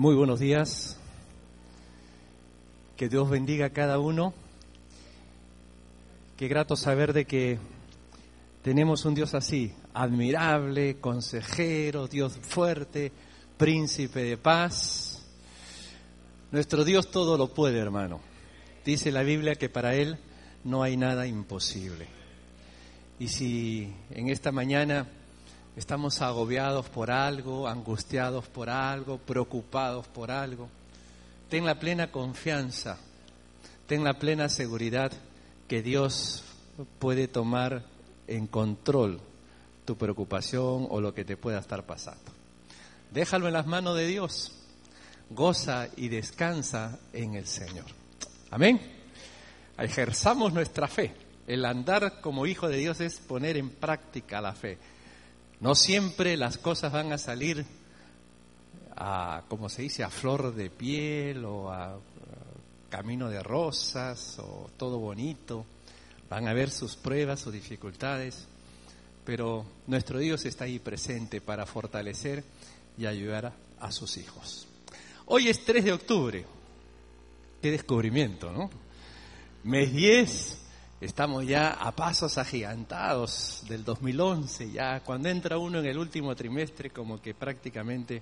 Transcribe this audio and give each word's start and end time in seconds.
Muy 0.00 0.14
buenos 0.14 0.40
días. 0.40 0.96
Que 2.96 3.10
Dios 3.10 3.28
bendiga 3.28 3.66
a 3.66 3.70
cada 3.74 3.98
uno. 3.98 4.32
Qué 6.38 6.48
grato 6.48 6.74
saber 6.74 7.12
de 7.12 7.26
que 7.26 7.58
tenemos 8.62 9.04
un 9.04 9.14
Dios 9.14 9.34
así, 9.34 9.74
admirable, 9.92 10.96
consejero, 11.00 12.08
Dios 12.08 12.38
fuerte, 12.40 13.12
príncipe 13.58 14.22
de 14.22 14.38
paz. 14.38 15.22
Nuestro 16.50 16.86
Dios 16.86 17.10
todo 17.10 17.36
lo 17.36 17.52
puede, 17.52 17.78
hermano. 17.78 18.20
Dice 18.86 19.12
la 19.12 19.22
Biblia 19.22 19.56
que 19.56 19.68
para 19.68 19.94
Él 19.96 20.16
no 20.64 20.82
hay 20.82 20.96
nada 20.96 21.26
imposible. 21.26 22.06
Y 23.18 23.28
si 23.28 23.92
en 24.12 24.30
esta 24.30 24.50
mañana 24.50 25.06
estamos 25.76 26.20
agobiados 26.22 26.88
por 26.88 27.10
algo, 27.10 27.68
angustiados 27.68 28.46
por 28.48 28.70
algo, 28.70 29.18
preocupados 29.18 30.06
por 30.08 30.30
algo, 30.30 30.68
ten 31.48 31.64
la 31.64 31.78
plena 31.78 32.10
confianza, 32.10 32.98
ten 33.86 34.04
la 34.04 34.14
plena 34.14 34.48
seguridad 34.48 35.12
que 35.68 35.82
Dios 35.82 36.44
puede 36.98 37.28
tomar 37.28 37.84
en 38.26 38.46
control 38.46 39.20
tu 39.84 39.96
preocupación 39.96 40.86
o 40.88 41.00
lo 41.00 41.14
que 41.14 41.24
te 41.24 41.36
pueda 41.36 41.58
estar 41.58 41.84
pasando. 41.84 42.32
Déjalo 43.10 43.48
en 43.48 43.54
las 43.54 43.66
manos 43.66 43.96
de 43.96 44.06
Dios, 44.06 44.52
goza 45.30 45.88
y 45.96 46.08
descansa 46.08 46.98
en 47.12 47.34
el 47.34 47.46
Señor. 47.46 47.86
Amén. 48.50 48.80
Ejerzamos 49.78 50.52
nuestra 50.52 50.86
fe. 50.86 51.14
El 51.46 51.64
andar 51.64 52.20
como 52.20 52.46
hijo 52.46 52.68
de 52.68 52.76
Dios 52.76 53.00
es 53.00 53.18
poner 53.18 53.56
en 53.56 53.70
práctica 53.70 54.40
la 54.40 54.52
fe. 54.52 54.78
No 55.60 55.74
siempre 55.74 56.38
las 56.38 56.56
cosas 56.56 56.90
van 56.90 57.12
a 57.12 57.18
salir 57.18 57.66
a, 58.96 59.44
como 59.48 59.68
se 59.68 59.82
dice, 59.82 60.02
a 60.02 60.10
flor 60.10 60.54
de 60.54 60.70
piel 60.70 61.44
o 61.44 61.70
a, 61.70 61.98
camino 62.88 63.28
de 63.28 63.42
rosas 63.42 64.38
o 64.38 64.70
todo 64.76 64.98
bonito. 64.98 65.66
Van 66.28 66.48
a 66.48 66.50
haber 66.50 66.70
sus 66.70 66.96
pruebas, 66.96 67.40
sus 67.40 67.52
dificultades, 67.52 68.46
pero 69.24 69.66
nuestro 69.86 70.18
Dios 70.18 70.44
está 70.46 70.64
ahí 70.64 70.78
presente 70.78 71.40
para 71.40 71.66
fortalecer 71.66 72.42
y 72.96 73.06
ayudar 73.06 73.46
a, 73.46 73.52
a 73.80 73.92
sus 73.92 74.16
hijos. 74.16 74.66
Hoy 75.26 75.48
es 75.48 75.64
3 75.64 75.84
de 75.84 75.92
octubre. 75.92 76.46
Qué 77.60 77.70
descubrimiento, 77.70 78.50
¿no? 78.50 78.70
Mes 79.64 79.92
10, 79.92 80.58
Estamos 81.00 81.46
ya 81.46 81.70
a 81.70 81.92
pasos 81.92 82.36
agigantados 82.36 83.64
del 83.66 83.84
2011, 83.84 84.70
ya 84.70 85.00
cuando 85.00 85.30
entra 85.30 85.56
uno 85.56 85.78
en 85.78 85.86
el 85.86 85.96
último 85.96 86.36
trimestre, 86.36 86.90
como 86.90 87.22
que 87.22 87.32
prácticamente 87.32 88.20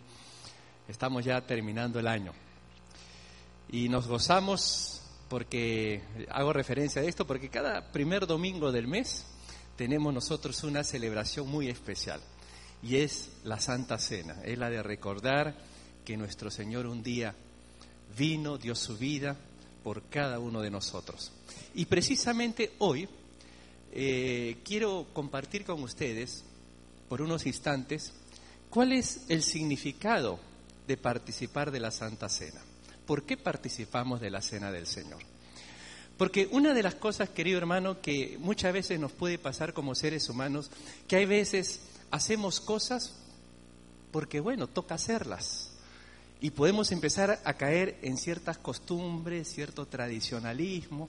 estamos 0.86 1.24
ya 1.24 1.40
terminando 1.40 1.98
el 1.98 2.06
año. 2.06 2.32
Y 3.68 3.88
nos 3.88 4.06
gozamos 4.06 5.02
porque, 5.28 6.04
hago 6.30 6.52
referencia 6.52 7.02
a 7.02 7.04
esto, 7.04 7.26
porque 7.26 7.48
cada 7.48 7.90
primer 7.90 8.28
domingo 8.28 8.70
del 8.70 8.86
mes 8.86 9.26
tenemos 9.74 10.14
nosotros 10.14 10.62
una 10.62 10.84
celebración 10.84 11.48
muy 11.48 11.68
especial, 11.68 12.20
y 12.80 12.98
es 12.98 13.32
la 13.42 13.58
Santa 13.58 13.98
Cena, 13.98 14.36
es 14.44 14.56
la 14.56 14.70
de 14.70 14.84
recordar 14.84 15.58
que 16.04 16.16
nuestro 16.16 16.48
Señor 16.48 16.86
un 16.86 17.02
día 17.02 17.34
vino, 18.16 18.56
dio 18.56 18.76
su 18.76 18.96
vida 18.96 19.36
por 19.88 20.02
cada 20.10 20.38
uno 20.38 20.60
de 20.60 20.70
nosotros. 20.70 21.32
Y 21.74 21.86
precisamente 21.86 22.72
hoy 22.76 23.08
eh, 23.90 24.58
quiero 24.62 25.06
compartir 25.14 25.64
con 25.64 25.82
ustedes 25.82 26.44
por 27.08 27.22
unos 27.22 27.46
instantes 27.46 28.12
cuál 28.68 28.92
es 28.92 29.22
el 29.30 29.42
significado 29.42 30.40
de 30.86 30.98
participar 30.98 31.70
de 31.70 31.80
la 31.80 31.90
Santa 31.90 32.28
Cena. 32.28 32.60
¿Por 33.06 33.22
qué 33.22 33.38
participamos 33.38 34.20
de 34.20 34.28
la 34.28 34.42
Cena 34.42 34.70
del 34.70 34.86
Señor? 34.86 35.20
Porque 36.18 36.50
una 36.52 36.74
de 36.74 36.82
las 36.82 36.96
cosas, 36.96 37.30
querido 37.30 37.56
hermano, 37.56 38.02
que 38.02 38.36
muchas 38.40 38.74
veces 38.74 39.00
nos 39.00 39.12
puede 39.12 39.38
pasar 39.38 39.72
como 39.72 39.94
seres 39.94 40.28
humanos, 40.28 40.70
que 41.06 41.16
hay 41.16 41.24
veces 41.24 41.80
hacemos 42.10 42.60
cosas 42.60 43.14
porque, 44.12 44.40
bueno, 44.40 44.66
toca 44.66 44.96
hacerlas. 44.96 45.67
Y 46.40 46.50
podemos 46.50 46.92
empezar 46.92 47.40
a 47.44 47.54
caer 47.54 47.98
en 48.02 48.16
ciertas 48.16 48.58
costumbres, 48.58 49.48
cierto 49.48 49.86
tradicionalismo, 49.86 51.08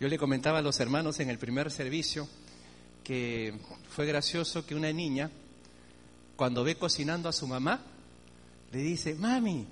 yo 0.00 0.08
le 0.08 0.18
comentaba 0.18 0.58
a 0.58 0.62
los 0.62 0.80
hermanos 0.80 1.20
en 1.20 1.30
el 1.30 1.38
primer 1.38 1.70
servicio 1.70 2.28
que 3.04 3.54
fue 3.90 4.06
gracioso 4.06 4.66
que 4.66 4.74
una 4.74 4.92
niña, 4.92 5.30
cuando 6.36 6.64
ve 6.64 6.76
cocinando 6.76 7.28
a 7.28 7.32
su 7.32 7.46
mamá, 7.46 7.80
le 8.72 8.78
dice, 8.80 9.14
mami, 9.14 9.66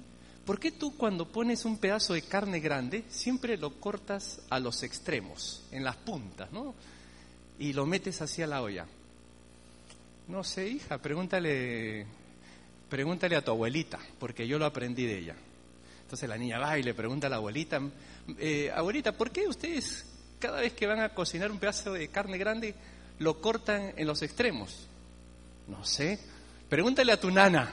¿por 0.47 0.61
qué 0.61 0.71
tú 0.71 0.97
cuando 0.97 1.27
pones 1.27 1.65
un 1.65 1.79
pedazo 1.79 2.15
de 2.15 2.23
carne 2.23 2.61
grande 2.61 3.05
siempre 3.09 3.57
lo 3.57 3.81
cortas 3.81 4.41
a 4.49 4.61
los 4.61 4.83
extremos, 4.85 5.65
en 5.73 5.83
las 5.83 5.97
puntas, 5.97 6.53
¿no? 6.53 6.75
Y 7.59 7.73
lo 7.73 7.85
metes 7.85 8.23
hacia 8.23 8.47
la 8.47 8.63
olla. 8.63 8.87
No 10.29 10.45
sé, 10.45 10.69
hija, 10.69 10.99
pregúntale, 10.99 12.07
pregúntale 12.93 13.37
a 13.37 13.43
tu 13.43 13.53
abuelita, 13.53 13.99
porque 14.19 14.47
yo 14.47 14.59
lo 14.59 14.67
aprendí 14.67 15.07
de 15.07 15.19
ella. 15.19 15.35
Entonces 16.03 16.29
la 16.29 16.37
niña 16.37 16.59
va 16.59 16.79
y 16.79 16.83
le 16.83 16.93
pregunta 16.93 17.27
a 17.27 17.31
la 17.31 17.37
abuelita, 17.37 17.81
eh, 18.39 18.71
abuelita, 18.71 19.13
¿por 19.17 19.31
qué 19.31 19.49
ustedes 19.49 20.05
cada 20.43 20.61
vez 20.61 20.73
que 20.73 20.89
van 20.89 20.99
a 20.99 21.11
cocinar 21.11 21.53
un 21.53 21.59
pedazo 21.59 21.93
de 21.93 22.09
carne 22.09 22.37
grande, 22.37 22.75
lo 23.21 23.41
cortan 23.41 23.95
en 23.97 24.07
los 24.09 24.23
extremos. 24.23 24.89
No 25.69 25.85
sé. 25.85 26.19
Pregúntale 26.69 27.13
a 27.13 27.21
tu 27.21 27.31
nana. 27.31 27.73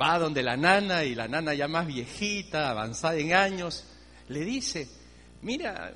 Va 0.00 0.18
donde 0.18 0.42
la 0.42 0.56
nana 0.56 1.04
y 1.04 1.14
la 1.14 1.28
nana 1.28 1.52
ya 1.52 1.68
más 1.68 1.86
viejita, 1.86 2.70
avanzada 2.70 3.16
en 3.16 3.34
años, 3.34 3.84
le 4.28 4.40
dice, 4.40 4.88
mira, 5.42 5.92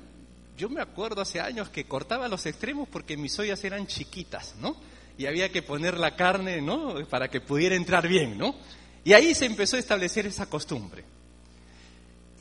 yo 0.55 0.69
me 0.69 0.81
acuerdo 0.81 1.21
hace 1.21 1.41
años 1.41 1.69
que 1.69 1.85
cortaba 1.85 2.27
los 2.27 2.45
extremos 2.45 2.87
porque 2.87 3.17
mis 3.17 3.37
ollas 3.39 3.63
eran 3.63 3.87
chiquitas, 3.87 4.55
¿no? 4.57 4.77
Y 5.17 5.25
había 5.25 5.51
que 5.51 5.61
poner 5.61 5.97
la 5.97 6.15
carne, 6.15 6.61
¿no? 6.61 6.95
Para 7.09 7.29
que 7.29 7.41
pudiera 7.41 7.75
entrar 7.75 8.07
bien, 8.07 8.37
¿no? 8.37 8.55
Y 9.03 9.13
ahí 9.13 9.33
se 9.33 9.45
empezó 9.45 9.77
a 9.77 9.79
establecer 9.79 10.25
esa 10.27 10.47
costumbre. 10.47 11.03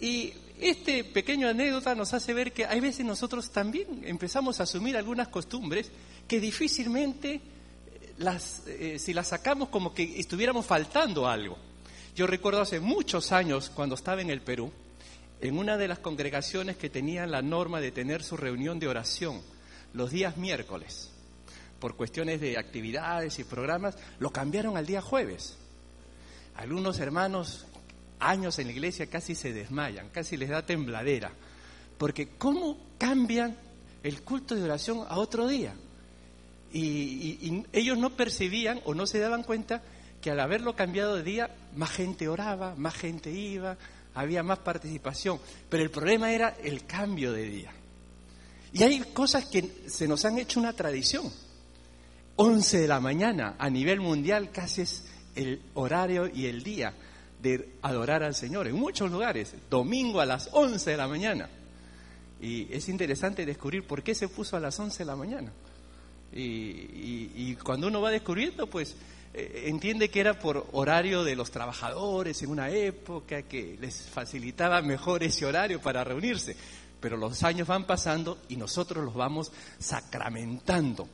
Y 0.00 0.32
este 0.60 1.04
pequeño 1.04 1.48
anécdota 1.48 1.94
nos 1.94 2.12
hace 2.14 2.34
ver 2.34 2.52
que 2.52 2.66
hay 2.66 2.80
veces 2.80 3.04
nosotros 3.04 3.50
también 3.50 4.02
empezamos 4.04 4.58
a 4.60 4.64
asumir 4.64 4.96
algunas 4.96 5.28
costumbres 5.28 5.90
que 6.26 6.40
difícilmente 6.40 7.34
eh, 7.34 7.40
las, 8.18 8.62
eh, 8.66 8.98
si 8.98 9.12
las 9.12 9.28
sacamos 9.28 9.68
como 9.68 9.94
que 9.94 10.18
estuviéramos 10.18 10.66
faltando 10.66 11.28
algo. 11.28 11.58
Yo 12.14 12.26
recuerdo 12.26 12.62
hace 12.62 12.80
muchos 12.80 13.32
años 13.32 13.70
cuando 13.70 13.94
estaba 13.94 14.22
en 14.22 14.30
el 14.30 14.40
Perú, 14.40 14.72
en 15.40 15.58
una 15.58 15.76
de 15.76 15.88
las 15.88 15.98
congregaciones 15.98 16.76
que 16.76 16.88
tenían 16.88 17.30
la 17.30 17.42
norma 17.42 17.80
de 17.80 17.92
tener 17.92 18.22
su 18.22 18.36
reunión 18.36 18.78
de 18.78 18.88
oración 18.88 19.42
los 19.92 20.10
días 20.10 20.38
miércoles, 20.38 21.10
por 21.86 21.94
cuestiones 21.94 22.40
de 22.40 22.58
actividades 22.58 23.38
y 23.38 23.44
programas, 23.44 23.96
lo 24.18 24.30
cambiaron 24.30 24.76
al 24.76 24.86
día 24.86 25.00
jueves. 25.00 25.56
Algunos 26.56 26.98
hermanos 26.98 27.64
años 28.18 28.58
en 28.58 28.66
la 28.66 28.72
iglesia 28.72 29.06
casi 29.06 29.36
se 29.36 29.52
desmayan, 29.52 30.08
casi 30.08 30.36
les 30.36 30.48
da 30.48 30.66
tembladera. 30.66 31.30
Porque 31.96 32.30
¿cómo 32.38 32.76
cambian 32.98 33.56
el 34.02 34.22
culto 34.22 34.56
de 34.56 34.64
oración 34.64 35.06
a 35.08 35.16
otro 35.18 35.46
día? 35.46 35.76
Y, 36.72 37.62
ellos 37.72 37.96
no 37.96 38.16
percibían 38.16 38.80
o 38.84 38.92
no 38.92 39.06
se 39.06 39.20
daban 39.20 39.44
cuenta 39.44 39.80
que 40.20 40.32
al 40.32 40.40
haberlo 40.40 40.74
cambiado 40.74 41.14
de 41.14 41.22
día, 41.22 41.54
más 41.76 41.92
gente 41.92 42.26
oraba, 42.26 42.74
más 42.74 42.96
gente 42.96 43.30
iba, 43.30 43.78
había 44.12 44.42
más 44.42 44.58
participación. 44.58 45.38
Pero 45.68 45.84
el 45.84 45.90
problema 45.92 46.32
era 46.32 46.48
el 46.64 46.84
cambio 46.84 47.30
de 47.30 47.42
día. 47.44 47.72
Y 48.72 48.82
hay 48.82 48.98
cosas 49.12 49.44
que 49.46 49.84
se 49.86 50.08
nos 50.08 50.24
han 50.24 50.36
hecho 50.38 50.58
una 50.58 50.72
tradición. 50.72 51.45
11 52.36 52.78
de 52.78 52.88
la 52.88 53.00
mañana 53.00 53.56
a 53.58 53.70
nivel 53.70 54.00
mundial 54.00 54.50
casi 54.50 54.82
es 54.82 55.04
el 55.34 55.62
horario 55.74 56.28
y 56.32 56.46
el 56.46 56.62
día 56.62 56.94
de 57.40 57.74
adorar 57.82 58.22
al 58.22 58.34
Señor 58.34 58.66
en 58.66 58.74
muchos 58.74 59.10
lugares, 59.10 59.54
domingo 59.70 60.20
a 60.20 60.26
las 60.26 60.48
11 60.52 60.90
de 60.90 60.96
la 60.96 61.08
mañana. 61.08 61.48
Y 62.40 62.72
es 62.72 62.88
interesante 62.88 63.46
descubrir 63.46 63.86
por 63.86 64.02
qué 64.02 64.14
se 64.14 64.28
puso 64.28 64.56
a 64.56 64.60
las 64.60 64.78
11 64.78 64.98
de 64.98 65.04
la 65.04 65.16
mañana. 65.16 65.52
Y, 66.32 67.54
cuando 67.56 67.86
uno 67.86 68.02
va 68.02 68.10
descubriendo, 68.10 68.66
pues 68.66 68.94
eh, 69.32 69.64
entiende 69.66 70.10
que 70.10 70.20
era 70.20 70.38
por 70.38 70.66
horario 70.72 71.24
de 71.24 71.34
los 71.34 71.50
trabajadores 71.50 72.42
en 72.42 72.50
una 72.50 72.68
época 72.68 73.42
que 73.42 73.78
les 73.80 74.02
facilitaba 74.02 74.82
mejor 74.82 75.22
ese 75.22 75.46
horario 75.46 75.80
para 75.80 76.04
reunirse. 76.04 76.54
Pero 77.00 77.16
los 77.16 77.42
años 77.42 77.68
van 77.68 77.86
pasando 77.86 78.38
y 78.48 78.56
nosotros 78.56 79.04
los 79.04 79.14
vamos 79.14 79.52
sacramentando. 79.78 81.08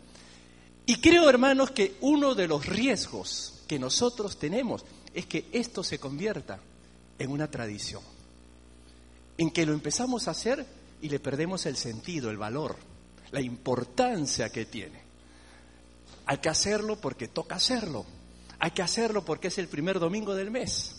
Y 0.87 0.97
creo, 0.97 1.29
hermanos, 1.29 1.71
que 1.71 1.97
uno 2.01 2.35
de 2.35 2.49
los 2.49 2.67
riesgos 2.67 3.63
que 3.69 3.79
nosotros 3.79 4.39
tenemos 4.39 4.85
es 5.15 5.27
que 5.27 5.49
esto 5.53 5.85
se 5.85 5.99
convierta 5.99 6.59
en 7.19 7.31
una 7.31 7.51
tradición, 7.51 8.03
en 9.39 9.51
que 9.51 9.65
lo 9.65 9.73
empezamos 9.73 10.27
a 10.27 10.33
hacer 10.33 10.67
y 11.01 11.09
le 11.09 11.21
perdemos 11.21 11.67
el 11.67 11.77
sentido, 11.77 12.31
el 12.31 12.37
valor, 12.37 12.77
la 13.31 13.41
importancia 13.41 14.51
que 14.51 14.67
tiene. 14.67 15.01
Hay 16.27 16.39
que 16.39 16.49
hacerlo 16.49 17.01
porque 17.01 17.29
toca 17.29 17.57
hacerlo, 17.57 18.05
hay 18.59 18.73
que 18.73 18.83
hacerlo 18.83 19.25
porque 19.25 19.49
es 19.49 19.59
el 19.59 19.69
primer 19.69 19.99
domingo 19.99 20.35
del 20.35 20.51
mes, 20.51 20.97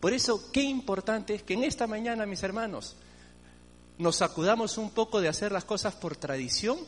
Por 0.00 0.12
eso, 0.12 0.52
qué 0.52 0.62
importante 0.62 1.34
es 1.34 1.42
que 1.42 1.54
en 1.54 1.64
esta 1.64 1.86
mañana, 1.86 2.26
mis 2.26 2.42
hermanos, 2.42 2.94
nos 3.96 4.16
sacudamos 4.16 4.76
un 4.76 4.90
poco 4.90 5.20
de 5.20 5.28
hacer 5.28 5.50
las 5.50 5.64
cosas 5.64 5.94
por 5.94 6.16
tradición 6.16 6.78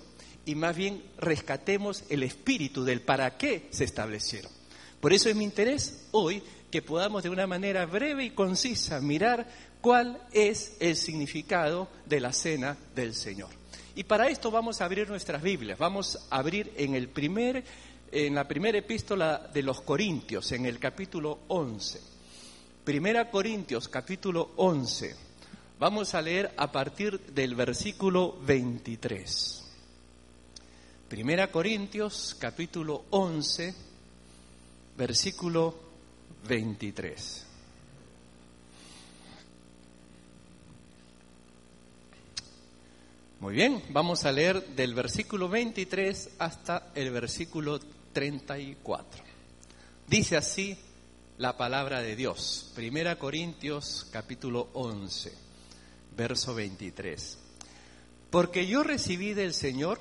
y 0.47 0.55
más 0.55 0.75
bien 0.75 1.03
rescatemos 1.19 2.05
el 2.09 2.23
espíritu 2.23 2.85
del 2.85 3.03
para 3.03 3.37
qué 3.37 3.67
se 3.71 3.85
establecieron. 3.85 4.51
Por 5.01 5.13
eso 5.13 5.29
es 5.29 5.37
mi 5.37 5.45
interés 5.45 6.07
hoy 6.13 6.43
que 6.71 6.81
podamos 6.83 7.23
de 7.23 7.29
una 7.29 7.47
manera 7.47 7.85
breve 7.85 8.25
y 8.25 8.31
concisa 8.31 9.01
mirar 9.01 9.47
cuál 9.81 10.19
es 10.33 10.77
el 10.81 10.97
significado 10.97 11.89
de 12.07 12.21
la 12.21 12.33
cena 12.33 12.79
del 12.95 13.15
Señor. 13.15 13.51
Y 13.97 14.05
para 14.05 14.29
esto 14.29 14.51
vamos 14.51 14.81
a 14.81 14.85
abrir 14.85 15.09
nuestras 15.09 15.43
Biblias, 15.43 15.79
vamos 15.79 16.27
a 16.31 16.37
abrir 16.39 16.73
en 16.77 16.95
el 16.95 17.09
primer 17.09 17.65
en 18.13 18.37
la 18.37 18.47
primera 18.47 18.79
epístola 18.79 19.51
de 19.53 19.63
los 19.63 19.81
Corintios, 19.81 20.53
en 20.53 20.65
el 20.65 20.79
capítulo 20.79 21.41
11. 21.49 22.01
Primera 22.85 23.29
Corintios, 23.31 23.89
capítulo 23.89 24.53
11. 24.57 25.17
Vamos 25.81 26.15
a 26.15 26.23
leer 26.23 26.55
a 26.57 26.71
partir 26.71 27.19
del 27.21 27.57
versículo 27.57 28.39
23. 28.43 29.66
Primera 31.09 31.53
Corintios, 31.53 32.37
capítulo 32.37 33.05
11, 33.11 33.73
versículo 34.99 35.73
23. 36.49 37.47
Muy 43.39 43.55
bien, 43.55 43.85
vamos 43.91 44.25
a 44.25 44.33
leer 44.33 44.67
del 44.75 44.95
versículo 44.95 45.49
23 45.49 46.31
hasta 46.41 46.91
el 46.97 47.13
versículo 47.13 47.79
34. 48.13 49.23
Dice 50.09 50.37
así 50.37 50.77
la 51.39 51.57
palabra 51.57 52.03
de 52.03 52.17
Dios. 52.17 52.73
Primera 52.75 53.17
Corintios 53.17 54.09
capítulo 54.11 54.71
11, 54.73 55.33
verso 56.17 56.53
23. 56.53 57.39
Porque 58.29 58.67
yo 58.67 58.83
recibí 58.83 59.35
del 59.35 59.55
Señor 59.55 60.01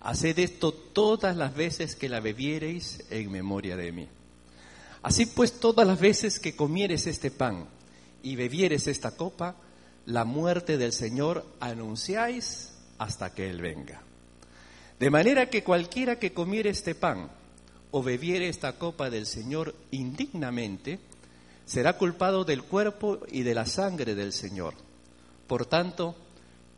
Haced 0.00 0.38
esto 0.38 0.72
todas 0.72 1.36
las 1.36 1.54
veces 1.54 1.94
que 1.94 2.08
la 2.08 2.20
bebiereis 2.20 3.04
en 3.10 3.30
memoria 3.30 3.76
de 3.76 3.92
mí. 3.92 4.08
Así 5.02 5.26
pues, 5.26 5.60
todas 5.60 5.86
las 5.86 6.00
veces 6.00 6.40
que 6.40 6.56
comieres 6.56 7.06
este 7.06 7.30
pan 7.30 7.66
y 8.22 8.36
bebieres 8.36 8.86
esta 8.86 9.12
copa, 9.12 9.56
la 10.06 10.24
muerte 10.24 10.78
del 10.78 10.92
Señor 10.92 11.44
anunciáis 11.60 12.72
hasta 12.98 13.34
que 13.34 13.50
Él 13.50 13.60
venga. 13.60 14.02
De 14.98 15.10
manera 15.10 15.48
que 15.48 15.64
cualquiera 15.64 16.18
que 16.18 16.32
comiere 16.32 16.70
este 16.70 16.94
pan 16.94 17.30
o 17.90 18.02
bebiere 18.02 18.48
esta 18.48 18.78
copa 18.78 19.10
del 19.10 19.26
Señor 19.26 19.74
indignamente, 19.90 20.98
será 21.66 21.96
culpado 21.98 22.44
del 22.44 22.62
cuerpo 22.62 23.20
y 23.30 23.42
de 23.42 23.54
la 23.54 23.66
sangre 23.66 24.14
del 24.14 24.32
Señor. 24.32 24.74
Por 25.46 25.66
tanto, 25.66 26.14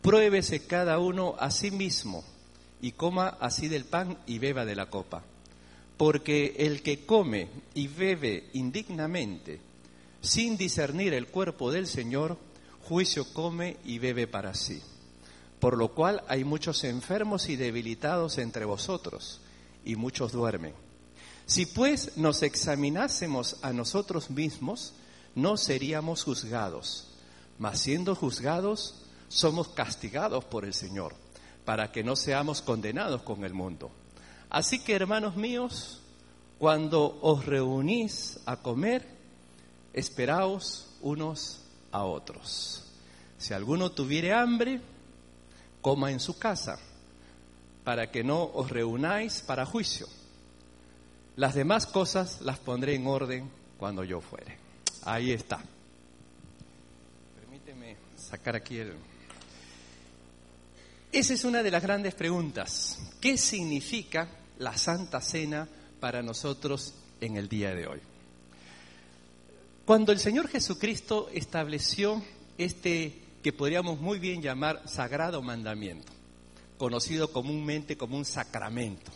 pruébese 0.00 0.66
cada 0.66 0.98
uno 0.98 1.36
a 1.38 1.50
sí 1.50 1.70
mismo 1.70 2.24
y 2.82 2.92
coma 2.92 3.38
así 3.40 3.68
del 3.68 3.86
pan 3.86 4.18
y 4.26 4.38
beba 4.38 4.66
de 4.66 4.76
la 4.76 4.90
copa. 4.90 5.22
Porque 5.96 6.56
el 6.58 6.82
que 6.82 7.06
come 7.06 7.48
y 7.74 7.86
bebe 7.86 8.50
indignamente, 8.52 9.60
sin 10.20 10.58
discernir 10.58 11.14
el 11.14 11.28
cuerpo 11.28 11.72
del 11.72 11.86
Señor, 11.86 12.36
juicio 12.82 13.32
come 13.32 13.78
y 13.84 13.98
bebe 13.98 14.26
para 14.26 14.52
sí 14.52 14.82
por 15.62 15.78
lo 15.78 15.94
cual 15.94 16.24
hay 16.26 16.42
muchos 16.42 16.82
enfermos 16.82 17.48
y 17.48 17.54
debilitados 17.54 18.38
entre 18.38 18.64
vosotros, 18.64 19.40
y 19.84 19.94
muchos 19.94 20.32
duermen. 20.32 20.74
Si 21.46 21.66
pues 21.66 22.16
nos 22.16 22.42
examinásemos 22.42 23.58
a 23.62 23.72
nosotros 23.72 24.28
mismos, 24.28 24.92
no 25.36 25.56
seríamos 25.56 26.24
juzgados, 26.24 27.12
mas 27.60 27.78
siendo 27.78 28.16
juzgados, 28.16 29.04
somos 29.28 29.68
castigados 29.68 30.44
por 30.46 30.64
el 30.64 30.74
Señor, 30.74 31.14
para 31.64 31.92
que 31.92 32.02
no 32.02 32.16
seamos 32.16 32.62
condenados 32.62 33.22
con 33.22 33.44
el 33.44 33.54
mundo. 33.54 33.90
Así 34.50 34.80
que, 34.80 34.94
hermanos 34.94 35.36
míos, 35.36 36.00
cuando 36.58 37.18
os 37.22 37.46
reunís 37.46 38.40
a 38.46 38.56
comer, 38.56 39.06
esperaos 39.92 40.94
unos 41.00 41.62
a 41.90 42.04
otros. 42.04 42.84
Si 43.38 43.54
alguno 43.54 43.90
tuviere 43.90 44.32
hambre, 44.32 44.80
coma 45.80 46.12
en 46.12 46.20
su 46.20 46.38
casa, 46.38 46.78
para 47.84 48.10
que 48.10 48.22
no 48.22 48.44
os 48.44 48.70
reunáis 48.70 49.42
para 49.42 49.66
juicio. 49.66 50.06
Las 51.36 51.54
demás 51.54 51.86
cosas 51.86 52.40
las 52.42 52.58
pondré 52.58 52.94
en 52.94 53.06
orden 53.06 53.50
cuando 53.78 54.04
yo 54.04 54.20
fuere. 54.20 54.56
Ahí 55.04 55.32
está. 55.32 55.60
Permíteme 57.40 57.96
sacar 58.16 58.54
aquí 58.54 58.78
el... 58.78 59.11
Esa 61.12 61.34
es 61.34 61.44
una 61.44 61.62
de 61.62 61.70
las 61.70 61.82
grandes 61.82 62.14
preguntas. 62.14 62.98
¿Qué 63.20 63.36
significa 63.36 64.30
la 64.58 64.78
Santa 64.78 65.20
Cena 65.20 65.68
para 66.00 66.22
nosotros 66.22 66.94
en 67.20 67.36
el 67.36 67.50
día 67.50 67.74
de 67.74 67.86
hoy? 67.86 68.00
Cuando 69.84 70.10
el 70.12 70.18
Señor 70.18 70.48
Jesucristo 70.48 71.28
estableció 71.34 72.22
este 72.56 73.20
que 73.42 73.52
podríamos 73.52 74.00
muy 74.00 74.20
bien 74.20 74.40
llamar 74.40 74.88
sagrado 74.88 75.42
mandamiento, 75.42 76.10
conocido 76.78 77.30
comúnmente 77.30 77.98
como 77.98 78.16
un 78.16 78.24
sacramento, 78.24 79.12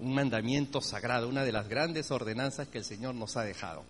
un 0.00 0.12
mandamiento 0.12 0.82
sagrado, 0.82 1.30
una 1.30 1.44
de 1.44 1.52
las 1.52 1.66
grandes 1.66 2.10
ordenanzas 2.10 2.68
que 2.68 2.76
el 2.76 2.84
Señor 2.84 3.14
nos 3.14 3.38
ha 3.38 3.42
dejado. 3.44 3.84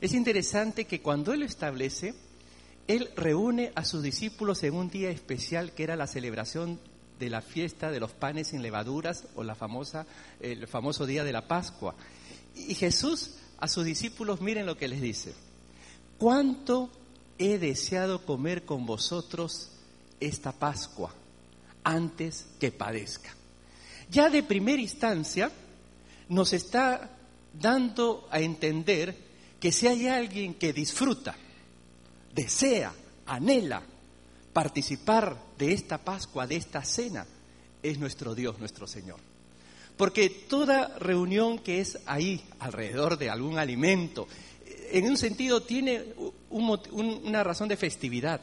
Es 0.00 0.14
interesante 0.14 0.86
que 0.86 1.00
cuando 1.00 1.32
Él 1.32 1.40
lo 1.40 1.46
establece, 1.46 2.12
Él 2.88 3.10
reúne 3.16 3.72
a 3.74 3.84
sus 3.84 4.02
discípulos 4.02 4.62
en 4.62 4.74
un 4.74 4.90
día 4.90 5.10
especial 5.10 5.72
que 5.72 5.84
era 5.84 5.96
la 5.96 6.06
celebración 6.06 6.80
de 7.18 7.30
la 7.30 7.40
fiesta 7.40 7.90
de 7.90 8.00
los 8.00 8.12
panes 8.12 8.48
sin 8.48 8.62
levaduras 8.62 9.26
o 9.36 9.44
la 9.44 9.54
famosa, 9.54 10.06
el 10.40 10.66
famoso 10.66 11.06
día 11.06 11.24
de 11.24 11.32
la 11.32 11.46
Pascua. 11.46 11.94
Y 12.54 12.74
Jesús 12.74 13.36
a 13.58 13.68
sus 13.68 13.84
discípulos, 13.84 14.40
miren 14.40 14.66
lo 14.66 14.76
que 14.76 14.88
les 14.88 15.00
dice. 15.00 15.34
¿Cuánto 16.18 16.90
he 17.38 17.58
deseado 17.58 18.24
comer 18.24 18.64
con 18.64 18.86
vosotros 18.86 19.70
esta 20.20 20.52
Pascua 20.52 21.12
antes 21.84 22.46
que 22.60 22.70
padezca. 22.70 23.34
Ya 24.10 24.30
de 24.30 24.42
primera 24.42 24.80
instancia 24.80 25.50
nos 26.28 26.52
está 26.52 27.10
dando 27.52 28.28
a 28.30 28.40
entender 28.40 29.16
que 29.58 29.72
si 29.72 29.86
hay 29.86 30.06
alguien 30.06 30.54
que 30.54 30.72
disfruta, 30.72 31.36
desea, 32.34 32.92
anhela 33.26 33.82
participar 34.52 35.36
de 35.58 35.72
esta 35.72 35.98
Pascua, 35.98 36.46
de 36.46 36.56
esta 36.56 36.84
cena, 36.84 37.26
es 37.82 37.98
nuestro 37.98 38.34
Dios, 38.34 38.58
nuestro 38.58 38.86
Señor. 38.86 39.18
Porque 39.96 40.28
toda 40.30 40.98
reunión 40.98 41.58
que 41.58 41.80
es 41.80 41.98
ahí, 42.06 42.42
alrededor 42.58 43.18
de 43.18 43.30
algún 43.30 43.58
alimento, 43.58 44.26
en 44.90 45.06
un 45.06 45.16
sentido 45.16 45.62
tiene 45.62 46.04
una 46.50 47.44
razón 47.44 47.68
de 47.68 47.76
festividad. 47.76 48.40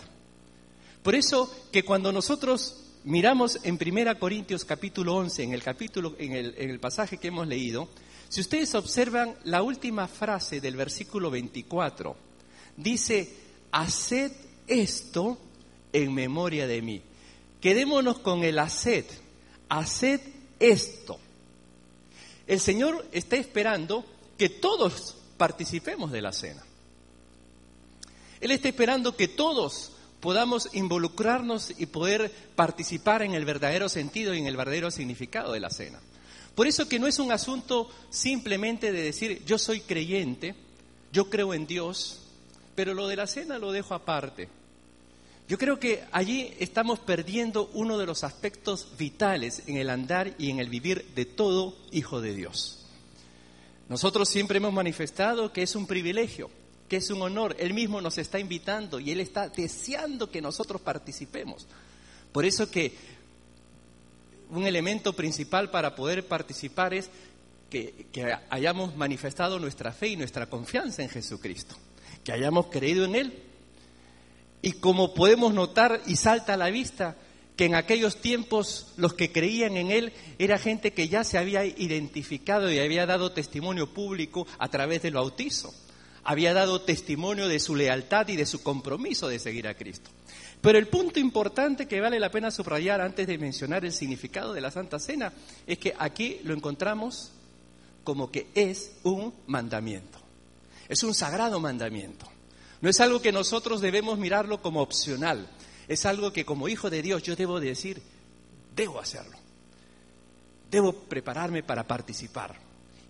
Por 1.04 1.16
eso 1.16 1.54
que 1.72 1.84
cuando 1.84 2.12
nosotros 2.12 2.86
miramos 3.04 3.60
en 3.64 3.80
1 3.82 4.20
Corintios 4.20 4.66
capítulo 4.66 5.16
11, 5.16 5.44
en 5.44 5.54
el 5.54 5.64
capítulo, 5.64 6.16
en 6.20 6.34
el, 6.34 6.56
en 6.58 6.70
el 6.70 6.80
pasaje 6.80 7.18
que 7.18 7.30
hemos 7.30 7.48
leído, 7.48 7.90
si 8.28 8.42
ustedes 8.42 8.76
observan 8.76 9.36
la 9.46 9.64
última 9.64 10.08
frase 10.08 10.62
del 10.62 10.76
versículo 10.76 11.32
24, 11.32 12.16
dice, 12.78 13.49
haced 13.72 14.32
esto 14.68 15.38
en 15.94 16.14
memoria 16.14 16.68
de 16.68 16.82
mí. 16.82 17.02
Quedémonos 17.62 18.20
con 18.20 18.44
el 18.44 18.60
haced, 18.60 19.06
haced 19.68 20.22
esto. 20.60 21.20
El 22.48 22.60
Señor 22.60 23.06
está 23.12 23.36
esperando 23.36 24.06
que 24.38 24.50
todos 24.50 25.18
participemos 25.38 26.12
de 26.12 26.22
la 26.22 26.32
cena. 26.32 26.64
Él 28.42 28.52
está 28.52 28.70
esperando 28.70 29.16
que 29.16 29.28
todos 29.28 29.92
podamos 30.20 30.70
involucrarnos 30.74 31.74
y 31.78 31.86
poder 31.86 32.32
participar 32.56 33.22
en 33.22 33.34
el 33.34 33.46
verdadero 33.46 33.90
sentido 33.90 34.34
y 34.34 34.40
en 34.40 34.48
el 34.48 34.58
verdadero 34.58 34.92
significado 34.92 35.54
de 35.54 35.60
la 35.60 35.70
cena. 35.70 36.00
Por 36.56 36.68
eso 36.68 36.90
que 36.90 37.00
no 37.00 37.08
es 37.08 37.20
un 37.20 37.32
asunto 37.32 37.90
simplemente 38.10 38.92
de 38.92 39.02
decir 39.02 39.44
yo 39.46 39.58
soy 39.58 39.82
creyente, 39.82 40.56
yo 41.12 41.30
creo 41.30 41.54
en 41.54 41.68
Dios, 41.68 42.22
pero 42.80 42.94
lo 42.94 43.10
de 43.10 43.18
la 43.18 43.28
cena 43.28 43.60
lo 43.60 43.74
dejo 43.74 43.94
aparte. 43.94 44.48
Yo 45.50 45.58
creo 45.58 45.82
que 45.82 46.06
allí 46.14 46.54
estamos 46.60 46.98
perdiendo 47.00 47.70
uno 47.74 47.98
de 47.98 48.06
los 48.06 48.24
aspectos 48.24 48.88
vitales 48.98 49.64
en 49.68 49.76
el 49.76 49.90
andar 49.90 50.34
y 50.38 50.50
en 50.50 50.62
el 50.62 50.70
vivir 50.70 51.06
de 51.14 51.26
todo 51.26 51.76
hijo 51.92 52.22
de 52.22 52.34
Dios. 52.34 52.86
Nosotros 53.90 54.30
siempre 54.30 54.60
hemos 54.60 54.72
manifestado 54.72 55.52
que 55.52 55.62
es 55.62 55.76
un 55.76 55.88
privilegio, 55.88 56.50
que 56.88 56.96
es 56.96 57.10
un 57.10 57.22
honor. 57.22 57.54
Él 57.60 57.74
mismo 57.74 58.00
nos 58.00 58.18
está 58.18 58.40
invitando 58.40 59.02
y 59.02 59.12
Él 59.12 59.20
está 59.20 59.50
deseando 59.50 60.32
que 60.32 60.42
nosotros 60.42 60.80
participemos. 60.80 61.68
Por 62.32 62.46
eso 62.46 62.72
que 62.72 62.94
un 64.52 64.66
elemento 64.66 65.12
principal 65.12 65.70
para 65.70 65.98
poder 65.98 66.26
participar 66.26 66.94
es 66.94 67.10
que, 67.70 68.08
que 68.14 68.38
hayamos 68.50 68.96
manifestado 68.96 69.60
nuestra 69.60 69.92
fe 69.92 70.08
y 70.08 70.16
nuestra 70.16 70.46
confianza 70.46 71.04
en 71.04 71.10
Jesucristo, 71.10 71.76
que 72.24 72.32
hayamos 72.32 72.68
creído 72.68 73.06
en 73.06 73.16
Él 73.16 73.44
y 74.62 74.74
como 74.74 75.14
podemos 75.14 75.54
notar 75.54 76.02
y 76.06 76.16
salta 76.16 76.54
a 76.54 76.58
la 76.58 76.70
vista, 76.70 77.16
que 77.56 77.66
en 77.66 77.76
aquellos 77.76 78.22
tiempos 78.22 78.94
los 78.98 79.14
que 79.14 79.32
creían 79.32 79.78
en 79.78 79.92
él 79.92 80.14
era 80.38 80.58
gente 80.58 80.94
que 80.94 81.10
ya 81.10 81.24
se 81.24 81.38
había 81.38 81.66
identificado 81.66 82.72
y 82.72 82.80
había 82.80 83.06
dado 83.06 83.32
testimonio 83.32 83.94
público 83.94 84.48
a 84.58 84.70
través 84.70 85.02
del 85.02 85.16
bautizo. 85.16 85.74
Había 86.24 86.54
dado 86.54 86.82
testimonio 86.82 87.48
de 87.48 87.60
su 87.60 87.76
lealtad 87.76 88.28
y 88.28 88.36
de 88.36 88.46
su 88.46 88.62
compromiso 88.62 89.28
de 89.28 89.40
seguir 89.40 89.68
a 89.68 89.76
Cristo. 89.76 90.10
Pero 90.62 90.78
el 90.78 90.88
punto 90.88 91.20
importante 91.20 91.88
que 91.88 92.02
vale 92.02 92.20
la 92.20 92.32
pena 92.32 92.52
subrayar 92.52 93.00
antes 93.00 93.26
de 93.28 93.38
mencionar 93.38 93.86
el 93.86 93.94
significado 93.94 94.54
de 94.54 94.62
la 94.62 94.72
Santa 94.72 95.00
Cena 95.00 95.32
es 95.66 95.78
que 95.78 95.94
aquí 95.98 96.40
lo 96.44 96.54
encontramos 96.54 97.32
como 98.04 98.30
que 98.30 98.48
es 98.54 98.92
un 99.04 99.34
mandamiento. 99.48 100.19
Es 100.90 101.04
un 101.04 101.14
sagrado 101.14 101.60
mandamiento. 101.60 102.26
No 102.82 102.90
es 102.90 103.00
algo 103.00 103.22
que 103.22 103.32
nosotros 103.32 103.80
debemos 103.80 104.18
mirarlo 104.18 104.62
como 104.62 104.82
opcional. 104.82 105.48
Es 105.88 106.06
algo 106.06 106.34
que 106.34 106.46
como 106.46 106.68
hijo 106.68 106.90
de 106.90 107.02
Dios 107.02 107.24
yo 107.24 107.36
debo 107.36 107.60
decir, 107.60 108.02
debo 108.76 109.00
hacerlo. 109.00 109.38
Debo 110.72 110.94
prepararme 110.94 111.62
para 111.62 111.88
participar. 111.88 112.56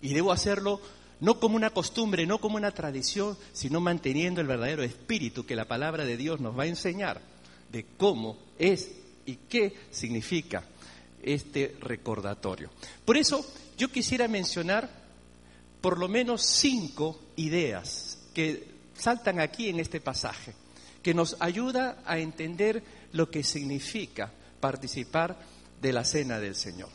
Y 0.02 0.12
debo 0.12 0.30
hacerlo 0.30 0.80
no 1.20 1.38
como 1.38 1.56
una 1.56 1.70
costumbre, 1.70 2.26
no 2.26 2.38
como 2.38 2.56
una 2.56 2.72
tradición, 2.72 3.36
sino 3.52 3.80
manteniendo 3.80 4.40
el 4.40 4.46
verdadero 4.46 4.82
espíritu 4.82 5.46
que 5.46 5.56
la 5.56 5.66
palabra 5.66 6.04
de 6.04 6.16
Dios 6.16 6.40
nos 6.40 6.58
va 6.58 6.64
a 6.64 6.68
enseñar 6.68 7.20
de 7.70 7.86
cómo 7.96 8.38
es 8.58 8.90
y 9.26 9.36
qué 9.48 9.74
significa 9.90 10.64
este 11.22 11.76
recordatorio. 11.80 12.70
Por 13.04 13.16
eso 13.16 13.44
yo 13.76 13.90
quisiera 13.90 14.28
mencionar 14.28 14.99
por 15.80 15.98
lo 15.98 16.08
menos 16.08 16.42
cinco 16.44 17.18
ideas 17.36 18.18
que 18.34 18.68
saltan 18.94 19.40
aquí 19.40 19.68
en 19.68 19.80
este 19.80 20.00
pasaje, 20.00 20.54
que 21.02 21.14
nos 21.14 21.36
ayuda 21.40 22.02
a 22.04 22.18
entender 22.18 22.82
lo 23.12 23.30
que 23.30 23.42
significa 23.42 24.30
participar 24.60 25.38
de 25.80 25.92
la 25.92 26.04
cena 26.04 26.38
del 26.38 26.54
Señor. 26.54 26.90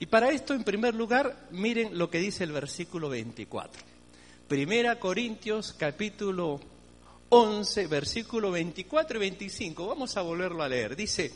Y 0.00 0.06
para 0.06 0.30
esto, 0.30 0.54
en 0.54 0.64
primer 0.64 0.94
lugar, 0.94 1.48
miren 1.50 1.96
lo 1.96 2.10
que 2.10 2.18
dice 2.18 2.44
el 2.44 2.52
versículo 2.52 3.08
24. 3.08 3.82
Primera 4.48 4.98
Corintios 4.98 5.74
capítulo 5.74 6.60
11, 7.28 7.86
versículo 7.86 8.50
24 8.50 9.16
y 9.16 9.20
25. 9.20 9.86
Vamos 9.86 10.16
a 10.16 10.22
volverlo 10.22 10.62
a 10.62 10.68
leer. 10.68 10.96
Dice, 10.96 11.32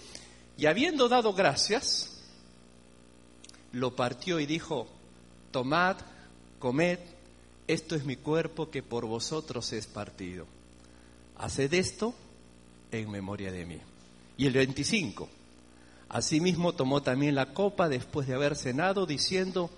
y 0.58 0.66
habiendo 0.66 1.08
dado 1.08 1.32
gracias, 1.32 2.20
lo 3.72 3.94
partió 3.94 4.40
y 4.40 4.46
dijo, 4.46 4.88
tomad, 5.50 5.96
comed, 6.58 6.98
esto 7.66 7.94
es 7.96 8.04
mi 8.04 8.16
cuerpo 8.16 8.70
que 8.70 8.82
por 8.82 9.06
vosotros 9.06 9.72
es 9.72 9.86
partido. 9.86 10.46
Haced 11.38 11.72
esto 11.74 12.14
en 12.92 13.10
memoria 13.10 13.52
de 13.52 13.66
mí. 13.66 13.78
Y 14.36 14.46
el 14.46 14.52
25. 14.52 15.28
Asimismo 16.08 16.74
tomó 16.74 17.02
también 17.02 17.34
la 17.34 17.52
copa 17.52 17.88
después 17.88 18.28
de 18.28 18.34
haber 18.34 18.56
cenado, 18.56 19.06
diciendo, 19.06 19.70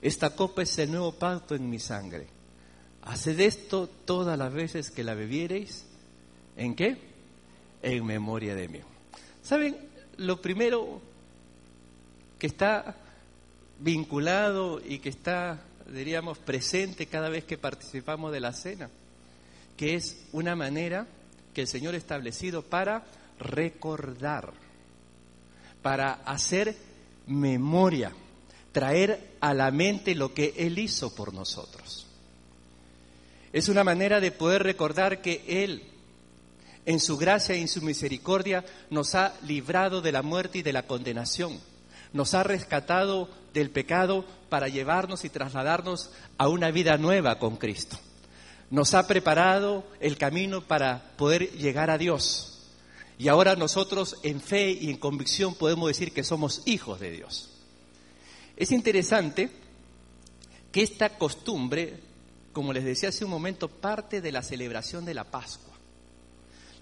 esta 0.00 0.34
copa 0.34 0.62
es 0.62 0.78
el 0.78 0.90
nuevo 0.90 1.12
pacto 1.12 1.54
en 1.54 1.68
mi 1.68 1.78
sangre. 1.78 2.26
Haced 3.02 3.38
esto 3.40 3.86
todas 3.86 4.38
las 4.38 4.52
veces 4.52 4.90
que 4.90 5.04
la 5.04 5.14
bebiereis. 5.14 5.84
¿En 6.56 6.74
qué? 6.74 6.96
En 7.82 8.04
memoria 8.06 8.54
de 8.54 8.68
mí. 8.68 8.80
¿Saben? 9.42 9.76
Lo 10.16 10.40
primero 10.40 11.00
que 12.38 12.46
está 12.46 12.96
vinculado 13.80 14.80
y 14.84 15.00
que 15.00 15.10
está 15.10 15.62
diríamos, 15.92 16.38
presente 16.38 17.06
cada 17.06 17.28
vez 17.28 17.44
que 17.44 17.58
participamos 17.58 18.32
de 18.32 18.40
la 18.40 18.52
cena, 18.52 18.90
que 19.76 19.94
es 19.94 20.24
una 20.32 20.56
manera 20.56 21.06
que 21.52 21.62
el 21.62 21.68
Señor 21.68 21.94
ha 21.94 21.98
establecido 21.98 22.62
para 22.62 23.04
recordar, 23.38 24.52
para 25.82 26.14
hacer 26.24 26.76
memoria, 27.26 28.12
traer 28.72 29.36
a 29.40 29.54
la 29.54 29.70
mente 29.70 30.14
lo 30.14 30.34
que 30.34 30.54
Él 30.56 30.78
hizo 30.78 31.14
por 31.14 31.32
nosotros. 31.32 32.06
Es 33.52 33.68
una 33.68 33.84
manera 33.84 34.20
de 34.20 34.32
poder 34.32 34.62
recordar 34.62 35.22
que 35.22 35.44
Él, 35.46 35.84
en 36.86 36.98
su 36.98 37.16
gracia 37.16 37.54
y 37.56 37.60
en 37.60 37.68
su 37.68 37.82
misericordia, 37.82 38.64
nos 38.90 39.14
ha 39.14 39.34
librado 39.42 40.00
de 40.00 40.12
la 40.12 40.22
muerte 40.22 40.58
y 40.58 40.62
de 40.62 40.72
la 40.72 40.86
condenación 40.86 41.60
nos 42.14 42.32
ha 42.32 42.44
rescatado 42.44 43.28
del 43.54 43.70
pecado 43.70 44.26
para 44.50 44.68
llevarnos 44.68 45.24
y 45.24 45.30
trasladarnos 45.30 46.10
a 46.36 46.48
una 46.48 46.70
vida 46.70 46.98
nueva 46.98 47.38
con 47.38 47.56
Cristo. 47.56 47.96
Nos 48.70 48.92
ha 48.92 49.06
preparado 49.06 49.86
el 50.00 50.18
camino 50.18 50.60
para 50.60 51.12
poder 51.16 51.50
llegar 51.52 51.88
a 51.88 51.96
Dios. 51.96 52.68
Y 53.16 53.28
ahora 53.28 53.56
nosotros 53.56 54.18
en 54.22 54.40
fe 54.40 54.72
y 54.72 54.90
en 54.90 54.98
convicción 54.98 55.54
podemos 55.54 55.88
decir 55.88 56.12
que 56.12 56.24
somos 56.24 56.62
hijos 56.66 57.00
de 57.00 57.12
Dios. 57.12 57.50
Es 58.56 58.72
interesante 58.72 59.50
que 60.70 60.82
esta 60.82 61.16
costumbre, 61.16 62.00
como 62.52 62.72
les 62.72 62.84
decía 62.84 63.08
hace 63.08 63.24
un 63.24 63.30
momento, 63.30 63.68
parte 63.68 64.20
de 64.20 64.32
la 64.32 64.42
celebración 64.42 65.04
de 65.04 65.14
la 65.14 65.24
Pascua. 65.24 65.74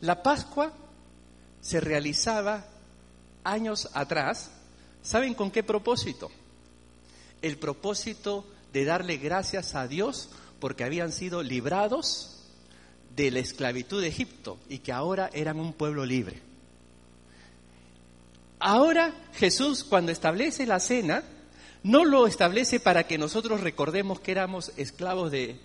La 0.01 0.23
Pascua 0.23 0.73
se 1.61 1.81
realizaba 1.81 2.67
años 3.45 3.89
atrás 3.93 4.51
¿Saben 5.03 5.35
con 5.35 5.51
qué 5.51 5.65
propósito? 5.65 6.31
El 7.43 7.59
propósito 7.59 8.47
de 8.73 8.85
darle 8.85 9.19
gracias 9.19 9.75
a 9.75 9.87
Dios 9.87 10.31
porque 10.61 10.85
habían 10.85 11.13
sido 11.13 11.43
librados 11.43 12.39
de 13.17 13.31
la 13.31 13.41
esclavitud 13.41 14.01
de 14.01 14.09
Egipto 14.09 14.59
y 14.69 14.79
que 14.79 14.93
ahora 14.93 15.29
eran 15.33 15.59
un 15.59 15.73
pueblo 15.73 16.07
libre. 16.07 16.41
Ahora 18.59 19.13
Jesús 19.35 19.85
cuando 19.85 20.13
establece 20.13 20.67
la 20.67 20.79
cena, 20.79 21.25
no 21.83 22.05
lo 22.05 22.27
establece 22.27 22.79
para 22.79 23.07
que 23.07 23.19
nosotros 23.19 23.61
recordemos 23.61 24.21
que 24.21 24.31
éramos 24.31 24.73
esclavos 24.77 25.33
de, 25.33 25.59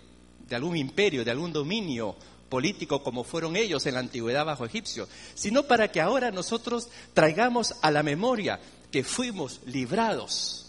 algún 0.51 0.75
imperio, 0.75 1.23
de 1.23 1.31
algún 1.31 1.53
dominio 1.53 2.15
político 2.49 3.03
como 3.03 3.23
fueron 3.23 3.55
ellos 3.55 3.85
en 3.85 3.93
la 3.93 3.99
antigüedad 3.99 4.45
bajo 4.45 4.65
egipcio, 4.65 5.07
sino 5.35 5.63
para 5.63 5.91
que 5.91 6.01
ahora 6.01 6.31
nosotros 6.31 6.89
traigamos 7.13 7.75
a 7.81 7.91
la 7.91 8.01
memoria 8.01 8.59
que 8.91 9.03
fuimos 9.03 9.61
librados 9.65 10.66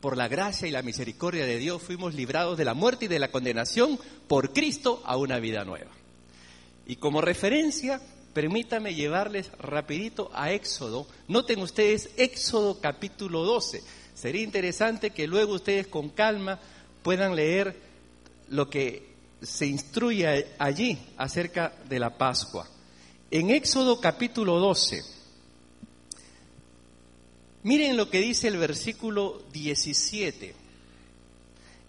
por 0.00 0.16
la 0.16 0.28
gracia 0.28 0.66
y 0.66 0.70
la 0.70 0.82
misericordia 0.82 1.44
de 1.44 1.58
Dios, 1.58 1.82
fuimos 1.82 2.14
librados 2.14 2.56
de 2.56 2.64
la 2.64 2.74
muerte 2.74 3.04
y 3.04 3.08
de 3.08 3.18
la 3.18 3.30
condenación 3.30 3.98
por 4.28 4.52
Cristo 4.52 5.02
a 5.04 5.16
una 5.16 5.38
vida 5.38 5.64
nueva. 5.64 5.90
Y 6.86 6.96
como 6.96 7.20
referencia, 7.20 8.00
permítame 8.32 8.94
llevarles 8.94 9.50
rapidito 9.58 10.30
a 10.34 10.52
Éxodo. 10.52 11.06
Noten 11.28 11.60
ustedes 11.60 12.10
Éxodo 12.16 12.80
capítulo 12.80 13.44
12. 13.44 13.82
Sería 14.14 14.42
interesante 14.42 15.10
que 15.10 15.26
luego 15.26 15.54
ustedes 15.54 15.86
con 15.86 16.08
calma 16.08 16.58
puedan 17.02 17.36
leer 17.36 17.76
lo 18.48 18.68
que 18.68 19.10
se 19.42 19.66
instruye 19.66 20.48
allí 20.58 20.98
acerca 21.16 21.72
de 21.88 21.98
la 21.98 22.16
Pascua. 22.16 22.68
En 23.30 23.50
Éxodo 23.50 24.00
capítulo 24.00 24.58
12, 24.58 25.02
miren 27.62 27.96
lo 27.96 28.10
que 28.10 28.18
dice 28.18 28.48
el 28.48 28.56
versículo 28.56 29.42
17. 29.52 30.54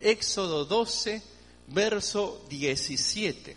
Éxodo 0.01 0.65
12, 0.65 1.21
verso 1.67 2.43
17. 2.49 3.55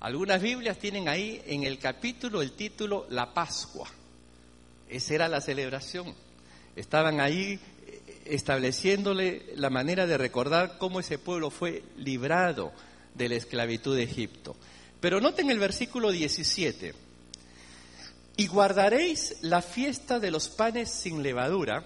Algunas 0.00 0.40
Biblias 0.40 0.78
tienen 0.78 1.08
ahí 1.08 1.42
en 1.46 1.64
el 1.64 1.78
capítulo 1.78 2.42
el 2.42 2.52
título 2.52 3.06
La 3.10 3.34
Pascua. 3.34 3.88
Esa 4.88 5.14
era 5.14 5.28
la 5.28 5.40
celebración. 5.40 6.14
Estaban 6.76 7.20
ahí 7.20 7.58
eh, 7.86 8.22
estableciéndole 8.26 9.46
la 9.56 9.70
manera 9.70 10.06
de 10.06 10.16
recordar 10.16 10.78
cómo 10.78 11.00
ese 11.00 11.18
pueblo 11.18 11.50
fue 11.50 11.82
librado 11.96 12.72
de 13.14 13.28
la 13.28 13.34
esclavitud 13.34 13.96
de 13.96 14.04
Egipto. 14.04 14.56
Pero 15.00 15.20
noten 15.20 15.50
el 15.50 15.58
versículo 15.58 16.10
17. 16.10 16.94
Y 18.38 18.46
guardaréis 18.46 19.34
la 19.40 19.60
fiesta 19.62 20.20
de 20.20 20.30
los 20.30 20.48
panes 20.48 20.90
sin 20.92 21.24
levadura, 21.24 21.82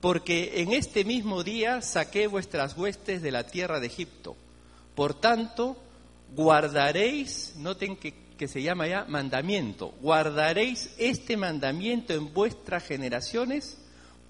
porque 0.00 0.62
en 0.62 0.72
este 0.72 1.04
mismo 1.04 1.44
día 1.44 1.82
saqué 1.82 2.26
vuestras 2.26 2.74
huestes 2.78 3.20
de 3.20 3.30
la 3.30 3.46
tierra 3.46 3.78
de 3.78 3.88
Egipto. 3.88 4.38
Por 4.94 5.12
tanto, 5.12 5.76
guardaréis, 6.34 7.52
noten 7.56 7.98
que, 7.98 8.14
que 8.38 8.48
se 8.48 8.62
llama 8.62 8.86
ya 8.88 9.04
mandamiento, 9.04 9.88
guardaréis 10.00 10.94
este 10.96 11.36
mandamiento 11.36 12.14
en 12.14 12.32
vuestras 12.32 12.84
generaciones 12.84 13.76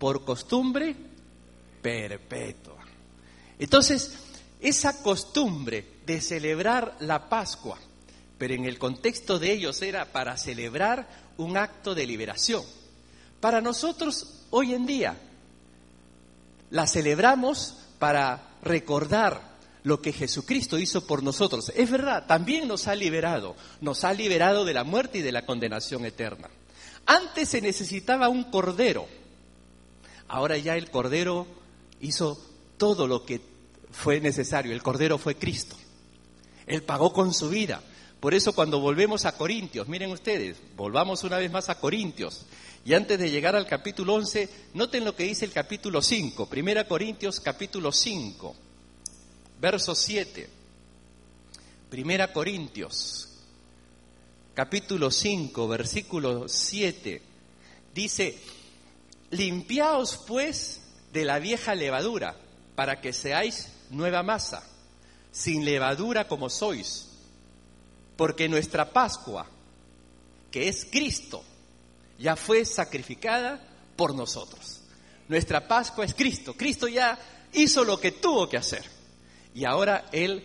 por 0.01 0.25
costumbre 0.25 0.97
perpetua. 1.81 2.85
Entonces, 3.57 4.19
esa 4.61 5.01
costumbre 5.01 5.85
de 6.05 6.21
celebrar 6.21 6.97
la 6.99 7.29
Pascua, 7.29 7.79
pero 8.39 8.55
en 8.55 8.65
el 8.65 8.79
contexto 8.79 9.39
de 9.39 9.53
ellos 9.53 9.83
era 9.83 10.13
para 10.13 10.37
celebrar 10.37 11.09
un 11.37 11.57
acto 11.57 11.95
de 11.95 12.07
liberación. 12.07 12.65
Para 13.41 13.61
nosotros 13.61 14.45
hoy 14.51 14.75
en 14.75 14.87
día 14.87 15.17
la 16.71 16.87
celebramos 16.87 17.77
para 17.99 18.49
recordar 18.63 19.59
lo 19.83 20.01
que 20.01 20.13
Jesucristo 20.13 20.79
hizo 20.79 21.07
por 21.07 21.23
nosotros. 21.23 21.73
Es 21.75 21.91
verdad, 21.91 22.27
también 22.27 22.69
nos 22.69 22.89
ha 22.89 22.95
liberado, 22.95 23.57
nos 23.81 24.05
ha 24.05 24.13
liberado 24.13 24.65
de 24.65 24.75
la 24.75 24.85
muerte 24.85 25.19
y 25.19 25.23
de 25.23 25.33
la 25.33 25.47
condenación 25.47 26.05
eterna. 26.05 26.49
Antes 27.07 27.49
se 27.49 27.61
necesitaba 27.61 28.29
un 28.29 28.45
cordero, 28.45 29.07
ahora 30.29 30.59
ya 30.59 30.77
el 30.77 30.91
cordero 30.91 31.47
hizo 32.01 32.39
todo 32.77 33.07
lo 33.07 33.25
que 33.25 33.41
fue 33.91 34.21
necesario, 34.21 34.73
el 34.73 34.83
cordero 34.83 35.17
fue 35.17 35.37
Cristo. 35.37 35.77
Él 36.67 36.83
pagó 36.83 37.13
con 37.13 37.33
su 37.33 37.49
vida. 37.49 37.81
Por 38.21 38.35
eso 38.35 38.53
cuando 38.53 38.81
volvemos 38.81 39.25
a 39.25 39.37
Corintios, 39.37 39.89
miren 39.89 40.11
ustedes, 40.11 40.57
volvamos 40.77 41.25
una 41.25 41.39
vez 41.39 41.51
más 41.51 41.69
a 41.69 41.79
Corintios. 41.79 42.47
Y 42.85 42.95
antes 42.95 43.19
de 43.19 43.31
llegar 43.31 43.55
al 43.55 43.67
capítulo 43.67 44.15
11, 44.15 44.49
noten 44.75 45.05
lo 45.05 45.15
que 45.15 45.25
dice 45.25 45.45
el 45.45 45.53
capítulo 45.53 46.03
5, 46.03 46.49
Primera 46.49 46.87
Corintios 46.89 47.39
capítulo 47.41 47.93
5 47.93 48.57
verso 49.61 49.95
7. 49.95 50.49
Primera 51.91 52.33
Corintios, 52.33 53.29
capítulo 54.55 55.11
5, 55.11 55.69
versículo 55.69 56.49
7. 56.49 57.23
Dice, 57.95 58.39
limpiaos 59.31 60.19
pues 60.27 60.83
de 61.13 61.25
la 61.25 61.39
vieja 61.39 61.75
levadura, 61.75 62.37
para 62.75 63.01
que 63.01 63.13
seáis 63.13 63.73
nueva 63.91 64.23
masa, 64.23 64.63
sin 65.33 65.65
levadura 65.65 66.29
como 66.29 66.51
sois, 66.51 67.08
porque 68.19 68.49
nuestra 68.49 68.91
Pascua, 68.91 69.47
que 70.51 70.69
es 70.69 70.85
Cristo, 70.91 71.45
ya 72.19 72.35
fue 72.35 72.65
sacrificada 72.65 73.65
por 73.95 74.13
nosotros. 74.13 74.81
Nuestra 75.29 75.69
Pascua 75.69 76.05
es 76.05 76.15
Cristo. 76.15 76.55
Cristo 76.55 76.89
ya 76.89 77.17
hizo 77.53 77.85
lo 77.85 78.01
que 78.01 78.11
tuvo 78.11 78.49
que 78.49 78.57
hacer. 78.57 78.83
Y 79.55 79.65
ahora 79.65 80.07
Él 80.11 80.45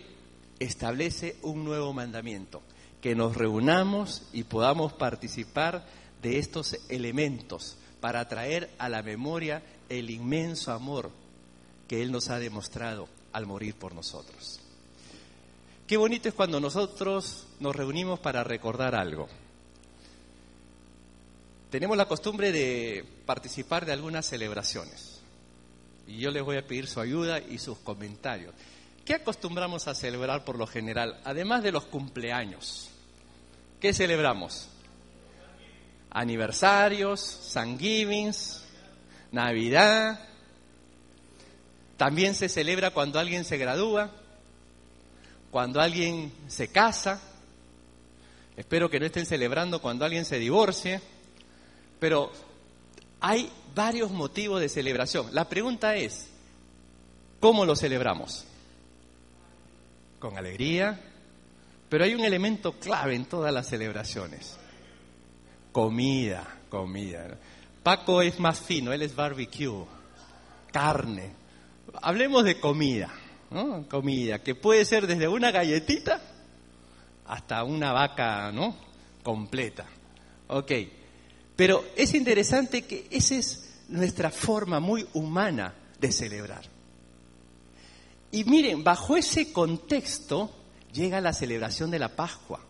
establece 0.60 1.34
un 1.42 1.64
nuevo 1.64 1.92
mandamiento, 1.92 2.62
que 3.00 3.16
nos 3.16 3.36
reunamos 3.36 4.22
y 4.32 4.44
podamos 4.44 4.92
participar 4.92 5.84
de 6.22 6.38
estos 6.38 6.76
elementos 6.88 7.76
para 8.00 8.28
traer 8.28 8.70
a 8.78 8.88
la 8.88 9.02
memoria 9.02 9.64
el 9.88 10.10
inmenso 10.10 10.70
amor 10.70 11.10
que 11.88 12.02
Él 12.02 12.12
nos 12.12 12.30
ha 12.30 12.38
demostrado 12.38 13.08
al 13.32 13.46
morir 13.46 13.74
por 13.74 13.96
nosotros. 13.96 14.60
Qué 15.86 15.96
bonito 15.98 16.28
es 16.28 16.34
cuando 16.34 16.60
nosotros 16.60 17.46
nos 17.60 17.76
reunimos 17.76 18.18
para 18.18 18.42
recordar 18.42 18.94
algo. 18.94 19.28
Tenemos 21.70 21.96
la 21.96 22.06
costumbre 22.06 22.52
de 22.52 23.04
participar 23.26 23.84
de 23.84 23.92
algunas 23.92 24.26
celebraciones 24.26 25.20
y 26.06 26.18
yo 26.18 26.30
les 26.30 26.42
voy 26.42 26.56
a 26.56 26.66
pedir 26.66 26.86
su 26.86 27.00
ayuda 27.00 27.38
y 27.38 27.58
sus 27.58 27.78
comentarios. 27.78 28.54
¿Qué 29.04 29.14
acostumbramos 29.14 29.86
a 29.86 29.94
celebrar 29.94 30.44
por 30.44 30.56
lo 30.56 30.66
general? 30.66 31.20
Además 31.24 31.62
de 31.62 31.72
los 31.72 31.84
cumpleaños. 31.84 32.88
¿Qué 33.80 33.92
celebramos? 33.92 34.68
Aniversarios, 36.10 37.50
Thanksgivings, 37.52 38.64
Navidad. 39.32 40.20
También 41.98 42.34
se 42.34 42.48
celebra 42.48 42.92
cuando 42.92 43.18
alguien 43.18 43.44
se 43.44 43.58
gradúa, 43.58 44.10
cuando 45.54 45.80
alguien 45.80 46.32
se 46.48 46.66
casa. 46.66 47.20
Espero 48.56 48.90
que 48.90 48.98
no 48.98 49.06
estén 49.06 49.24
celebrando 49.24 49.80
cuando 49.80 50.04
alguien 50.04 50.24
se 50.24 50.40
divorcie. 50.40 51.00
Pero 52.00 52.32
hay 53.20 53.48
varios 53.72 54.10
motivos 54.10 54.60
de 54.60 54.68
celebración. 54.68 55.28
La 55.30 55.48
pregunta 55.48 55.94
es, 55.94 56.26
¿cómo 57.38 57.64
lo 57.64 57.76
celebramos? 57.76 58.46
con 60.18 60.36
alegría, 60.36 60.98
pero 61.88 62.02
hay 62.02 62.14
un 62.14 62.24
elemento 62.24 62.72
clave 62.72 63.14
en 63.14 63.26
todas 63.26 63.54
las 63.54 63.68
celebraciones. 63.68 64.56
Comida, 65.70 66.60
comida. 66.68 67.38
Paco 67.84 68.22
es 68.22 68.40
más 68.40 68.58
fino, 68.58 68.92
él 68.92 69.02
es 69.02 69.14
barbecue, 69.14 69.84
carne. 70.72 71.30
Hablemos 72.02 72.42
de 72.42 72.58
comida, 72.58 73.12
Comida, 73.88 74.42
que 74.42 74.54
puede 74.54 74.84
ser 74.84 75.06
desde 75.06 75.28
una 75.28 75.50
galletita 75.50 76.20
hasta 77.26 77.64
una 77.64 77.92
vaca, 77.92 78.50
¿no? 78.52 78.76
Completa. 79.22 79.86
Ok. 80.48 80.72
Pero 81.56 81.84
es 81.96 82.14
interesante 82.14 82.82
que 82.82 83.06
esa 83.10 83.36
es 83.36 83.82
nuestra 83.88 84.30
forma 84.30 84.80
muy 84.80 85.06
humana 85.14 85.74
de 86.00 86.10
celebrar. 86.10 86.64
Y 88.32 88.44
miren, 88.44 88.82
bajo 88.82 89.16
ese 89.16 89.52
contexto 89.52 90.50
llega 90.92 91.20
la 91.20 91.32
celebración 91.32 91.90
de 91.90 92.00
la 92.00 92.16
Pascua 92.16 92.60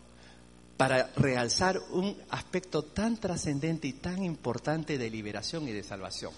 para 0.77 1.11
realzar 1.15 1.79
un 1.91 2.15
aspecto 2.29 2.83
tan 2.83 3.17
trascendente 3.17 3.87
y 3.87 3.93
tan 3.93 4.23
importante 4.23 4.97
de 4.97 5.09
liberación 5.09 5.67
y 5.67 5.71
de 5.71 5.83
salvación. 5.83 6.33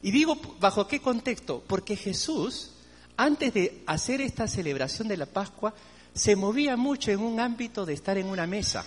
Y 0.00 0.12
digo, 0.12 0.40
¿bajo 0.60 0.86
qué 0.86 1.00
contexto? 1.00 1.62
Porque 1.66 1.96
Jesús, 1.96 2.70
antes 3.18 3.52
de 3.52 3.82
hacer 3.84 4.20
esta 4.20 4.46
celebración 4.46 5.08
de 5.08 5.16
la 5.16 5.26
Pascua, 5.26 5.74
se 6.14 6.36
movía 6.36 6.76
mucho 6.76 7.10
en 7.10 7.18
un 7.18 7.40
ámbito 7.40 7.84
de 7.84 7.92
estar 7.92 8.16
en 8.16 8.26
una 8.26 8.46
mesa. 8.46 8.86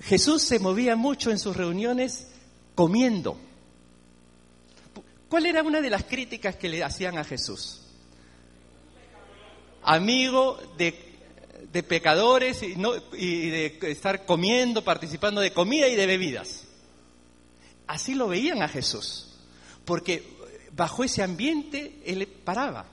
Jesús 0.00 0.42
se 0.42 0.58
movía 0.58 0.96
mucho 0.96 1.30
en 1.30 1.38
sus 1.38 1.56
reuniones 1.56 2.26
comiendo. 2.74 3.38
¿Cuál 5.28 5.46
era 5.46 5.62
una 5.62 5.80
de 5.80 5.90
las 5.90 6.02
críticas 6.02 6.56
que 6.56 6.68
le 6.68 6.82
hacían 6.82 7.16
a 7.16 7.24
Jesús? 7.24 7.82
Amigo 9.84 10.58
de, 10.76 10.92
pecadores 11.84 12.64
y, 12.64 12.74
y 13.16 13.48
de 13.48 13.78
estar 13.82 14.26
comiendo, 14.26 14.82
participando 14.82 15.40
de 15.40 15.52
comida 15.52 15.86
y 15.86 15.94
de 15.94 16.06
bebidas. 16.06 16.64
Así 17.86 18.16
lo 18.16 18.26
veían 18.26 18.60
a 18.60 18.68
Jesús, 18.68 19.38
porque 19.84 20.41
bajo 20.74 21.04
ese 21.04 21.22
ambiente 21.22 22.00
él 22.04 22.26
paraba. 22.26 22.86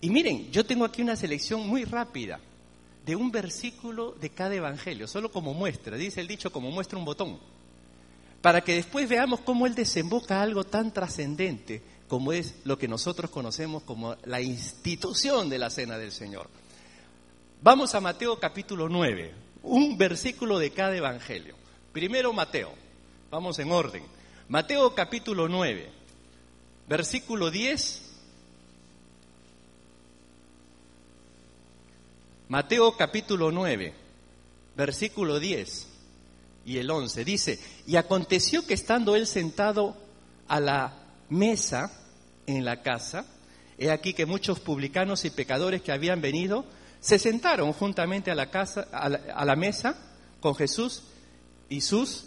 Y 0.00 0.10
miren, 0.10 0.50
yo 0.50 0.66
tengo 0.66 0.84
aquí 0.84 1.02
una 1.02 1.16
selección 1.16 1.66
muy 1.66 1.84
rápida 1.84 2.40
de 3.04 3.16
un 3.16 3.30
versículo 3.30 4.12
de 4.12 4.30
cada 4.30 4.54
evangelio, 4.54 5.06
solo 5.06 5.30
como 5.30 5.54
muestra, 5.54 5.96
dice 5.96 6.20
el 6.20 6.26
dicho 6.26 6.50
como 6.50 6.70
muestra 6.70 6.98
un 6.98 7.04
botón 7.04 7.38
para 8.46 8.60
que 8.60 8.74
después 8.76 9.08
veamos 9.08 9.40
cómo 9.40 9.66
Él 9.66 9.74
desemboca 9.74 10.40
algo 10.40 10.62
tan 10.62 10.92
trascendente 10.92 11.82
como 12.06 12.32
es 12.32 12.54
lo 12.62 12.78
que 12.78 12.86
nosotros 12.86 13.28
conocemos 13.28 13.82
como 13.82 14.14
la 14.24 14.40
institución 14.40 15.48
de 15.48 15.58
la 15.58 15.68
Cena 15.68 15.98
del 15.98 16.12
Señor. 16.12 16.48
Vamos 17.60 17.96
a 17.96 18.00
Mateo 18.00 18.38
capítulo 18.38 18.88
9, 18.88 19.34
un 19.64 19.98
versículo 19.98 20.60
de 20.60 20.70
cada 20.70 20.96
evangelio. 20.96 21.56
Primero 21.92 22.32
Mateo, 22.32 22.72
vamos 23.32 23.58
en 23.58 23.72
orden. 23.72 24.04
Mateo 24.48 24.94
capítulo 24.94 25.48
9, 25.48 25.90
versículo 26.88 27.50
10. 27.50 28.02
Mateo 32.48 32.96
capítulo 32.96 33.50
9, 33.50 33.92
versículo 34.76 35.40
10 35.40 35.88
y 36.64 36.78
el 36.78 36.90
11. 36.90 37.24
Dice, 37.24 37.60
y 37.86 37.96
aconteció 37.96 38.64
que 38.64 38.74
estando 38.74 39.16
él 39.16 39.26
sentado 39.26 39.96
a 40.46 40.60
la 40.60 40.92
mesa 41.28 41.90
en 42.46 42.64
la 42.64 42.82
casa, 42.82 43.26
he 43.78 43.90
aquí 43.90 44.14
que 44.14 44.26
muchos 44.26 44.60
publicanos 44.60 45.24
y 45.24 45.30
pecadores 45.30 45.82
que 45.82 45.90
habían 45.90 46.20
venido 46.20 46.64
se 47.00 47.18
sentaron 47.18 47.72
juntamente 47.72 48.30
a 48.30 48.36
la, 48.36 48.50
casa, 48.50 48.86
a 48.92 49.08
la, 49.08 49.20
a 49.34 49.44
la 49.44 49.56
mesa 49.56 49.98
con 50.40 50.54
Jesús 50.54 51.02
y 51.68 51.80
sus 51.80 52.26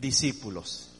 discípulos. 0.00 0.91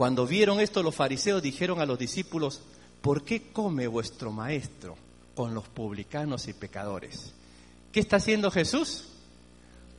Cuando 0.00 0.26
vieron 0.26 0.60
esto 0.60 0.82
los 0.82 0.94
fariseos 0.94 1.42
dijeron 1.42 1.78
a 1.78 1.84
los 1.84 1.98
discípulos, 1.98 2.62
¿por 3.02 3.22
qué 3.22 3.52
come 3.52 3.86
vuestro 3.86 4.32
maestro 4.32 4.96
con 5.34 5.52
los 5.52 5.68
publicanos 5.68 6.48
y 6.48 6.54
pecadores? 6.54 7.34
¿Qué 7.92 8.00
está 8.00 8.16
haciendo 8.16 8.50
Jesús? 8.50 9.08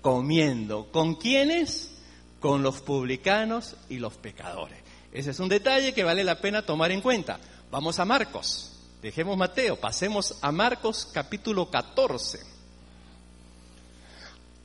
comiendo. 0.01 0.91
¿Con 0.91 1.13
quiénes? 1.13 1.91
Con 2.39 2.63
los 2.63 2.81
publicanos 2.81 3.75
y 3.89 3.99
los 3.99 4.15
pecadores. 4.15 4.79
Ese 5.13 5.29
es 5.29 5.39
un 5.39 5.49
detalle 5.49 5.93
que 5.93 6.03
vale 6.03 6.23
la 6.23 6.41
pena 6.41 6.65
tomar 6.65 6.91
en 6.91 7.01
cuenta. 7.01 7.39
Vamos 7.69 7.99
a 7.99 8.05
Marcos. 8.05 8.79
Dejemos 9.03 9.37
Mateo, 9.37 9.79
pasemos 9.79 10.39
a 10.41 10.51
Marcos 10.51 11.09
capítulo 11.13 11.69
14. 11.69 12.39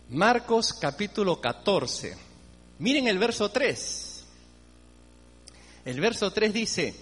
Marcos 0.08 0.72
capítulo 0.72 1.42
14. 1.42 2.16
Miren 2.78 3.06
el 3.06 3.18
verso 3.18 3.50
3. 3.50 4.05
El 5.86 6.00
verso 6.00 6.32
3 6.32 6.52
dice, 6.52 6.94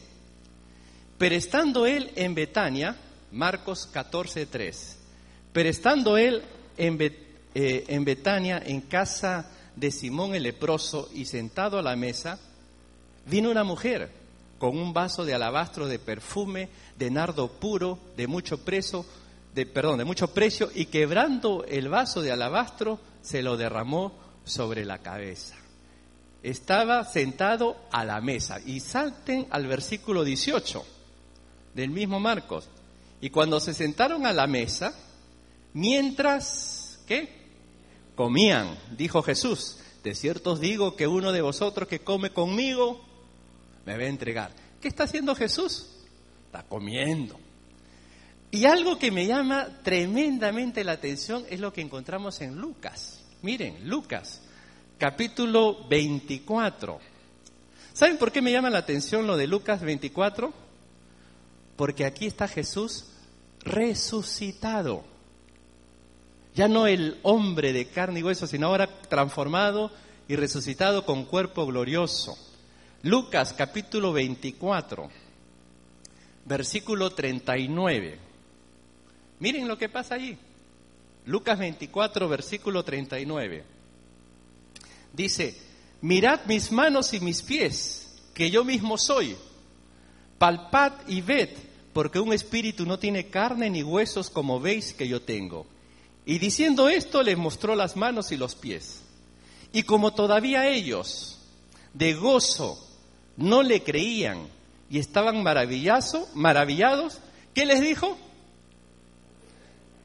pero 1.16 1.35
estando 1.35 1.87
él 1.87 2.11
en 2.16 2.35
Betania, 2.35 2.94
Marcos 3.33 3.87
14, 3.90 4.44
3, 4.44 4.99
pero 5.55 5.70
estando 5.70 6.18
él 6.18 6.42
en, 6.77 7.01
eh, 7.01 7.85
en 7.88 8.05
Betania, 8.05 8.62
en 8.62 8.83
casa 8.83 9.51
de 9.75 9.90
Simón 9.90 10.35
el 10.35 10.42
leproso, 10.42 11.09
y 11.14 11.25
sentado 11.25 11.79
a 11.79 11.83
la 11.83 11.97
mesa, 11.97 12.38
vino 13.25 13.51
una 13.51 13.64
mujer 13.64 14.11
con 14.59 14.77
un 14.77 14.92
vaso 14.92 15.25
de 15.25 15.33
alabastro 15.33 15.88
de 15.88 15.99
perfume, 15.99 16.68
de 16.99 17.11
nardo 17.11 17.53
puro, 17.53 17.99
de 18.18 18.27
mucho 18.27 18.66
precio, 18.66 19.07
de, 19.55 19.64
perdón, 19.64 19.97
de 19.97 20.05
mucho 20.05 20.35
precio, 20.35 20.70
y 20.75 20.85
quebrando 20.87 21.64
el 21.66 21.88
vaso 21.88 22.20
de 22.20 22.33
alabastro, 22.33 23.01
se 23.23 23.40
lo 23.40 23.57
derramó 23.57 24.12
sobre 24.44 24.85
la 24.85 24.99
cabeza. 24.99 25.57
Estaba 26.45 27.03
sentado 27.05 27.75
a 27.91 28.05
la 28.05 28.21
mesa. 28.21 28.61
Y 28.65 28.81
salten 28.81 29.47
al 29.49 29.67
versículo 29.67 30.25
18 30.25 30.85
del 31.75 31.89
mismo 31.89 32.21
Marcos. 32.21 32.69
Y 33.23 33.31
cuando 33.31 33.59
se 33.61 33.73
sentaron 33.73 34.27
a 34.27 34.33
la 34.35 34.47
mesa, 34.47 34.95
mientras, 35.73 37.01
¿qué? 37.07 37.45
Comían, 38.15 38.79
dijo 38.97 39.23
Jesús, 39.23 39.79
de 40.05 40.15
cierto 40.15 40.53
os 40.53 40.61
digo 40.61 40.97
que 40.97 41.07
uno 41.07 41.33
de 41.33 41.41
vosotros 41.41 41.89
que 41.89 42.01
come 42.01 42.29
conmigo 42.29 43.03
me 43.87 43.97
va 43.97 44.05
a 44.05 44.09
entregar. 44.09 44.53
¿Qué 44.83 44.89
está 44.89 45.05
haciendo 45.05 45.35
Jesús? 45.35 45.89
Está 46.45 46.63
comiendo. 46.63 47.41
Y 48.51 48.67
algo 48.67 48.99
que 48.99 49.11
me 49.11 49.27
llama 49.27 49.81
tremendamente 49.83 50.85
la 50.85 50.93
atención 50.93 51.47
es 51.49 51.59
lo 51.59 51.73
que 51.73 51.81
encontramos 51.81 52.43
en 52.43 52.57
Lucas. 52.57 53.25
Miren, 53.41 53.89
Lucas, 53.89 54.43
capítulo 54.99 55.87
24. 55.89 57.01
¿Saben 57.93 58.19
por 58.19 58.33
qué 58.33 58.43
me 58.43 58.53
llama 58.53 58.71
la 58.71 58.79
atención 58.79 59.27
lo 59.27 59.37
de 59.37 59.47
Lucas 59.47 59.83
24? 59.83 60.53
Porque 61.77 62.05
aquí 62.05 62.27
está 62.27 62.49
Jesús 62.49 63.07
resucitado. 63.61 65.05
Ya 66.55 66.69
no 66.69 66.87
el 66.87 67.19
hombre 67.23 67.73
de 67.73 67.87
carne 67.87 68.21
y 68.21 68.23
hueso, 68.23 68.47
sino 68.47 68.69
ahora 68.69 69.01
transformado 69.09 69.91
y 70.29 70.37
resucitado 70.37 71.05
con 71.05 71.25
cuerpo 71.25 71.67
glorioso. 71.67 72.37
Lucas 73.03 73.53
capítulo 73.53 74.13
24, 74.13 75.11
versículo 76.47 77.11
39. 77.11 78.19
Miren 79.41 79.69
lo 79.69 79.77
que 79.77 79.89
pasa 79.89 80.15
allí. 80.15 80.39
Lucas 81.27 81.59
24, 81.59 82.29
versículo 82.29 82.85
39. 82.85 83.74
Dice, 85.14 85.57
mirad 86.00 86.40
mis 86.46 86.72
manos 86.72 87.14
y 87.14 87.20
mis 87.20 87.42
pies, 87.42 88.14
que 88.35 88.50
yo 88.50 88.64
mismo 88.64 88.98
soy. 88.98 89.37
Palpad 90.38 90.92
y 91.07 91.20
ved, 91.20 91.50
porque 91.92 92.18
un 92.18 92.33
espíritu 92.33 92.85
no 92.85 92.98
tiene 92.98 93.29
carne 93.29 93.70
ni 93.70 93.83
huesos 93.83 94.29
como 94.29 94.61
veis 94.61 94.92
que 94.92 95.07
yo 95.07 95.22
tengo. 95.22 95.66
Y 96.27 96.38
diciendo 96.38 96.88
esto 96.88 97.22
les 97.22 97.38
mostró 97.38 97.77
las 97.77 97.96
manos 97.96 98.33
y 98.33 98.37
los 98.37 98.55
pies. 98.55 99.03
Y 99.72 99.85
como 99.85 100.14
todavía 100.14 100.68
ellos, 100.68 101.38
de 101.92 102.14
gozo, 102.14 102.79
no 103.37 103.62
le 103.62 103.83
creían 103.83 104.48
y 104.90 104.98
estaban 104.98 105.42
maravillados, 105.42 107.18
¿qué 107.55 107.66
les 107.66 107.81
dijo? 107.81 108.16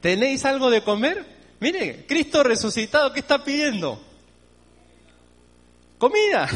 ¿Tenéis 0.00 0.44
algo 0.44 0.70
de 0.70 0.82
comer? 0.82 1.26
Mire, 1.60 2.06
Cristo 2.06 2.42
resucitado, 2.42 3.12
¿qué 3.12 3.20
está 3.20 3.44
pidiendo? 3.44 4.00
Comida 6.00 6.48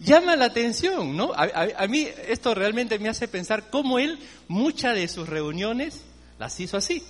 llama 0.00 0.36
la 0.36 0.46
atención, 0.46 1.14
¿no? 1.14 1.32
A, 1.34 1.86
mí 1.86 2.08
esto 2.28 2.54
realmente 2.54 2.98
me 2.98 3.10
hace 3.10 3.28
pensar 3.28 3.68
cómo 3.68 3.98
él 3.98 4.18
muchas 4.48 4.94
de 4.94 5.06
sus 5.06 5.28
reuniones 5.28 6.00
las 6.38 6.58
hizo 6.60 6.78
así. 6.78 7.04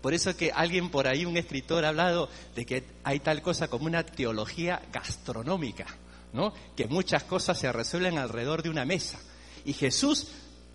Por 0.00 0.14
eso 0.14 0.36
que 0.36 0.52
alguien 0.52 0.88
por 0.88 1.08
ahí, 1.08 1.24
un 1.24 1.36
escritor, 1.36 1.84
ha 1.84 1.88
hablado 1.88 2.28
de 2.54 2.64
que 2.64 2.84
hay 3.02 3.18
tal 3.18 3.42
cosa 3.42 3.66
como 3.66 3.86
una 3.86 4.06
teología 4.06 4.80
gastronómica, 4.92 5.84
¿no? 6.32 6.54
Que 6.76 6.86
muchas 6.86 7.24
cosas 7.24 7.58
se 7.58 7.72
resuelven 7.72 8.16
alrededor 8.16 8.62
de 8.62 8.70
una 8.70 8.84
mesa. 8.84 9.18
Y 9.64 9.72
Jesús 9.72 10.28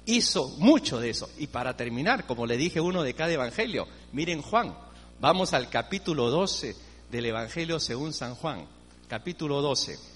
hizo 0.06 0.50
mucho 0.58 1.00
de 1.00 1.12
eso. 1.12 1.30
Y 1.38 1.48
para 1.48 1.78
terminar, 1.78 2.26
como 2.26 2.46
le 2.46 2.58
dije 2.58 2.82
uno 2.82 3.04
de 3.04 3.14
cada 3.14 3.32
evangelio, 3.32 3.88
miren 4.12 4.42
Juan, 4.42 4.78
vamos 5.22 5.54
al 5.54 5.70
capítulo 5.70 6.30
12 6.30 6.76
del 7.10 7.26
Evangelio 7.26 7.80
según 7.80 8.12
San 8.12 8.36
Juan, 8.36 8.68
capítulo 9.08 9.62
12. 9.62 10.15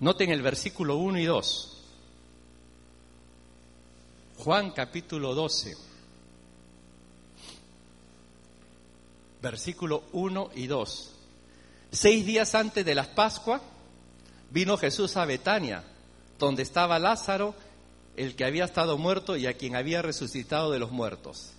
Noten 0.00 0.30
el 0.30 0.42
versículo 0.42 0.96
1 0.96 1.18
y 1.18 1.24
2. 1.24 1.70
Juan 4.38 4.72
capítulo 4.72 5.34
12, 5.34 5.76
versículo 9.40 10.02
1 10.12 10.50
y 10.56 10.66
2. 10.66 11.10
Seis 11.92 12.26
días 12.26 12.54
antes 12.56 12.84
de 12.84 12.94
las 12.94 13.06
Pascuas 13.06 13.62
vino 14.50 14.76
Jesús 14.76 15.16
a 15.16 15.24
Betania, 15.24 15.84
donde 16.38 16.62
estaba 16.62 16.98
Lázaro, 16.98 17.54
el 18.16 18.34
que 18.34 18.44
había 18.44 18.64
estado 18.64 18.98
muerto 18.98 19.36
y 19.36 19.46
a 19.46 19.54
quien 19.54 19.76
había 19.76 20.02
resucitado 20.02 20.72
de 20.72 20.80
los 20.80 20.90
muertos. 20.90 21.52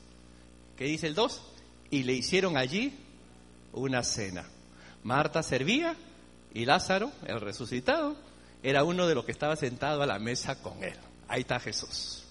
¿Qué 0.78 0.84
dice 0.84 1.08
el 1.08 1.16
2? 1.16 1.42
Y 1.90 2.04
le 2.04 2.14
hicieron 2.14 2.58
allí 2.58 2.94
una 3.72 4.04
cena. 4.04 4.46
Marta 5.04 5.42
servía 5.42 5.96
y 6.56 6.66
Lázaro, 6.66 7.12
el 7.28 7.42
resucitado, 7.42 8.16
era 8.64 8.84
uno 8.84 9.06
de 9.08 9.14
los 9.14 9.26
que 9.26 9.34
estaba 9.34 9.56
sentado 9.58 10.02
a 10.02 10.08
la 10.08 10.18
mesa 10.18 10.62
con 10.62 10.84
él. 10.84 10.96
Ahí 11.28 11.42
está 11.42 11.60
Jesús. 11.60 12.24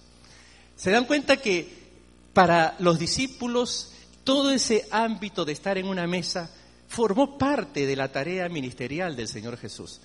Se 0.75 0.91
dan 0.91 1.05
cuenta 1.05 1.37
que 1.37 1.85
para 2.33 2.75
los 2.79 2.99
discípulos 2.99 3.93
todo 4.23 4.51
ese 4.51 4.87
ámbito 4.89 5.45
de 5.45 5.53
estar 5.53 5.77
en 5.77 5.87
una 5.87 6.07
mesa 6.07 6.49
formó 6.87 7.37
parte 7.37 7.85
de 7.85 7.95
la 7.95 8.11
tarea 8.11 8.49
ministerial 8.49 9.15
del 9.15 9.27
Señor 9.27 9.57
Jesús. 9.57 10.01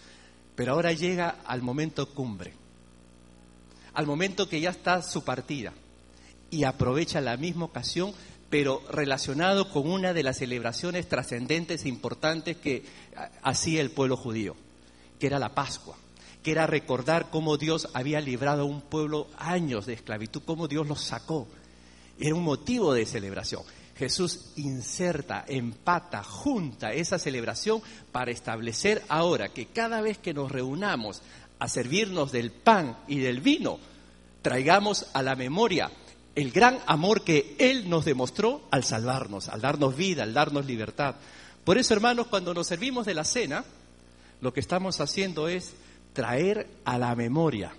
Pero 0.55 0.75
ahora 0.75 0.93
llega 0.93 1.37
al 1.47 1.63
momento 1.63 2.11
cumbre, 2.11 2.53
al 3.95 4.07
momento 4.07 4.49
que 4.49 4.61
ya 4.61 4.71
está 4.71 5.03
su 5.03 5.25
partida 5.25 5.73
y 6.51 6.65
aprovecha 6.65 7.23
la 7.23 7.39
misma 7.39 7.65
ocasión 7.65 8.13
pero 8.51 8.83
relacionado 8.91 9.71
con 9.71 9.89
una 9.89 10.13
de 10.13 10.25
las 10.25 10.39
celebraciones 10.39 11.09
trascendentes 11.09 11.85
e 11.85 11.89
importantes 11.89 12.57
que 12.57 12.85
hacía 13.43 13.81
el 13.81 13.93
pueblo 13.93 14.17
judío, 14.17 14.57
que 15.21 15.29
era 15.29 15.39
la 15.39 15.55
Pascua, 15.55 15.97
que 16.43 16.51
era 16.51 16.67
recordar 16.67 17.31
cómo 17.31 17.57
Dios 17.57 17.89
había 17.95 18.21
librado 18.21 18.63
a 18.63 18.67
un 18.67 18.81
pueblo 18.81 19.29
años 19.39 19.87
de 19.87 19.95
esclavitud, 19.95 20.43
cómo 20.45 20.67
Dios 20.67 20.87
los 20.89 21.01
sacó. 21.01 21.47
Era 22.19 22.35
un 22.35 22.43
motivo 22.43 22.93
de 22.93 23.07
celebración. 23.07 23.63
Jesús 23.97 24.53
inserta, 24.57 25.45
empata, 25.47 26.25
junta 26.25 26.93
esa 26.93 27.19
celebración 27.19 27.83
para 28.11 28.31
establecer 28.31 29.03
ahora 29.09 29.51
que 29.51 29.67
cada 29.67 30.01
vez 30.01 30.19
que 30.19 30.35
nos 30.35 30.51
reunamos 30.51 31.23
a 31.59 31.69
servirnos 31.69 32.33
del 32.33 32.51
pan 32.51 32.99
y 33.07 33.19
del 33.19 33.41
vino, 33.41 33.79
traigamos 34.43 35.07
a 35.13 35.23
la 35.23 35.37
memoria 35.37 35.91
el 36.41 36.53
gran 36.53 36.79
amor 36.87 37.23
que 37.23 37.55
Él 37.59 37.91
nos 37.91 38.07
demostró 38.07 38.63
al 38.71 38.83
salvarnos, 38.83 39.49
al 39.49 39.61
darnos 39.61 39.95
vida, 39.95 40.23
al 40.23 40.33
darnos 40.33 40.65
libertad. 40.65 41.17
Por 41.65 41.77
eso, 41.77 41.93
hermanos, 41.93 42.29
cuando 42.29 42.55
nos 42.55 42.67
servimos 42.67 43.05
de 43.05 43.13
la 43.13 43.25
cena, 43.25 43.63
lo 44.41 44.55
que 44.55 44.61
estamos 44.61 45.01
haciendo 45.01 45.49
es 45.49 45.75
traer 46.15 46.67
a 46.87 46.97
la 46.97 47.15
memoria 47.15 47.75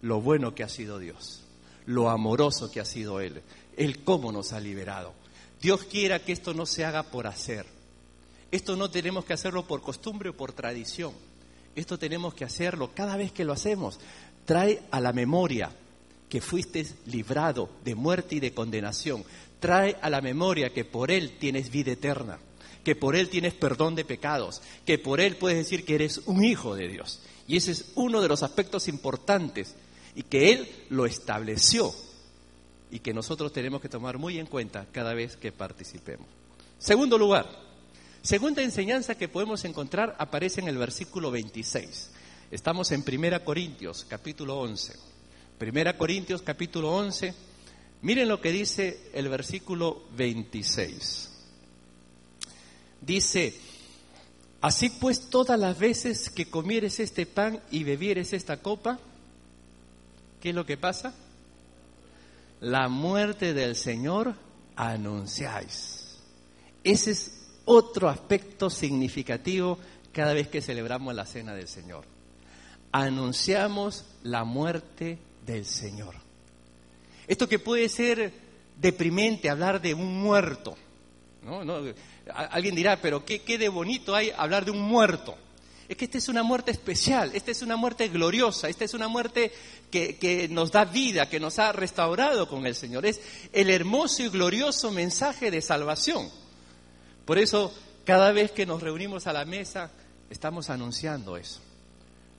lo 0.00 0.22
bueno 0.22 0.54
que 0.54 0.64
ha 0.64 0.70
sido 0.70 0.98
Dios, 0.98 1.42
lo 1.84 2.08
amoroso 2.08 2.70
que 2.70 2.80
ha 2.80 2.86
sido 2.86 3.20
Él, 3.20 3.42
el 3.76 4.02
cómo 4.04 4.32
nos 4.32 4.54
ha 4.54 4.60
liberado. 4.60 5.12
Dios 5.60 5.84
quiera 5.84 6.20
que 6.20 6.32
esto 6.32 6.54
no 6.54 6.64
se 6.64 6.86
haga 6.86 7.02
por 7.02 7.26
hacer. 7.26 7.66
Esto 8.50 8.74
no 8.76 8.90
tenemos 8.90 9.26
que 9.26 9.34
hacerlo 9.34 9.66
por 9.66 9.82
costumbre 9.82 10.30
o 10.30 10.36
por 10.36 10.52
tradición. 10.52 11.12
Esto 11.74 11.98
tenemos 11.98 12.32
que 12.32 12.46
hacerlo 12.46 12.92
cada 12.94 13.18
vez 13.18 13.32
que 13.32 13.44
lo 13.44 13.52
hacemos. 13.52 14.00
Trae 14.46 14.82
a 14.90 14.98
la 14.98 15.12
memoria 15.12 15.70
que 16.28 16.40
fuiste 16.40 16.86
librado 17.06 17.70
de 17.84 17.94
muerte 17.94 18.36
y 18.36 18.40
de 18.40 18.52
condenación. 18.52 19.24
Trae 19.60 19.96
a 20.02 20.10
la 20.10 20.20
memoria 20.20 20.72
que 20.72 20.84
por 20.84 21.10
Él 21.10 21.36
tienes 21.38 21.70
vida 21.70 21.92
eterna, 21.92 22.38
que 22.84 22.96
por 22.96 23.16
Él 23.16 23.28
tienes 23.28 23.54
perdón 23.54 23.94
de 23.94 24.04
pecados, 24.04 24.60
que 24.84 24.98
por 24.98 25.20
Él 25.20 25.36
puedes 25.36 25.58
decir 25.58 25.84
que 25.84 25.94
eres 25.94 26.18
un 26.26 26.44
hijo 26.44 26.74
de 26.74 26.88
Dios. 26.88 27.20
Y 27.48 27.56
ese 27.56 27.72
es 27.72 27.92
uno 27.94 28.20
de 28.20 28.28
los 28.28 28.42
aspectos 28.42 28.88
importantes 28.88 29.74
y 30.14 30.24
que 30.24 30.52
Él 30.52 30.68
lo 30.90 31.06
estableció 31.06 31.94
y 32.90 33.00
que 33.00 33.14
nosotros 33.14 33.52
tenemos 33.52 33.80
que 33.80 33.88
tomar 33.88 34.18
muy 34.18 34.38
en 34.38 34.46
cuenta 34.46 34.86
cada 34.90 35.14
vez 35.14 35.36
que 35.36 35.52
participemos. 35.52 36.26
Segundo 36.78 37.18
lugar, 37.18 37.48
segunda 38.22 38.62
enseñanza 38.62 39.14
que 39.14 39.28
podemos 39.28 39.64
encontrar 39.64 40.14
aparece 40.18 40.60
en 40.60 40.68
el 40.68 40.78
versículo 40.78 41.30
26. 41.30 42.10
Estamos 42.50 42.92
en 42.92 43.04
1 43.06 43.44
Corintios, 43.44 44.04
capítulo 44.08 44.58
11 44.60 45.15
Primera 45.58 45.96
Corintios 45.96 46.42
capítulo 46.42 46.94
11. 46.94 47.34
Miren 48.02 48.28
lo 48.28 48.42
que 48.42 48.52
dice 48.52 49.10
el 49.14 49.30
versículo 49.30 50.02
26. 50.14 51.30
Dice, 53.00 53.58
así 54.60 54.90
pues 54.90 55.30
todas 55.30 55.58
las 55.58 55.78
veces 55.78 56.28
que 56.28 56.50
comieres 56.50 57.00
este 57.00 57.24
pan 57.24 57.62
y 57.70 57.84
bebieres 57.84 58.34
esta 58.34 58.58
copa, 58.58 58.98
¿qué 60.42 60.50
es 60.50 60.54
lo 60.54 60.66
que 60.66 60.76
pasa? 60.76 61.14
La 62.60 62.88
muerte 62.88 63.54
del 63.54 63.76
Señor 63.76 64.34
anunciáis. 64.76 66.18
Ese 66.84 67.12
es 67.12 67.48
otro 67.64 68.10
aspecto 68.10 68.68
significativo 68.68 69.78
cada 70.12 70.34
vez 70.34 70.48
que 70.48 70.60
celebramos 70.60 71.14
la 71.14 71.24
cena 71.24 71.54
del 71.54 71.66
Señor. 71.66 72.04
Anunciamos 72.92 74.04
la 74.22 74.44
muerte 74.44 75.18
del 75.46 75.64
Señor. 75.64 76.14
Esto 77.26 77.48
que 77.48 77.58
puede 77.58 77.88
ser 77.88 78.32
deprimente 78.76 79.48
hablar 79.48 79.80
de 79.80 79.94
un 79.94 80.20
muerto. 80.20 80.76
¿no? 81.42 81.62
alguien 82.34 82.74
dirá, 82.74 83.00
pero 83.00 83.24
¿qué, 83.24 83.42
¿qué 83.42 83.56
de 83.56 83.68
bonito 83.68 84.14
hay 84.14 84.32
hablar 84.36 84.64
de 84.64 84.72
un 84.72 84.80
muerto? 84.80 85.36
Es 85.88 85.96
que 85.96 86.06
esta 86.06 86.18
es 86.18 86.28
una 86.28 86.42
muerte 86.42 86.72
especial, 86.72 87.30
esta 87.34 87.52
es 87.52 87.62
una 87.62 87.76
muerte 87.76 88.08
gloriosa, 88.08 88.68
esta 88.68 88.84
es 88.84 88.92
una 88.94 89.06
muerte 89.06 89.52
que, 89.88 90.16
que, 90.16 90.48
nos 90.48 90.72
da 90.72 90.84
vida, 90.84 91.28
que 91.28 91.38
nos 91.38 91.60
ha 91.60 91.70
restaurado 91.70 92.48
con 92.48 92.66
el 92.66 92.74
Señor. 92.74 93.06
Es 93.06 93.20
el 93.52 93.70
hermoso 93.70 94.24
y 94.24 94.28
glorioso 94.28 94.90
mensaje 94.90 95.52
de 95.52 95.62
salvación. 95.62 96.28
Por 97.24 97.38
eso, 97.38 97.72
cada 98.04 98.32
vez 98.32 98.50
que 98.50 98.66
nos 98.66 98.82
reunimos 98.82 99.28
a 99.28 99.32
la 99.32 99.44
mesa, 99.44 99.92
estamos 100.28 100.70
anunciando 100.70 101.36
eso. 101.36 101.60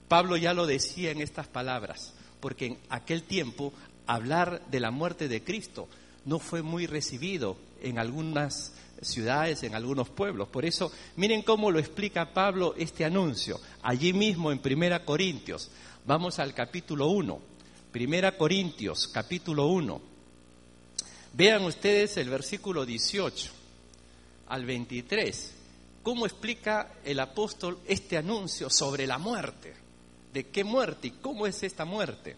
Pablo 0.08 0.36
ya 0.36 0.52
lo 0.52 0.66
decía 0.66 1.10
en 1.10 1.22
estas 1.22 1.46
palabras 1.46 2.12
porque 2.40 2.66
en 2.66 2.78
aquel 2.88 3.22
tiempo 3.22 3.72
hablar 4.06 4.62
de 4.70 4.80
la 4.80 4.90
muerte 4.90 5.28
de 5.28 5.42
Cristo 5.42 5.88
no 6.24 6.38
fue 6.38 6.62
muy 6.62 6.86
recibido 6.86 7.56
en 7.82 7.98
algunas 7.98 8.72
ciudades, 9.02 9.62
en 9.62 9.74
algunos 9.74 10.08
pueblos. 10.08 10.48
Por 10.48 10.64
eso, 10.64 10.90
miren 11.16 11.42
cómo 11.42 11.70
lo 11.70 11.78
explica 11.78 12.32
Pablo 12.32 12.74
este 12.76 13.04
anuncio, 13.04 13.60
allí 13.82 14.12
mismo 14.12 14.50
en 14.52 14.58
Primera 14.58 15.04
Corintios. 15.04 15.70
Vamos 16.06 16.38
al 16.38 16.54
capítulo 16.54 17.08
1. 17.08 17.40
Primera 17.92 18.36
Corintios, 18.36 19.08
capítulo 19.08 19.66
1. 19.68 20.00
Vean 21.34 21.64
ustedes 21.64 22.16
el 22.16 22.30
versículo 22.30 22.84
18 22.84 23.50
al 24.48 24.64
23. 24.64 25.54
¿Cómo 26.02 26.26
explica 26.26 26.94
el 27.04 27.20
apóstol 27.20 27.78
este 27.86 28.16
anuncio 28.16 28.70
sobre 28.70 29.06
la 29.06 29.18
muerte? 29.18 29.87
¿De 30.32 30.46
qué 30.48 30.64
muerte 30.64 31.08
y 31.08 31.10
cómo 31.12 31.46
es 31.46 31.62
esta 31.62 31.84
muerte? 31.84 32.36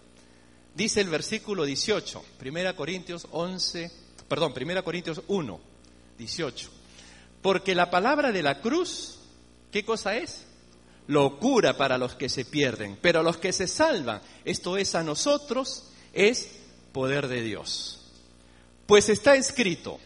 Dice 0.74 1.00
el 1.00 1.08
versículo 1.08 1.64
18, 1.64 2.24
1 2.44 2.76
Corintios 2.76 3.26
11, 3.32 3.90
perdón, 4.28 4.54
1 4.56 4.84
Corintios 4.84 5.22
1, 5.26 5.60
18. 6.16 6.70
Porque 7.42 7.74
la 7.74 7.90
palabra 7.90 8.30
de 8.32 8.42
la 8.42 8.60
cruz, 8.60 9.18
¿qué 9.72 9.84
cosa 9.84 10.16
es? 10.16 10.44
Locura 11.08 11.76
para 11.76 11.98
los 11.98 12.14
que 12.14 12.28
se 12.28 12.44
pierden, 12.44 12.98
pero 13.00 13.20
a 13.20 13.22
los 13.22 13.38
que 13.38 13.52
se 13.52 13.66
salvan, 13.66 14.20
esto 14.44 14.76
es 14.76 14.94
a 14.94 15.02
nosotros, 15.02 15.90
es 16.12 16.50
poder 16.92 17.26
de 17.26 17.42
Dios. 17.42 18.00
Pues 18.86 19.08
está 19.08 19.34
escrito, 19.34 19.98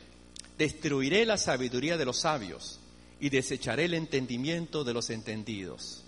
destruiré 0.56 1.26
la 1.26 1.36
sabiduría 1.36 1.96
de 1.96 2.04
los 2.06 2.20
sabios 2.20 2.80
y 3.20 3.28
desecharé 3.28 3.84
el 3.84 3.94
entendimiento 3.94 4.84
de 4.84 4.94
los 4.94 5.10
entendidos. 5.10 6.04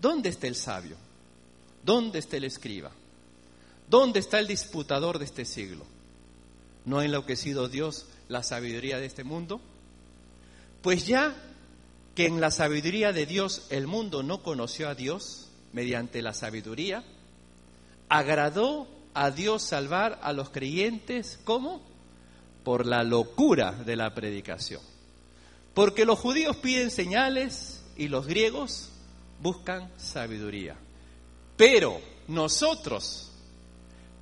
¿Dónde 0.00 0.28
está 0.28 0.46
el 0.46 0.56
sabio? 0.56 0.96
¿Dónde 1.86 2.18
está 2.18 2.36
el 2.36 2.42
escriba? 2.42 2.90
¿Dónde 3.88 4.18
está 4.18 4.40
el 4.40 4.48
disputador 4.48 5.20
de 5.20 5.24
este 5.24 5.44
siglo? 5.44 5.84
¿No 6.84 6.98
ha 6.98 7.04
enloquecido 7.04 7.68
Dios 7.68 8.06
la 8.28 8.42
sabiduría 8.42 8.98
de 8.98 9.06
este 9.06 9.22
mundo? 9.22 9.60
Pues 10.82 11.06
ya 11.06 11.32
que 12.16 12.26
en 12.26 12.40
la 12.40 12.50
sabiduría 12.50 13.12
de 13.12 13.24
Dios 13.24 13.68
el 13.70 13.86
mundo 13.86 14.24
no 14.24 14.42
conoció 14.42 14.88
a 14.88 14.96
Dios 14.96 15.48
mediante 15.72 16.22
la 16.22 16.34
sabiduría, 16.34 17.04
agradó 18.08 18.88
a 19.14 19.30
Dios 19.30 19.62
salvar 19.62 20.18
a 20.22 20.32
los 20.32 20.50
creyentes, 20.50 21.38
¿cómo? 21.44 21.82
Por 22.64 22.84
la 22.84 23.04
locura 23.04 23.70
de 23.70 23.94
la 23.94 24.12
predicación. 24.12 24.82
Porque 25.72 26.04
los 26.04 26.18
judíos 26.18 26.56
piden 26.56 26.90
señales 26.90 27.84
y 27.96 28.08
los 28.08 28.26
griegos 28.26 28.90
buscan 29.40 29.88
sabiduría. 29.98 30.76
Pero 31.56 32.00
nosotros 32.28 33.30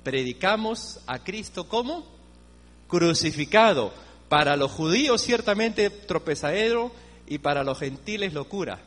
predicamos 0.03 0.99
a 1.07 1.23
Cristo 1.23 1.67
como 1.67 2.05
crucificado. 2.87 3.91
Para 4.29 4.55
los 4.55 4.71
judíos 4.71 5.21
ciertamente 5.21 5.89
tropezadero 5.89 6.91
y 7.27 7.37
para 7.37 7.63
los 7.63 7.79
gentiles 7.79 8.33
locura. 8.33 8.81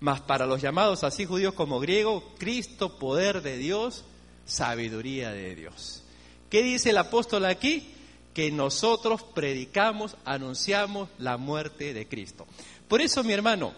Mas 0.00 0.20
para 0.20 0.46
los 0.46 0.60
llamados 0.60 1.04
así 1.04 1.24
judíos 1.24 1.54
como 1.54 1.80
griegos, 1.80 2.22
Cristo, 2.38 2.98
poder 2.98 3.42
de 3.42 3.56
Dios, 3.56 4.04
sabiduría 4.44 5.32
de 5.32 5.54
Dios. 5.54 6.02
¿Qué 6.50 6.62
dice 6.62 6.90
el 6.90 6.98
apóstol 6.98 7.44
aquí? 7.44 7.88
Que 8.34 8.50
nosotros 8.50 9.22
predicamos, 9.22 10.16
anunciamos 10.24 11.08
la 11.18 11.36
muerte 11.36 11.92
de 11.94 12.08
Cristo. 12.08 12.46
Por 12.88 13.00
eso, 13.00 13.24
mi 13.24 13.32
hermano, 13.32 13.72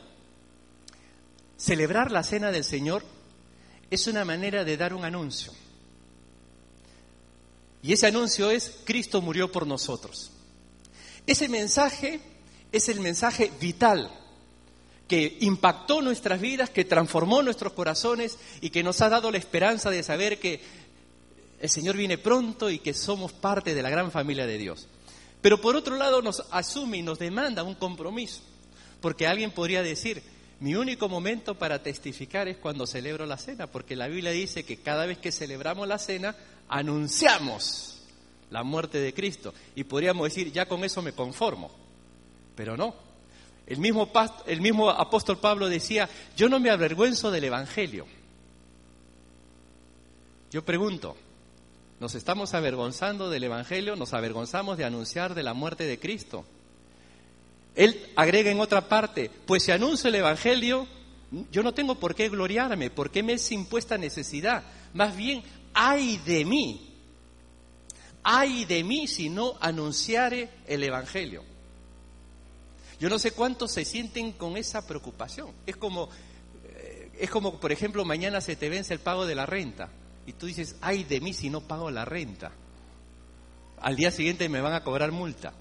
celebrar 1.56 2.10
la 2.10 2.22
cena 2.22 2.50
del 2.50 2.64
Señor 2.64 3.04
es 3.90 4.06
una 4.06 4.24
manera 4.24 4.64
de 4.64 4.76
dar 4.76 4.94
un 4.94 5.04
anuncio. 5.04 5.52
Y 7.82 7.92
ese 7.92 8.06
anuncio 8.06 8.50
es, 8.50 8.78
Cristo 8.84 9.20
murió 9.20 9.52
por 9.52 9.66
nosotros. 9.66 10.30
Ese 11.26 11.48
mensaje 11.48 12.20
es 12.72 12.88
el 12.88 13.00
mensaje 13.00 13.52
vital 13.60 14.10
que 15.06 15.36
impactó 15.40 16.00
nuestras 16.00 16.40
vidas, 16.40 16.70
que 16.70 16.84
transformó 16.84 17.42
nuestros 17.42 17.74
corazones 17.74 18.38
y 18.60 18.70
que 18.70 18.82
nos 18.82 19.00
ha 19.02 19.08
dado 19.08 19.30
la 19.30 19.38
esperanza 19.38 19.90
de 19.90 20.02
saber 20.02 20.40
que 20.40 20.62
el 21.60 21.70
Señor 21.70 21.96
viene 21.96 22.18
pronto 22.18 22.70
y 22.70 22.78
que 22.78 22.94
somos 22.94 23.32
parte 23.32 23.74
de 23.74 23.82
la 23.82 23.90
gran 23.90 24.10
familia 24.10 24.46
de 24.46 24.58
Dios. 24.58 24.88
Pero 25.40 25.60
por 25.60 25.76
otro 25.76 25.96
lado 25.96 26.22
nos 26.22 26.42
asume 26.50 26.98
y 26.98 27.02
nos 27.02 27.18
demanda 27.18 27.62
un 27.62 27.74
compromiso, 27.74 28.40
porque 29.00 29.26
alguien 29.26 29.50
podría 29.50 29.82
decir, 29.82 30.22
mi 30.60 30.74
único 30.74 31.08
momento 31.08 31.56
para 31.56 31.82
testificar 31.82 32.48
es 32.48 32.56
cuando 32.56 32.86
celebro 32.86 33.26
la 33.26 33.36
cena, 33.36 33.66
porque 33.66 33.96
la 33.96 34.08
Biblia 34.08 34.30
dice 34.30 34.64
que 34.64 34.78
cada 34.78 35.06
vez 35.06 35.18
que 35.18 35.32
celebramos 35.32 35.86
la 35.88 35.98
cena, 35.98 36.36
anunciamos 36.68 38.02
la 38.50 38.62
muerte 38.62 38.98
de 38.98 39.12
Cristo. 39.12 39.52
Y 39.74 39.84
podríamos 39.84 40.28
decir, 40.28 40.52
ya 40.52 40.66
con 40.66 40.84
eso 40.84 41.02
me 41.02 41.12
conformo. 41.12 41.70
Pero 42.54 42.76
no. 42.76 42.94
El 43.66 43.78
mismo, 43.78 44.10
el 44.46 44.60
mismo 44.60 44.90
apóstol 44.90 45.38
Pablo 45.38 45.68
decía, 45.68 46.08
yo 46.36 46.48
no 46.48 46.60
me 46.60 46.70
avergüenzo 46.70 47.30
del 47.30 47.44
Evangelio. 47.44 48.06
Yo 50.50 50.64
pregunto, 50.64 51.16
¿nos 51.98 52.14
estamos 52.14 52.54
avergonzando 52.54 53.28
del 53.28 53.44
Evangelio? 53.44 53.96
¿Nos 53.96 54.12
avergonzamos 54.12 54.78
de 54.78 54.84
anunciar 54.84 55.34
de 55.34 55.42
la 55.42 55.54
muerte 55.54 55.84
de 55.84 55.98
Cristo? 55.98 56.44
Él 57.74 58.10
agrega 58.14 58.50
en 58.50 58.60
otra 58.60 58.88
parte, 58.88 59.30
pues 59.46 59.64
si 59.64 59.72
anuncio 59.72 60.08
el 60.08 60.14
Evangelio, 60.16 60.86
yo 61.50 61.62
no 61.62 61.74
tengo 61.74 61.96
por 61.96 62.14
qué 62.14 62.28
gloriarme, 62.28 62.90
por 62.90 63.10
qué 63.10 63.22
me 63.22 63.32
es 63.32 63.50
impuesta 63.50 63.98
necesidad. 63.98 64.62
Más 64.92 65.16
bien, 65.16 65.42
ay 65.72 66.18
de 66.18 66.44
mí, 66.44 66.94
ay 68.22 68.64
de 68.64 68.84
mí 68.84 69.08
si 69.08 69.28
no 69.28 69.54
anunciare 69.60 70.50
el 70.66 70.84
Evangelio. 70.84 71.42
Yo 73.00 73.08
no 73.08 73.18
sé 73.18 73.32
cuántos 73.32 73.72
se 73.72 73.84
sienten 73.84 74.32
con 74.32 74.56
esa 74.56 74.86
preocupación. 74.86 75.50
Es 75.66 75.76
como, 75.76 76.08
eh, 76.64 77.10
es 77.18 77.28
como, 77.28 77.58
por 77.58 77.72
ejemplo, 77.72 78.04
mañana 78.04 78.40
se 78.40 78.54
te 78.54 78.68
vence 78.68 78.94
el 78.94 79.00
pago 79.00 79.26
de 79.26 79.34
la 79.34 79.46
renta 79.46 79.90
y 80.26 80.32
tú 80.32 80.46
dices, 80.46 80.76
ay 80.80 81.02
de 81.02 81.20
mí 81.20 81.34
si 81.34 81.50
no 81.50 81.60
pago 81.60 81.90
la 81.90 82.04
renta. 82.04 82.52
Al 83.80 83.96
día 83.96 84.12
siguiente 84.12 84.48
me 84.48 84.60
van 84.60 84.74
a 84.74 84.84
cobrar 84.84 85.10
multa. 85.10 85.52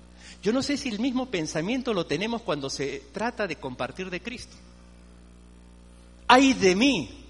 Yo 0.42 0.52
no 0.52 0.62
sé 0.62 0.78
si 0.78 0.90
el 0.90 1.00
mismo 1.00 1.28
pensamiento 1.28 1.94
lo 1.94 2.06
tenemos 2.06 2.42
cuando 2.42 2.70
se 2.70 3.04
trata 3.12 3.48
de 3.48 3.58
compartir 3.58 4.10
de 4.10 4.22
Cristo. 4.22 4.56
Ay 6.28 6.54
de 6.54 6.76
mí, 6.76 7.24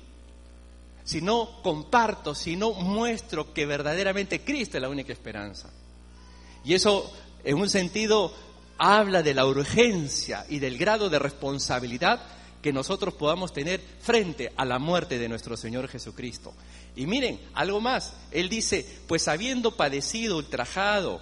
si 1.04 1.22
no 1.22 1.62
comparto, 1.62 2.34
si 2.34 2.56
no 2.56 2.72
muestro 2.74 3.54
que 3.54 3.66
verdaderamente 3.66 4.42
Cristo 4.42 4.78
es 4.78 4.82
la 4.82 4.90
única 4.90 5.12
esperanza. 5.14 5.70
Y 6.64 6.74
eso, 6.74 7.12
en 7.44 7.58
un 7.58 7.70
sentido, 7.70 8.34
habla 8.78 9.22
de 9.22 9.34
la 9.34 9.46
urgencia 9.46 10.46
y 10.50 10.60
del 10.60 10.78
grado 10.78 11.10
de 11.10 11.20
responsabilidad 11.20 12.22
que 12.62 12.72
nosotros 12.72 13.14
podamos 13.16 13.52
tener 13.52 13.82
frente 14.00 14.54
a 14.56 14.64
la 14.64 14.80
muerte 14.80 15.20
de 15.20 15.28
nuestro 15.28 15.58
Señor 15.58 15.90
Jesucristo. 15.90 16.54
Y 16.96 17.06
miren, 17.06 17.40
algo 17.54 17.82
más, 17.82 18.14
Él 18.32 18.48
dice, 18.48 18.88
pues 19.06 19.28
habiendo 19.28 19.76
padecido, 19.76 20.38
ultrajado, 20.38 21.22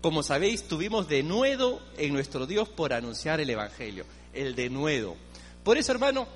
como 0.00 0.22
sabéis, 0.22 0.66
tuvimos 0.66 1.08
denuedo 1.08 1.80
en 1.98 2.12
nuestro 2.12 2.46
Dios 2.46 2.68
por 2.68 2.92
anunciar 2.92 3.40
el 3.40 3.50
Evangelio, 3.50 4.06
el 4.32 4.54
denuedo. 4.54 5.16
Por 5.62 5.76
eso, 5.76 5.92
hermano, 5.92 6.26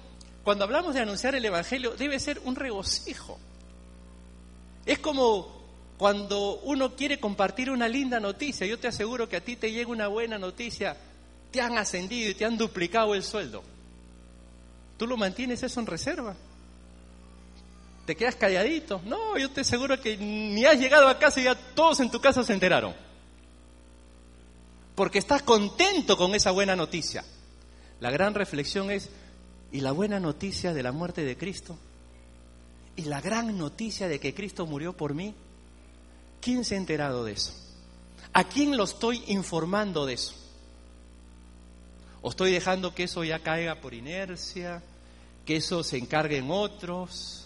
cuando 0.42 0.64
hablamos 0.64 0.94
de 0.94 1.00
anunciar 1.00 1.34
el 1.34 1.44
Evangelio, 1.44 1.94
debe 1.96 2.20
ser 2.20 2.40
un 2.44 2.56
regocijo. 2.56 3.38
Es 4.84 4.98
como 4.98 5.64
cuando 5.96 6.60
uno 6.64 6.94
quiere 6.94 7.18
compartir 7.18 7.70
una 7.70 7.88
linda 7.88 8.20
noticia. 8.20 8.66
Yo 8.66 8.78
te 8.78 8.88
aseguro 8.88 9.28
que 9.28 9.36
a 9.36 9.40
ti 9.40 9.56
te 9.56 9.72
llega 9.72 9.90
una 9.90 10.08
buena 10.08 10.38
noticia. 10.38 10.96
Te 11.50 11.62
han 11.62 11.78
ascendido 11.78 12.30
y 12.30 12.34
te 12.34 12.44
han 12.44 12.58
duplicado 12.58 13.14
el 13.14 13.22
sueldo. 13.22 13.62
¿Tú 14.98 15.06
lo 15.06 15.16
mantienes 15.16 15.62
eso 15.62 15.80
en 15.80 15.86
reserva? 15.86 16.36
¿Te 18.04 18.14
quedas 18.14 18.36
calladito? 18.36 19.00
No, 19.06 19.38
yo 19.38 19.50
te 19.50 19.62
aseguro 19.62 19.98
que 19.98 20.18
ni 20.18 20.66
has 20.66 20.78
llegado 20.78 21.08
a 21.08 21.18
casa 21.18 21.40
y 21.40 21.44
ya 21.44 21.54
todos 21.54 22.00
en 22.00 22.10
tu 22.10 22.20
casa 22.20 22.44
se 22.44 22.52
enteraron. 22.52 22.94
Porque 24.94 25.18
estás 25.18 25.42
contento 25.42 26.16
con 26.16 26.34
esa 26.34 26.50
buena 26.50 26.76
noticia. 26.76 27.24
La 28.00 28.10
gran 28.10 28.34
reflexión 28.34 28.90
es, 28.90 29.10
¿y 29.72 29.80
la 29.80 29.92
buena 29.92 30.20
noticia 30.20 30.72
de 30.72 30.82
la 30.82 30.92
muerte 30.92 31.24
de 31.24 31.36
Cristo? 31.36 31.76
¿Y 32.96 33.02
la 33.02 33.20
gran 33.20 33.58
noticia 33.58 34.08
de 34.08 34.20
que 34.20 34.34
Cristo 34.34 34.66
murió 34.66 34.96
por 34.96 35.14
mí? 35.14 35.34
¿Quién 36.40 36.64
se 36.64 36.74
ha 36.74 36.78
enterado 36.78 37.24
de 37.24 37.32
eso? 37.32 37.52
¿A 38.32 38.44
quién 38.44 38.76
lo 38.76 38.84
estoy 38.84 39.22
informando 39.28 40.06
de 40.06 40.14
eso? 40.14 40.34
¿O 42.22 42.30
estoy 42.30 42.52
dejando 42.52 42.94
que 42.94 43.04
eso 43.04 43.24
ya 43.24 43.40
caiga 43.40 43.80
por 43.80 43.94
inercia? 43.94 44.82
¿Que 45.44 45.56
eso 45.56 45.82
se 45.82 45.98
encarguen 45.98 46.50
otros? 46.50 47.44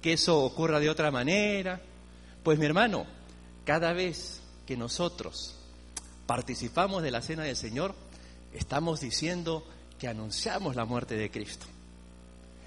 que 0.00 0.12
eso 0.14 0.42
ocurra 0.42 0.80
de 0.80 0.90
otra 0.90 1.10
manera. 1.10 1.80
Pues 2.42 2.58
mi 2.58 2.66
hermano, 2.66 3.06
cada 3.64 3.92
vez 3.92 4.40
que 4.66 4.76
nosotros 4.76 5.56
participamos 6.28 7.02
de 7.02 7.10
la 7.10 7.22
cena 7.22 7.44
del 7.44 7.56
Señor, 7.56 7.94
estamos 8.52 9.00
diciendo 9.00 9.66
que 9.98 10.08
anunciamos 10.08 10.76
la 10.76 10.84
muerte 10.84 11.16
de 11.16 11.30
Cristo. 11.30 11.64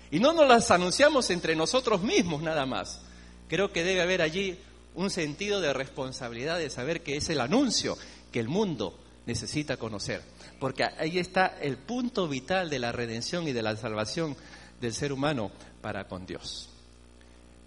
Y 0.09 0.19
no 0.19 0.33
nos 0.33 0.47
las 0.47 0.71
anunciamos 0.71 1.29
entre 1.29 1.55
nosotros 1.55 2.01
mismos 2.01 2.41
nada 2.41 2.65
más. 2.65 3.01
Creo 3.47 3.71
que 3.71 3.83
debe 3.83 4.01
haber 4.01 4.23
allí 4.23 4.57
un 4.95 5.11
sentido 5.11 5.61
de 5.61 5.73
responsabilidad 5.73 6.57
de 6.57 6.71
saber 6.71 7.03
que 7.03 7.17
es 7.17 7.29
el 7.29 7.39
anuncio 7.39 7.99
que 8.31 8.39
el 8.39 8.49
mundo 8.49 8.97
necesita 9.27 9.77
conocer. 9.77 10.23
Porque 10.59 10.83
ahí 10.83 11.19
está 11.19 11.55
el 11.61 11.77
punto 11.77 12.27
vital 12.27 12.67
de 12.67 12.79
la 12.79 12.91
redención 12.91 13.47
y 13.47 13.53
de 13.53 13.61
la 13.61 13.77
salvación 13.77 14.35
del 14.81 14.95
ser 14.95 15.13
humano 15.13 15.51
para 15.81 16.07
con 16.07 16.25
Dios. 16.25 16.67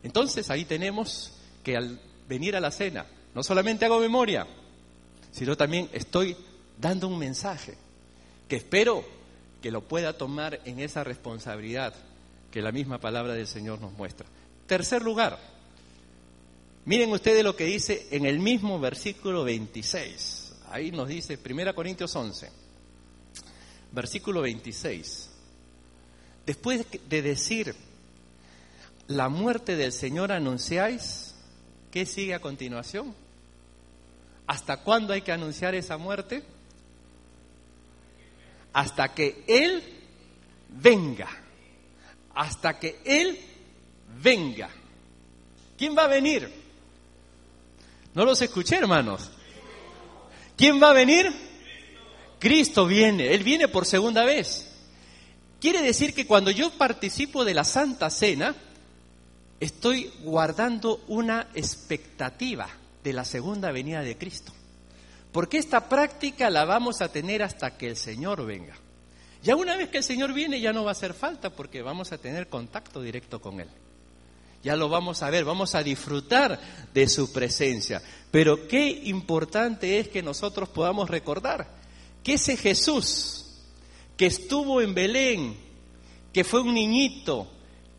Entonces 0.02 0.50
ahí 0.50 0.64
tenemos 0.64 1.35
que 1.62 1.76
al 1.76 2.00
venir 2.28 2.57
a 2.57 2.61
la 2.61 2.72
cena, 2.72 3.07
no 3.33 3.44
solamente 3.44 3.85
hago 3.85 4.00
memoria, 4.00 4.44
sino 5.35 5.57
también 5.57 5.90
estoy 5.92 6.37
dando 6.81 7.09
un 7.09 7.18
mensaje 7.18 7.75
que 8.47 8.55
espero 8.55 9.05
que 9.61 9.73
lo 9.73 9.83
pueda 9.83 10.16
tomar 10.16 10.61
en 10.64 10.79
esa 10.79 11.03
responsabilidad 11.03 11.92
que 12.53 12.62
la 12.62 12.70
misma 12.70 13.01
palabra 13.01 13.35
del 13.35 13.49
Señor 13.49 13.81
nos 13.81 13.92
muestra. 13.94 14.27
Tercer 14.68 15.03
lugar, 15.03 15.37
miren 16.85 17.11
ustedes 17.11 17.42
lo 17.42 17.57
que 17.57 17.64
dice 17.64 18.07
en 18.12 18.27
el 18.27 18.38
mismo 18.38 18.79
versículo 18.79 19.42
26. 19.42 20.55
Ahí 20.70 20.92
nos 20.92 21.09
dice 21.09 21.37
1 21.44 21.75
Corintios 21.75 22.14
11, 22.14 22.51
versículo 23.90 24.40
26. 24.40 25.31
Después 26.47 26.87
de 27.09 27.23
decir 27.23 27.75
la 29.09 29.29
muerte 29.29 29.75
del 29.75 29.90
Señor 29.90 30.31
anunciáis, 30.31 31.35
¿qué 31.90 32.07
sigue 32.07 32.35
a 32.35 32.40
continuación? 32.40 33.24
¿Hasta 34.46 34.78
cuándo 34.78 35.12
hay 35.12 35.22
que 35.22 35.33
anunciar 35.33 35.74
esa 35.74 35.96
muerte? 35.96 36.42
Hasta 38.72 39.14
que 39.14 39.42
Él 39.46 39.83
venga. 40.68 41.28
Hasta 42.35 42.78
que 42.78 43.00
Él 43.04 43.38
venga. 44.22 44.68
¿Quién 45.78 45.96
va 45.96 46.04
a 46.04 46.09
venir? 46.09 46.50
No 48.14 48.24
los 48.24 48.40
escuché, 48.42 48.76
hermanos. 48.76 49.30
¿Quién 50.57 50.80
va 50.83 50.90
a 50.90 50.94
venir? 50.94 51.33
Cristo 52.38 52.87
viene. 52.87 53.33
Él 53.33 53.42
viene 53.42 53.68
por 53.68 53.87
segunda 53.87 54.24
vez. 54.24 54.70
Quiere 55.61 55.80
decir 55.80 56.14
que 56.14 56.26
cuando 56.26 56.50
yo 56.50 56.70
participo 56.72 57.44
de 57.44 57.54
la 57.54 57.64
Santa 57.64 58.11
Cena, 58.11 58.54
estoy 59.59 60.12
guardando 60.22 61.02
una 61.09 61.48
expectativa 61.54 62.68
de 63.05 63.12
la 63.12 63.25
segunda 63.25 63.71
venida 63.71 64.01
de 64.01 64.19
Cristo. 64.19 64.53
Porque 65.31 65.59
esta 65.59 65.88
práctica 65.88 66.51
la 66.51 66.64
vamos 66.64 67.03
a 67.03 67.12
tener 67.12 67.43
hasta 67.43 67.77
que 67.77 67.88
el 67.88 67.97
Señor 67.97 68.45
venga. 68.47 68.75
Ya 69.43 69.55
una 69.57 69.77
vez 69.77 69.90
que 69.90 69.99
el 69.99 70.05
Señor 70.05 70.33
viene 70.33 70.61
ya 70.61 70.73
no 70.73 70.85
va 70.85 70.90
a 70.90 70.93
hacer 70.93 71.12
falta 71.12 71.51
porque 71.51 71.83
vamos 71.83 72.12
a 72.12 72.19
tener 72.19 72.49
contacto 72.49 73.03
directo 73.03 73.40
con 73.40 73.61
Él. 73.61 73.69
Ya 74.62 74.75
lo 74.75 74.88
vamos 74.88 75.23
a 75.23 75.29
ver, 75.29 75.45
vamos 75.45 75.75
a 75.75 75.83
disfrutar 75.83 76.59
de 76.95 77.07
su 77.09 77.31
presencia. 77.31 78.01
Pero 78.31 78.67
qué 78.67 78.88
importante 78.88 79.99
es 79.99 80.09
que 80.09 80.23
nosotros 80.23 80.71
podamos 80.71 81.11
recordar 81.11 81.69
que 82.23 82.35
ese 82.35 82.57
Jesús 82.57 83.45
que 84.17 84.27
estuvo 84.27 84.81
en 84.81 84.95
Belén, 84.95 85.57
que 86.33 86.45
fue 86.45 86.62
un 86.62 86.73
niñito, 86.73 87.49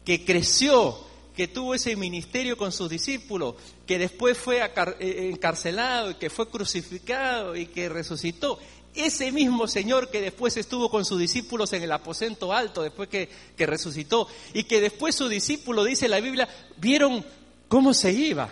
que 0.03 0.25
creció, 0.25 0.97
que 1.35 1.47
tuvo 1.47 1.75
ese 1.75 1.95
ministerio 1.95 2.57
con 2.57 2.71
sus 2.71 2.89
discípulos, 2.89 3.55
que 3.85 3.97
después 3.97 4.37
fue 4.37 4.61
eh, 4.63 5.29
encarcelado 5.31 6.11
y 6.11 6.15
que 6.15 6.29
fue 6.29 6.49
crucificado 6.49 7.55
y 7.55 7.67
que 7.67 7.89
resucitó. 7.89 8.57
Ese 8.95 9.31
mismo 9.31 9.67
Señor 9.67 10.09
que 10.09 10.21
después 10.21 10.55
estuvo 10.55 10.89
con 10.89 11.03
sus 11.03 11.19
discípulos 11.19 11.73
en 11.73 11.83
el 11.83 11.91
aposento 11.91 12.53
alto, 12.53 12.81
después 12.81 13.09
que, 13.09 13.29
que 13.57 13.65
resucitó, 13.65 14.27
y 14.53 14.63
que 14.63 14.79
después 14.79 15.15
su 15.15 15.27
discípulo, 15.27 15.83
dice 15.83 16.07
la 16.07 16.21
Biblia, 16.21 16.47
vieron 16.77 17.25
cómo 17.67 17.93
se 17.93 18.13
iba, 18.13 18.49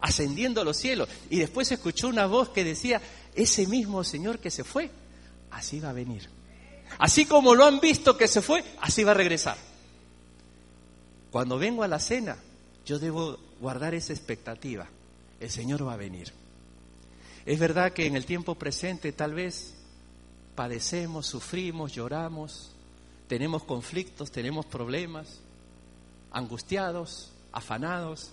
ascendiendo 0.00 0.60
a 0.60 0.64
los 0.64 0.76
cielos. 0.76 1.08
Y 1.30 1.38
después 1.38 1.72
escuchó 1.72 2.08
una 2.08 2.26
voz 2.26 2.50
que 2.50 2.62
decía, 2.62 3.00
ese 3.34 3.66
mismo 3.66 4.04
Señor 4.04 4.38
que 4.38 4.50
se 4.50 4.64
fue, 4.64 4.90
así 5.50 5.80
va 5.80 5.90
a 5.90 5.94
venir. 5.94 6.28
Así 6.98 7.24
como 7.24 7.54
lo 7.54 7.64
han 7.64 7.80
visto 7.80 8.16
que 8.18 8.28
se 8.28 8.42
fue, 8.42 8.62
así 8.80 9.04
va 9.04 9.12
a 9.12 9.14
regresar. 9.14 9.69
Cuando 11.30 11.58
vengo 11.58 11.82
a 11.82 11.88
la 11.88 11.98
cena, 11.98 12.36
yo 12.84 12.98
debo 12.98 13.38
guardar 13.60 13.94
esa 13.94 14.12
expectativa. 14.12 14.88
El 15.38 15.50
Señor 15.50 15.86
va 15.86 15.94
a 15.94 15.98
venir. 15.98 16.32
Es 17.46 17.58
verdad 17.58 17.92
que 17.92 18.06
en 18.06 18.16
el 18.16 18.26
tiempo 18.26 18.54
presente 18.54 19.12
tal 19.12 19.34
vez 19.34 19.74
padecemos, 20.54 21.26
sufrimos, 21.26 21.92
lloramos, 21.92 22.72
tenemos 23.28 23.62
conflictos, 23.62 24.30
tenemos 24.30 24.66
problemas, 24.66 25.40
angustiados, 26.32 27.32
afanados. 27.52 28.32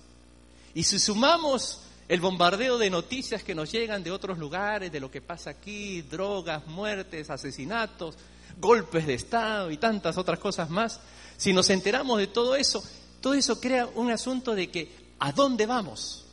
Y 0.74 0.84
si 0.84 1.00
sumamos 1.00 1.82
el 2.08 2.20
bombardeo 2.20 2.78
de 2.78 2.90
noticias 2.90 3.44
que 3.44 3.56
nos 3.56 3.72
llegan 3.72 4.04
de 4.04 4.12
otros 4.12 4.38
lugares, 4.38 4.92
de 4.92 5.00
lo 5.00 5.12
que 5.12 5.22
pasa 5.22 5.52
aquí, 5.52 6.02
drogas, 6.02 6.66
muertes, 6.68 7.30
asesinatos, 7.30 8.16
golpes 8.60 9.06
de 9.06 9.14
Estado 9.14 9.72
y 9.72 9.78
tantas 9.78 10.18
otras 10.18 10.40
cosas 10.40 10.70
más, 10.70 11.00
si 11.38 11.54
nos 11.54 11.70
enteramos 11.70 12.18
de 12.18 12.28
todo 12.28 12.56
eso, 12.56 12.84
todo 13.22 13.36
eso 13.36 13.60
crea 13.62 13.88
un 13.96 14.12
asunto 14.12 14.56
de 14.56 14.70
que 14.70 14.92
¿a 15.20 15.32
dónde 15.32 15.66
vamos? 15.66 16.26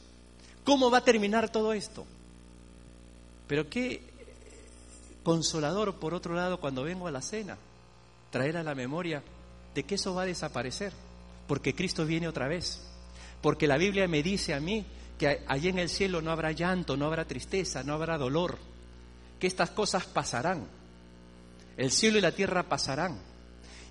¿Cómo 0.65 0.91
va 0.91 0.99
a 0.99 1.05
terminar 1.05 1.51
todo 1.51 1.73
esto? 1.73 2.07
Pero 3.47 3.69
qué 3.69 4.03
consolador, 5.23 5.97
por 5.97 6.15
otro 6.15 6.35
lado, 6.35 6.59
cuando 6.59 6.83
vengo 6.83 7.07
a 7.07 7.11
la 7.11 7.23
cena, 7.23 7.59
traer 8.31 8.57
a 8.57 8.63
la 8.63 8.75
memoria 8.75 9.23
de 9.75 9.83
que 9.85 9.97
eso 9.97 10.15
va 10.15 10.23
a 10.23 10.27
desaparecer, 10.27 10.93
porque 11.47 11.75
Cristo 11.75 12.07
viene 12.07 12.29
otra 12.29 12.49
vez, 12.49 12.81
porque 13.43 13.67
la 13.67 13.77
Biblia 13.77 14.09
me 14.09 14.23
dice 14.23 14.55
a 14.55 14.61
mí 14.61 14.87
que 15.19 15.45
allí 15.47 15.69
en 15.69 15.79
el 15.79 15.89
cielo 15.89 16.23
no 16.23 16.31
habrá 16.31 16.53
llanto, 16.53 16.97
no 16.97 17.07
habrá 17.07 17.27
tristeza, 17.27 17.83
no 17.83 17.93
habrá 17.95 18.17
dolor, 18.17 18.59
que 19.39 19.47
estas 19.47 19.71
cosas 19.71 20.07
pasarán, 20.07 20.67
el 21.77 21.91
cielo 21.91 22.19
y 22.19 22.23
la 22.23 22.33
tierra 22.33 22.63
pasarán, 22.63 23.19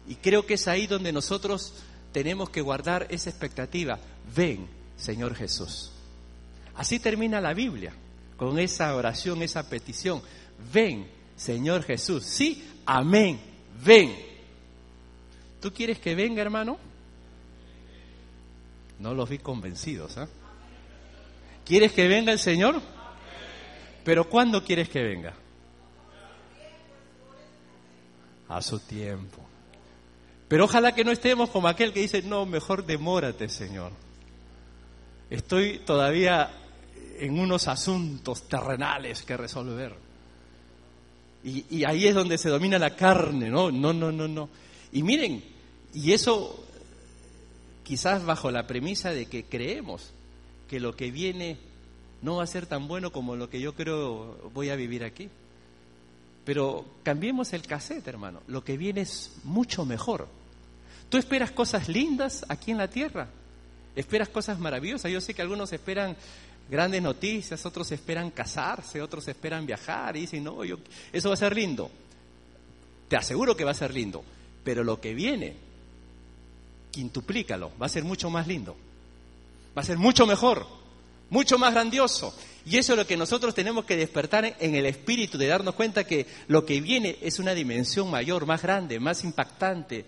y 0.08 0.16
creo 0.16 0.46
que 0.46 0.56
es 0.56 0.68
ahí 0.68 0.88
donde 0.88 1.12
nosotros 1.12 1.74
tenemos 2.12 2.50
que 2.50 2.62
guardar 2.62 3.08
esa 3.10 3.30
expectativa. 3.30 4.00
Ven, 4.36 4.68
Señor 4.98 5.36
Jesús. 5.36 5.92
Así 6.76 7.00
termina 7.00 7.40
la 7.40 7.54
Biblia, 7.54 7.94
con 8.38 8.60
esa 8.60 8.96
oración, 8.96 9.42
esa 9.42 9.70
petición. 9.70 10.22
Ven, 10.72 11.08
Señor 11.36 11.84
Jesús. 11.84 12.26
Sí, 12.26 12.64
amén. 12.86 13.40
Ven. 13.84 14.16
¿Tú 15.62 15.72
quieres 15.72 16.00
que 16.00 16.16
venga, 16.16 16.42
hermano? 16.42 16.78
No 19.00 19.14
los 19.14 19.30
vi 19.30 19.38
convencidos. 19.38 20.18
¿eh? 20.18 20.28
¿Quieres 21.66 21.94
que 21.94 22.08
venga 22.08 22.32
el 22.32 22.40
Señor? 22.40 22.82
Pero 24.04 24.30
¿cuándo 24.30 24.64
quieres 24.64 24.90
que 24.90 25.02
venga? 25.02 25.34
A 28.50 28.62
su 28.62 28.80
tiempo. 28.80 29.53
Pero 30.54 30.66
ojalá 30.66 30.94
que 30.94 31.04
no 31.04 31.12
estemos 31.12 31.50
como 31.50 31.68
aquel 31.68 31.92
que 31.92 32.02
dice, 32.02 32.22
no, 32.22 32.46
mejor 32.46 32.86
demórate, 32.86 33.50
Señor. 33.50 33.92
Estoy 35.32 35.80
todavía 35.80 36.52
en 37.18 37.40
unos 37.40 37.68
asuntos 37.68 38.48
terrenales 38.48 39.24
que 39.24 39.36
resolver. 39.36 39.96
Y, 41.44 41.84
ahí 41.86 42.06
es 42.06 42.14
donde 42.14 42.38
se 42.38 42.50
domina 42.50 42.78
la 42.78 42.96
carne, 42.96 43.50
¿no? 43.50 43.72
No, 43.72 43.94
no, 43.94 44.12
no, 44.12 44.28
no. 44.28 44.48
Y 44.92 45.02
miren, 45.02 45.44
y 45.92 46.12
eso 46.12 46.64
quizás 47.84 48.24
bajo 48.24 48.52
la 48.52 48.68
premisa 48.68 49.10
de 49.10 49.26
que 49.26 49.46
creemos 49.46 50.14
que 50.70 50.80
lo 50.80 50.96
que 50.96 51.10
viene 51.10 51.58
no 52.22 52.36
va 52.36 52.44
a 52.44 52.46
ser 52.46 52.68
tan 52.68 52.88
bueno 52.88 53.12
como 53.12 53.36
lo 53.36 53.50
que 53.50 53.60
yo 53.60 53.74
creo 53.74 54.52
voy 54.54 54.70
a 54.70 54.76
vivir 54.76 55.04
aquí. 55.04 55.32
Pero 56.46 56.86
cambiemos 57.02 57.54
el 57.54 57.64
cassette, 57.64 58.08
hermano. 58.08 58.44
Lo 58.46 58.64
que 58.64 58.78
viene 58.78 59.02
es 59.02 59.32
mucho 59.44 59.84
mejor. 59.84 60.43
Tú 61.14 61.20
esperas 61.20 61.52
cosas 61.52 61.90
lindas 61.90 62.44
aquí 62.50 62.72
en 62.72 62.80
la 62.80 62.88
tierra. 62.88 63.28
Esperas 63.96 64.30
cosas 64.30 64.58
maravillosas. 64.58 65.12
Yo 65.12 65.22
sé 65.22 65.36
que 65.36 65.44
algunos 65.44 65.72
esperan 65.72 66.18
grandes 66.68 67.04
noticias, 67.04 67.64
otros 67.68 67.92
esperan 67.92 68.32
casarse, 68.32 69.00
otros 69.00 69.28
esperan 69.28 69.64
viajar 69.64 70.18
y 70.18 70.22
dicen, 70.22 70.44
no, 70.44 70.66
yo, 70.66 70.80
eso 71.12 71.30
va 71.30 71.36
a 71.36 71.38
ser 71.38 71.56
lindo. 71.56 71.92
Te 73.08 73.16
aseguro 73.16 73.56
que 73.56 73.64
va 73.64 73.70
a 73.70 73.76
ser 73.76 73.94
lindo. 73.94 74.24
Pero 74.64 74.84
lo 74.84 75.00
que 75.00 75.14
viene, 75.14 75.54
quintuplícalo, 76.90 77.72
va 77.80 77.86
a 77.86 77.90
ser 77.90 78.04
mucho 78.04 78.32
más 78.32 78.48
lindo. 78.48 78.76
Va 79.78 79.84
a 79.84 79.86
ser 79.86 80.00
mucho 80.00 80.26
mejor, 80.26 80.66
mucho 81.30 81.60
más 81.60 81.76
grandioso. 81.76 82.36
Y 82.66 82.78
eso 82.78 82.94
es 82.94 82.98
lo 82.98 83.06
que 83.06 83.18
nosotros 83.18 83.54
tenemos 83.54 83.86
que 83.86 83.98
despertar 83.98 84.56
en 84.60 84.74
el 84.74 84.88
espíritu, 84.88 85.38
de 85.38 85.46
darnos 85.46 85.76
cuenta 85.76 86.08
que 86.08 86.26
lo 86.48 86.66
que 86.66 86.82
viene 86.82 87.20
es 87.22 87.38
una 87.38 87.54
dimensión 87.54 88.10
mayor, 88.10 88.48
más 88.48 88.64
grande, 88.64 89.00
más 89.00 89.24
impactante, 89.24 90.08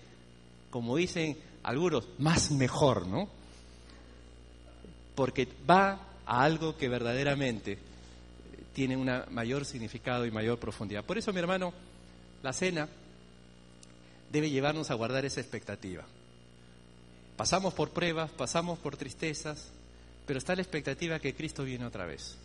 como 0.70 0.96
dicen 0.96 1.36
algunos, 1.62 2.08
más 2.18 2.50
mejor, 2.50 3.06
¿no? 3.06 3.28
Porque 5.14 5.48
va 5.68 6.00
a 6.26 6.42
algo 6.44 6.76
que 6.76 6.88
verdaderamente 6.88 7.78
tiene 8.72 8.96
un 8.96 9.10
mayor 9.30 9.64
significado 9.64 10.26
y 10.26 10.30
mayor 10.30 10.58
profundidad. 10.58 11.04
Por 11.04 11.18
eso, 11.18 11.32
mi 11.32 11.38
hermano, 11.38 11.72
la 12.42 12.52
cena 12.52 12.88
debe 14.30 14.50
llevarnos 14.50 14.90
a 14.90 14.94
guardar 14.94 15.24
esa 15.24 15.40
expectativa. 15.40 16.04
Pasamos 17.36 17.74
por 17.74 17.90
pruebas, 17.90 18.30
pasamos 18.30 18.78
por 18.78 18.96
tristezas, 18.96 19.70
pero 20.26 20.38
está 20.38 20.54
la 20.54 20.62
expectativa 20.62 21.18
que 21.18 21.34
Cristo 21.34 21.64
viene 21.64 21.86
otra 21.86 22.06
vez. 22.06 22.36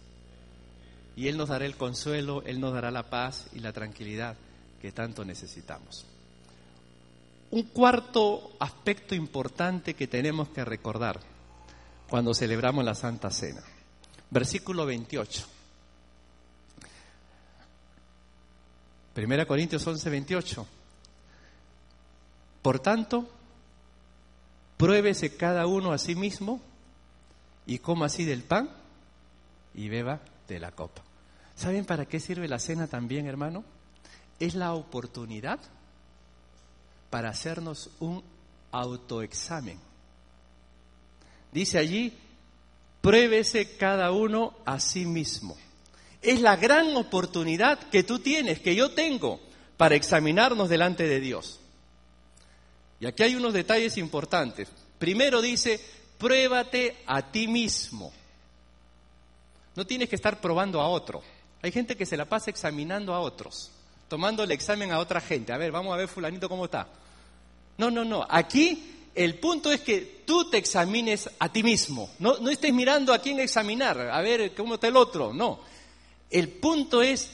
Y 1.15 1.27
Él 1.27 1.37
nos 1.37 1.49
dará 1.49 1.65
el 1.65 1.75
consuelo, 1.75 2.43
Él 2.45 2.59
nos 2.59 2.73
dará 2.73 2.91
la 2.91 3.09
paz 3.09 3.47
y 3.53 3.59
la 3.59 3.73
tranquilidad 3.73 4.35
que 4.81 4.91
tanto 4.91 5.25
necesitamos. 5.25 6.05
Un 7.51 7.63
cuarto 7.63 8.53
aspecto 8.59 9.13
importante 9.13 9.93
que 9.93 10.07
tenemos 10.07 10.49
que 10.49 10.63
recordar 10.63 11.19
cuando 12.09 12.33
celebramos 12.33 12.83
la 12.85 12.95
Santa 12.95 13.29
Cena. 13.29 13.61
Versículo 14.29 14.85
28. 14.85 15.45
Primera 19.13 19.45
Corintios 19.45 19.85
11, 19.85 20.09
28. 20.09 20.67
Por 22.61 22.79
tanto, 22.79 23.29
pruébese 24.77 25.35
cada 25.35 25.67
uno 25.67 25.91
a 25.91 25.97
sí 25.97 26.15
mismo 26.15 26.61
y 27.65 27.79
coma 27.79 28.05
así 28.05 28.23
del 28.23 28.43
pan 28.43 28.69
y 29.73 29.89
beba 29.89 30.21
de 30.47 30.59
la 30.59 30.71
copa. 30.71 31.01
¿Saben 31.55 31.83
para 31.83 32.05
qué 32.05 32.21
sirve 32.21 32.47
la 32.47 32.59
cena 32.59 32.87
también, 32.87 33.27
hermano? 33.27 33.65
Es 34.39 34.55
la 34.55 34.73
oportunidad 34.73 35.59
para 37.11 37.29
hacernos 37.29 37.91
un 37.99 38.23
autoexamen. 38.71 39.77
Dice 41.51 41.77
allí, 41.77 42.17
pruébese 43.01 43.77
cada 43.77 44.11
uno 44.11 44.55
a 44.65 44.79
sí 44.79 45.05
mismo. 45.05 45.55
Es 46.23 46.41
la 46.41 46.55
gran 46.55 46.95
oportunidad 46.95 47.77
que 47.89 48.01
tú 48.01 48.19
tienes, 48.19 48.59
que 48.59 48.73
yo 48.75 48.91
tengo, 48.91 49.39
para 49.77 49.95
examinarnos 49.95 50.69
delante 50.69 51.07
de 51.07 51.19
Dios. 51.19 51.59
Y 52.99 53.05
aquí 53.05 53.23
hay 53.23 53.35
unos 53.35 53.53
detalles 53.53 53.97
importantes. 53.97 54.69
Primero 54.97 55.41
dice, 55.41 55.79
pruébate 56.17 56.97
a 57.07 57.31
ti 57.31 57.47
mismo. 57.47 58.13
No 59.75 59.85
tienes 59.85 60.07
que 60.07 60.15
estar 60.15 60.39
probando 60.39 60.79
a 60.79 60.87
otro. 60.87 61.23
Hay 61.61 61.71
gente 61.71 61.97
que 61.97 62.05
se 62.05 62.17
la 62.17 62.25
pasa 62.25 62.49
examinando 62.49 63.13
a 63.13 63.19
otros, 63.19 63.71
tomando 64.11 64.43
el 64.43 64.51
examen 64.51 64.91
a 64.91 64.99
otra 64.99 65.21
gente. 65.21 65.53
A 65.53 65.57
ver, 65.57 65.71
vamos 65.71 65.93
a 65.93 65.95
ver 65.95 66.09
fulanito 66.09 66.49
cómo 66.49 66.65
está. 66.65 66.85
No, 67.77 67.89
no, 67.89 68.03
no. 68.03 68.27
Aquí 68.29 69.07
el 69.15 69.39
punto 69.39 69.71
es 69.71 69.79
que 69.79 70.23
tú 70.25 70.49
te 70.49 70.57
examines 70.57 71.29
a 71.39 71.47
ti 71.47 71.63
mismo. 71.63 72.09
No, 72.19 72.37
no 72.39 72.49
estés 72.49 72.73
mirando 72.73 73.13
a 73.13 73.19
quién 73.19 73.39
examinar, 73.39 73.97
a 73.97 74.19
ver 74.19 74.53
cómo 74.53 74.73
está 74.73 74.89
el 74.89 74.97
otro. 74.97 75.33
No. 75.33 75.61
El 76.29 76.49
punto 76.49 77.01
es 77.01 77.29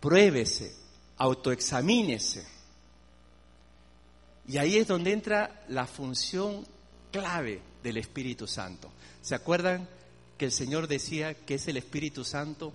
pruébese, 0.00 0.74
autoexamínese. 1.18 2.46
Y 4.48 4.56
ahí 4.56 4.78
es 4.78 4.86
donde 4.86 5.12
entra 5.12 5.66
la 5.68 5.86
función 5.86 6.66
clave 7.12 7.60
del 7.82 7.98
Espíritu 7.98 8.46
Santo. 8.46 8.90
¿Se 9.20 9.34
acuerdan 9.34 9.86
que 10.38 10.46
el 10.46 10.52
Señor 10.52 10.88
decía 10.88 11.34
que 11.34 11.56
es 11.56 11.68
el 11.68 11.76
Espíritu 11.76 12.24
Santo 12.24 12.72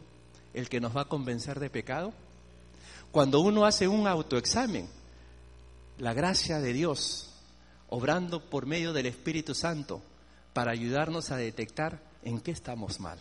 el 0.54 0.70
que 0.70 0.80
nos 0.80 0.96
va 0.96 1.02
a 1.02 1.06
convencer 1.06 1.60
de 1.60 1.72
pecado? 1.72 2.14
Cuando 3.12 3.42
uno 3.42 3.66
hace 3.66 3.88
un 3.88 4.08
autoexamen, 4.08 4.88
la 5.98 6.14
gracia 6.14 6.60
de 6.60 6.72
Dios, 6.72 7.30
obrando 7.90 8.50
por 8.50 8.66
medio 8.66 8.94
del 8.94 9.06
Espíritu 9.06 9.54
Santo, 9.54 10.02
para 10.54 10.72
ayudarnos 10.72 11.32
a 11.32 11.38
detectar 11.38 12.00
en 12.24 12.40
qué 12.40 12.52
estamos 12.52 13.00
mal. 13.00 13.20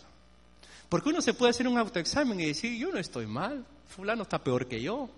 Porque 0.87 1.09
uno 1.09 1.21
se 1.21 1.33
puede 1.33 1.51
hacer 1.51 1.67
un 1.67 1.77
autoexamen 1.77 2.39
y 2.39 2.45
decir, 2.45 2.77
yo 2.77 2.91
no 2.91 2.99
estoy 2.99 3.25
mal, 3.25 3.65
fulano 3.87 4.23
está 4.23 4.41
peor 4.41 4.67
que 4.67 4.81
yo, 4.81 5.09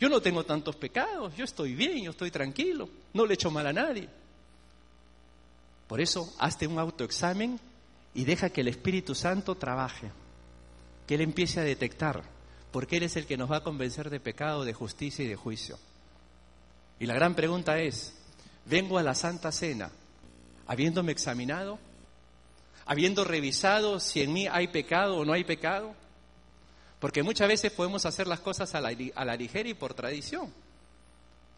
yo 0.00 0.08
no 0.08 0.20
tengo 0.20 0.44
tantos 0.44 0.74
pecados, 0.74 1.34
yo 1.36 1.44
estoy 1.44 1.74
bien, 1.74 2.02
yo 2.02 2.10
estoy 2.10 2.30
tranquilo, 2.30 2.88
no 3.14 3.24
le 3.24 3.34
echo 3.34 3.50
mal 3.50 3.66
a 3.68 3.72
nadie. 3.72 4.08
Por 5.86 6.00
eso, 6.00 6.32
hazte 6.38 6.66
un 6.66 6.78
autoexamen 6.78 7.60
y 8.14 8.24
deja 8.24 8.50
que 8.50 8.62
el 8.62 8.68
Espíritu 8.68 9.14
Santo 9.14 9.54
trabaje, 9.54 10.10
que 11.06 11.14
Él 11.14 11.20
empiece 11.20 11.60
a 11.60 11.64
detectar, 11.64 12.31
porque 12.72 12.96
Él 12.96 13.04
es 13.04 13.16
el 13.16 13.26
que 13.26 13.36
nos 13.36 13.50
va 13.50 13.58
a 13.58 13.62
convencer 13.62 14.10
de 14.10 14.18
pecado, 14.18 14.64
de 14.64 14.72
justicia 14.72 15.24
y 15.24 15.28
de 15.28 15.36
juicio. 15.36 15.78
Y 16.98 17.06
la 17.06 17.14
gran 17.14 17.34
pregunta 17.34 17.78
es, 17.78 18.14
¿vengo 18.64 18.98
a 18.98 19.02
la 19.02 19.14
Santa 19.14 19.52
Cena 19.52 19.90
habiéndome 20.66 21.12
examinado? 21.12 21.78
¿Habiendo 22.86 23.24
revisado 23.24 24.00
si 24.00 24.22
en 24.22 24.32
mí 24.32 24.48
hay 24.48 24.68
pecado 24.68 25.18
o 25.18 25.24
no 25.24 25.32
hay 25.32 25.44
pecado? 25.44 25.94
Porque 26.98 27.22
muchas 27.22 27.48
veces 27.48 27.72
podemos 27.72 28.06
hacer 28.06 28.26
las 28.26 28.40
cosas 28.40 28.74
a 28.74 28.80
la, 28.80 28.96
a 29.14 29.24
la 29.24 29.36
ligera 29.36 29.68
y 29.68 29.74
por 29.74 29.94
tradición. 29.94 30.52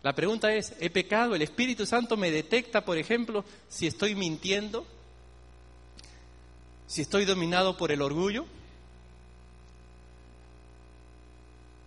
La 0.03 0.15
pregunta 0.15 0.53
es, 0.53 0.75
¿he 0.81 0.91
pecado? 0.91 1.35
¿El 1.35 1.43
Espíritu 1.43 1.87
Santo 1.87 2.17
me 2.17 2.31
detecta, 2.31 2.85
por 2.85 2.99
ejemplo, 2.99 3.45
si 3.69 3.87
estoy 3.87 4.15
mintiendo? 4.15 4.87
¿Si 6.87 7.03
estoy 7.03 7.25
dominado 7.25 7.77
por 7.77 7.93
el 7.93 8.03
orgullo? 8.03 8.47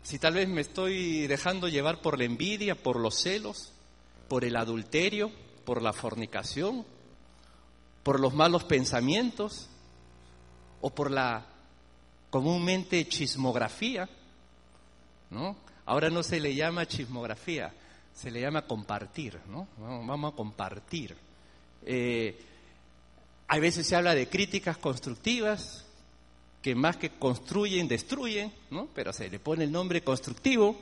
Si 0.07 0.19
tal 0.19 0.35
vez 0.35 0.47
me 0.47 0.61
estoy 0.61 1.27
dejando 1.27 1.67
llevar 1.67 1.99
por 2.01 2.17
la 2.17 2.23
envidia, 2.23 2.81
por 2.81 2.97
los 2.97 3.21
celos, 3.21 3.73
por 4.29 4.45
el 4.45 4.55
adulterio, 4.55 5.29
por 5.65 5.81
la 5.81 5.91
fornicación, 5.91 6.85
por 8.03 8.21
los 8.21 8.33
malos 8.33 8.63
pensamientos 8.63 9.67
o 10.79 10.91
por 10.91 11.11
la 11.11 11.45
comúnmente 12.29 13.05
chismografía, 13.09 14.07
¿no? 15.29 15.57
Ahora 15.85 16.09
no 16.09 16.23
se 16.23 16.39
le 16.39 16.55
llama 16.55 16.85
chismografía, 16.85 17.73
se 18.13 18.31
le 18.31 18.39
llama 18.39 18.61
compartir, 18.61 19.37
¿no? 19.49 19.67
Vamos 19.77 20.31
a 20.31 20.37
compartir. 20.37 21.17
Eh, 21.85 22.39
a 23.49 23.59
veces 23.59 23.85
se 23.85 23.97
habla 23.97 24.15
de 24.15 24.29
críticas 24.29 24.77
constructivas, 24.77 25.85
que 26.61 26.75
más 26.75 26.97
que 26.97 27.11
construyen, 27.11 27.87
destruyen, 27.87 28.51
¿no? 28.69 28.87
pero 28.93 29.13
se 29.13 29.29
le 29.29 29.39
pone 29.39 29.63
el 29.63 29.71
nombre 29.71 30.03
constructivo. 30.03 30.77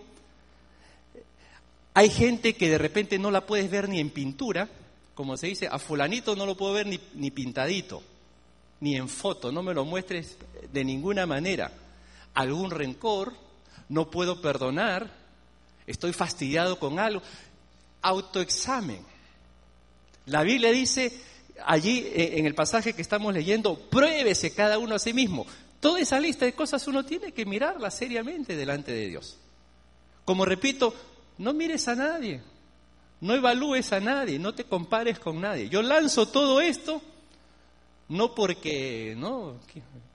Hay 1.94 2.10
gente 2.10 2.56
que 2.56 2.70
de 2.70 2.78
repente 2.78 3.20
no 3.20 3.32
la 3.32 3.46
puedes 3.46 3.70
ver 3.70 3.88
ni 3.88 4.00
en 4.00 4.10
pintura, 4.10 4.70
como 5.14 5.38
se 5.38 5.48
dice, 5.48 5.68
a 5.72 5.80
fulanito 5.80 6.36
no 6.36 6.46
lo 6.46 6.58
puedo 6.58 6.74
ver 6.74 6.88
ni, 6.88 7.00
ni 7.14 7.32
pintadito, 7.32 8.04
ni 8.82 8.96
en 8.96 9.08
foto, 9.08 9.52
no 9.52 9.64
me 9.64 9.74
lo 9.74 9.86
muestres 9.86 10.38
de 10.72 10.84
ninguna 10.84 11.26
manera. 11.26 11.72
Algún 12.34 12.70
rencor, 12.70 13.34
no 13.88 14.12
puedo 14.12 14.42
perdonar, 14.42 15.10
estoy 15.88 16.12
fastidiado 16.12 16.80
con 16.80 17.00
algo. 17.00 17.22
Autoexamen. 18.02 19.00
La 20.26 20.44
Biblia 20.44 20.72
dice 20.72 21.14
allí 21.64 22.00
eh, 22.00 22.40
en 22.40 22.46
el 22.46 22.56
pasaje 22.56 22.94
que 22.94 23.02
estamos 23.02 23.34
leyendo, 23.34 23.78
pruébese 23.78 24.54
cada 24.54 24.78
uno 24.78 24.96
a 24.96 25.00
sí 25.00 25.14
mismo. 25.14 25.46
Toda 25.86 26.00
esa 26.00 26.20
lista 26.20 26.46
de 26.46 26.54
cosas 26.54 26.88
uno 26.88 27.06
tiene 27.06 27.32
que 27.32 27.46
mirarla 27.46 27.92
seriamente 27.92 28.56
delante 28.56 28.92
de 28.92 29.08
Dios. 29.08 29.38
Como 30.26 30.44
repito, 30.44 30.96
no 31.38 31.54
mires 31.54 31.88
a 31.88 31.94
nadie, 31.94 32.42
no 33.22 33.36
evalúes 33.36 33.94
a 33.94 34.00
nadie, 34.00 34.40
no 34.40 34.56
te 34.56 34.64
compares 34.64 35.20
con 35.20 35.40
nadie. 35.40 35.70
Yo 35.70 35.84
lanzo 35.84 36.28
todo 36.28 36.60
esto 36.60 37.04
no 38.10 38.34
porque 38.34 39.14
no 39.16 39.60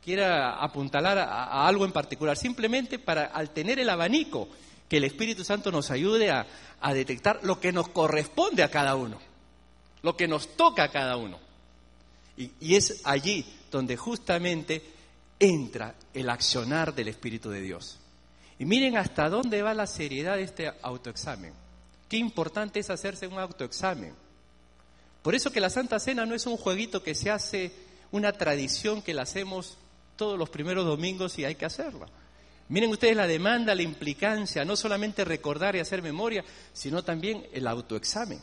quiera 0.02 0.60
apuntalar 0.60 1.18
a, 1.18 1.68
algo 1.68 1.84
en 1.84 1.92
particular, 1.92 2.36
simplemente 2.36 2.98
para 2.98 3.26
al 3.26 3.50
tener 3.50 3.78
el 3.78 3.90
abanico 3.90 4.48
que 4.88 4.96
el 4.96 5.04
Espíritu 5.04 5.44
Santo 5.44 5.70
nos 5.70 5.92
ayude 5.92 6.32
a 6.32 6.94
detectar 6.94 7.38
lo 7.44 7.60
que 7.60 7.70
nos 7.70 7.86
corresponde 7.90 8.64
a 8.64 8.72
cada 8.72 8.96
uno. 8.96 9.20
lo 10.02 10.16
que 10.16 10.26
nos 10.26 10.56
toca 10.56 10.82
a 10.82 10.90
cada 10.90 11.16
uno. 11.16 11.38
Y, 12.36 12.50
y 12.58 12.74
es 12.74 13.02
allí 13.04 13.46
donde 13.70 13.96
justamente 13.96 14.98
entra 15.40 15.96
el 16.14 16.28
accionar 16.28 16.94
del 16.94 17.08
Espíritu 17.08 17.50
de 17.50 17.62
Dios. 17.62 17.98
Y 18.58 18.66
miren 18.66 18.98
hasta 18.98 19.30
dónde 19.30 19.62
va 19.62 19.72
la 19.72 19.86
seriedad 19.86 20.36
de 20.36 20.42
este 20.42 20.70
autoexamen. 20.82 21.54
Qué 22.08 22.18
importante 22.18 22.78
es 22.78 22.90
hacerse 22.90 23.26
un 23.26 23.38
autoexamen. 23.38 24.14
Por 25.22 25.34
eso 25.34 25.50
que 25.50 25.60
la 25.60 25.70
Santa 25.70 25.98
Cena 25.98 26.26
no 26.26 26.34
es 26.34 26.46
un 26.46 26.56
jueguito 26.56 27.02
que 27.02 27.14
se 27.14 27.30
hace, 27.30 27.72
una 28.12 28.32
tradición 28.32 29.00
que 29.02 29.14
la 29.14 29.22
hacemos 29.22 29.78
todos 30.16 30.38
los 30.38 30.50
primeros 30.50 30.84
domingos 30.84 31.38
y 31.38 31.44
hay 31.44 31.54
que 31.54 31.64
hacerla. 31.64 32.06
Miren 32.68 32.90
ustedes 32.90 33.16
la 33.16 33.26
demanda, 33.26 33.74
la 33.74 33.82
implicancia, 33.82 34.64
no 34.64 34.76
solamente 34.76 35.24
recordar 35.24 35.74
y 35.74 35.80
hacer 35.80 36.02
memoria, 36.02 36.44
sino 36.72 37.02
también 37.02 37.46
el 37.52 37.66
autoexamen. 37.66 38.40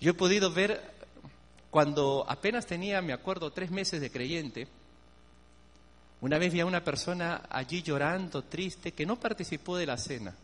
Yo 0.00 0.10
he 0.10 0.14
podido 0.14 0.52
ver 0.52 0.92
cuando 1.72 2.26
apenas 2.28 2.66
tenía, 2.66 3.00
me 3.00 3.14
acuerdo, 3.14 3.50
tres 3.50 3.70
meses 3.70 3.98
de 3.98 4.10
creyente, 4.10 4.68
una 6.20 6.36
vez 6.36 6.52
vi 6.52 6.60
a 6.60 6.66
una 6.66 6.84
persona 6.84 7.44
allí 7.48 7.80
llorando, 7.80 8.44
triste, 8.44 8.92
que 8.92 9.06
no 9.06 9.18
participó 9.18 9.78
de 9.78 9.86
la 9.86 9.96
cena. 9.96 10.34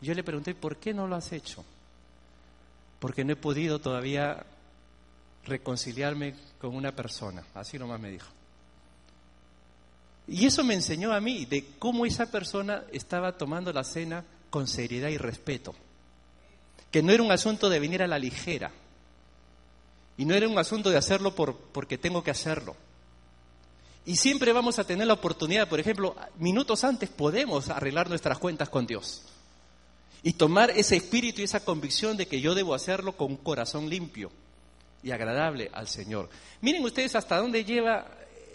Yo 0.00 0.14
le 0.14 0.22
pregunté, 0.22 0.54
¿por 0.54 0.76
qué 0.76 0.94
no 0.94 1.08
lo 1.08 1.16
has 1.16 1.32
hecho? 1.32 1.64
Porque 3.00 3.24
no 3.24 3.32
he 3.32 3.36
podido 3.36 3.80
todavía 3.80 4.46
reconciliarme 5.44 6.36
con 6.60 6.76
una 6.76 6.92
persona. 6.92 7.42
Así 7.54 7.76
nomás 7.76 7.98
me 7.98 8.12
dijo. 8.12 8.28
Y 10.28 10.46
eso 10.46 10.62
me 10.62 10.74
enseñó 10.74 11.12
a 11.12 11.20
mí 11.20 11.46
de 11.46 11.66
cómo 11.80 12.06
esa 12.06 12.30
persona 12.30 12.84
estaba 12.92 13.36
tomando 13.36 13.72
la 13.72 13.82
cena 13.82 14.24
con 14.50 14.68
seriedad 14.68 15.08
y 15.08 15.18
respeto. 15.18 15.74
Que 16.92 17.02
no 17.02 17.10
era 17.10 17.24
un 17.24 17.32
asunto 17.32 17.68
de 17.68 17.80
venir 17.80 18.04
a 18.04 18.06
la 18.06 18.20
ligera, 18.20 18.70
y 20.16 20.24
no 20.24 20.34
era 20.34 20.48
un 20.48 20.58
asunto 20.58 20.90
de 20.90 20.96
hacerlo 20.96 21.34
por, 21.34 21.56
porque 21.56 21.98
tengo 21.98 22.22
que 22.22 22.30
hacerlo. 22.30 22.76
Y 24.04 24.16
siempre 24.16 24.52
vamos 24.52 24.78
a 24.78 24.84
tener 24.84 25.06
la 25.06 25.14
oportunidad, 25.14 25.68
por 25.68 25.78
ejemplo, 25.78 26.16
minutos 26.38 26.82
antes 26.84 27.08
podemos 27.08 27.68
arreglar 27.68 28.08
nuestras 28.08 28.38
cuentas 28.38 28.68
con 28.68 28.86
Dios. 28.86 29.22
Y 30.24 30.34
tomar 30.34 30.70
ese 30.70 30.96
espíritu 30.96 31.40
y 31.40 31.44
esa 31.44 31.64
convicción 31.64 32.16
de 32.16 32.26
que 32.26 32.40
yo 32.40 32.54
debo 32.54 32.74
hacerlo 32.74 33.16
con 33.16 33.32
un 33.32 33.36
corazón 33.36 33.88
limpio 33.88 34.30
y 35.02 35.10
agradable 35.10 35.70
al 35.72 35.88
Señor. 35.88 36.28
Miren 36.60 36.84
ustedes 36.84 37.14
hasta 37.16 37.38
dónde 37.38 37.64
lleva 37.64 38.06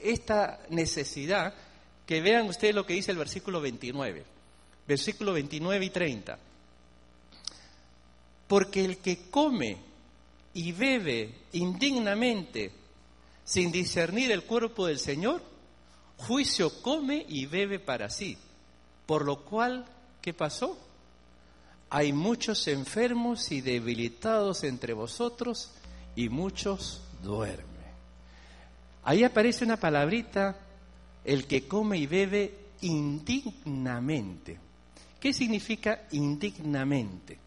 esta 0.01 0.59
necesidad, 0.69 1.53
que 2.05 2.21
vean 2.21 2.47
ustedes 2.47 2.75
lo 2.75 2.85
que 2.85 2.93
dice 2.93 3.11
el 3.11 3.17
versículo 3.17 3.59
29. 3.59 4.23
Versículo 4.87 5.33
29 5.33 5.85
y 5.85 5.89
30. 5.89 6.39
Porque 8.47 8.85
el 8.85 8.97
que 8.99 9.29
come 9.29 9.86
y 10.57 10.71
bebe 10.71 11.35
indignamente 11.51 12.71
sin 13.43 13.71
discernir 13.71 14.31
el 14.31 14.43
cuerpo 14.43 14.87
del 14.87 14.97
Señor, 14.97 15.39
juicio 16.17 16.81
come 16.81 17.23
y 17.29 17.45
bebe 17.45 17.77
para 17.77 18.09
sí. 18.09 18.35
Por 19.05 19.23
lo 19.23 19.45
cual, 19.45 19.85
¿qué 20.19 20.33
pasó? 20.33 20.75
Hay 21.91 22.11
muchos 22.11 22.67
enfermos 22.67 23.51
y 23.51 23.61
debilitados 23.61 24.63
entre 24.63 24.93
vosotros 24.93 25.69
y 26.15 26.27
muchos 26.29 27.03
duermen. 27.21 27.67
Ahí 29.03 29.23
aparece 29.23 29.63
una 29.63 29.77
palabrita, 29.77 30.57
el 31.23 31.45
que 31.45 31.67
come 31.67 31.99
y 31.99 32.07
bebe 32.07 32.57
indignamente. 32.81 34.57
¿Qué 35.19 35.33
significa 35.33 36.07
indignamente? 36.13 37.37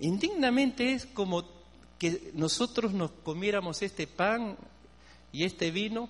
Indignamente 0.00 0.94
es 0.94 1.06
como 1.06 1.59
que 2.00 2.32
nosotros 2.32 2.94
nos 2.94 3.10
comiéramos 3.10 3.82
este 3.82 4.06
pan 4.06 4.56
y 5.32 5.44
este 5.44 5.70
vino 5.70 6.08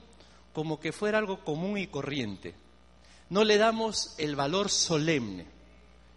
como 0.53 0.79
que 0.79 0.93
fuera 0.93 1.19
algo 1.19 1.45
común 1.45 1.79
y 1.79 1.89
corriente. 1.89 2.55
No 3.29 3.43
le 3.43 3.59
damos 3.59 4.15
el 4.17 4.37
valor 4.37 4.71
solemne. 4.71 5.47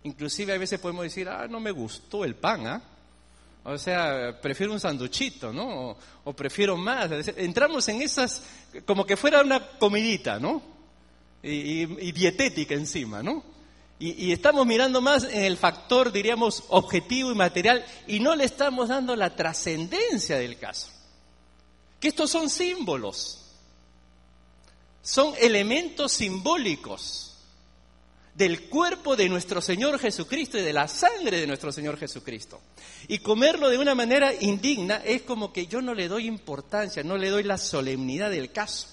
Inclusive 0.03 0.53
a 0.53 0.59
veces 0.59 0.79
podemos 0.79 1.03
decir, 1.03 1.27
ah, 1.27 1.47
no 1.47 1.59
me 1.59 1.71
gustó 1.71 2.23
el 2.23 2.35
pan, 2.35 2.67
¿ah? 2.67 2.83
O 3.63 3.77
sea, 3.79 4.39
prefiero 4.39 4.73
un 4.73 4.79
sanduchito, 4.79 5.51
¿no? 5.51 5.97
O, 6.23 6.33
prefiero 6.33 6.77
más. 6.77 7.09
Entramos 7.35 7.87
en 7.87 8.03
esas, 8.03 8.43
como 8.85 9.05
que 9.05 9.17
fuera 9.17 9.41
una 9.41 9.59
comidita, 9.79 10.39
¿no? 10.39 10.61
y 11.45 12.11
dietética 12.13 12.73
encima, 12.73 13.21
¿no? 13.21 13.43
Y, 14.05 14.33
estamos 14.33 14.67
mirando 14.67 14.99
más 14.99 15.23
en 15.23 15.45
el 15.45 15.55
factor, 15.55 16.11
diríamos, 16.11 16.65
objetivo 16.67 17.31
y 17.31 17.35
material, 17.35 17.85
y 18.05 18.19
no 18.19 18.35
le 18.35 18.43
estamos 18.43 18.89
dando 18.89 19.15
la 19.15 19.33
trascendencia 19.33 20.37
del 20.37 20.59
caso. 20.59 20.89
Que 22.01 22.09
estos 22.09 22.29
son 22.29 22.49
símbolos, 22.49 23.45
son 25.01 25.33
elementos 25.39 26.11
simbólicos 26.11 27.37
del 28.35 28.67
cuerpo 28.67 29.15
de 29.15 29.29
nuestro 29.29 29.61
Señor 29.61 29.97
Jesucristo 29.97 30.57
y 30.57 30.63
de 30.63 30.73
la 30.73 30.89
sangre 30.89 31.39
de 31.39 31.47
nuestro 31.47 31.71
Señor 31.71 31.97
Jesucristo. 31.97 32.59
Y 33.07 33.19
comerlo 33.19 33.69
de 33.69 33.77
una 33.77 33.95
manera 33.95 34.33
indigna 34.33 34.97
es 34.97 35.21
como 35.21 35.53
que 35.53 35.67
yo 35.67 35.81
no 35.81 35.93
le 35.93 36.09
doy 36.09 36.27
importancia, 36.27 37.03
no 37.03 37.15
le 37.15 37.29
doy 37.29 37.43
la 37.43 37.57
solemnidad 37.57 38.31
del 38.31 38.51
caso, 38.51 38.85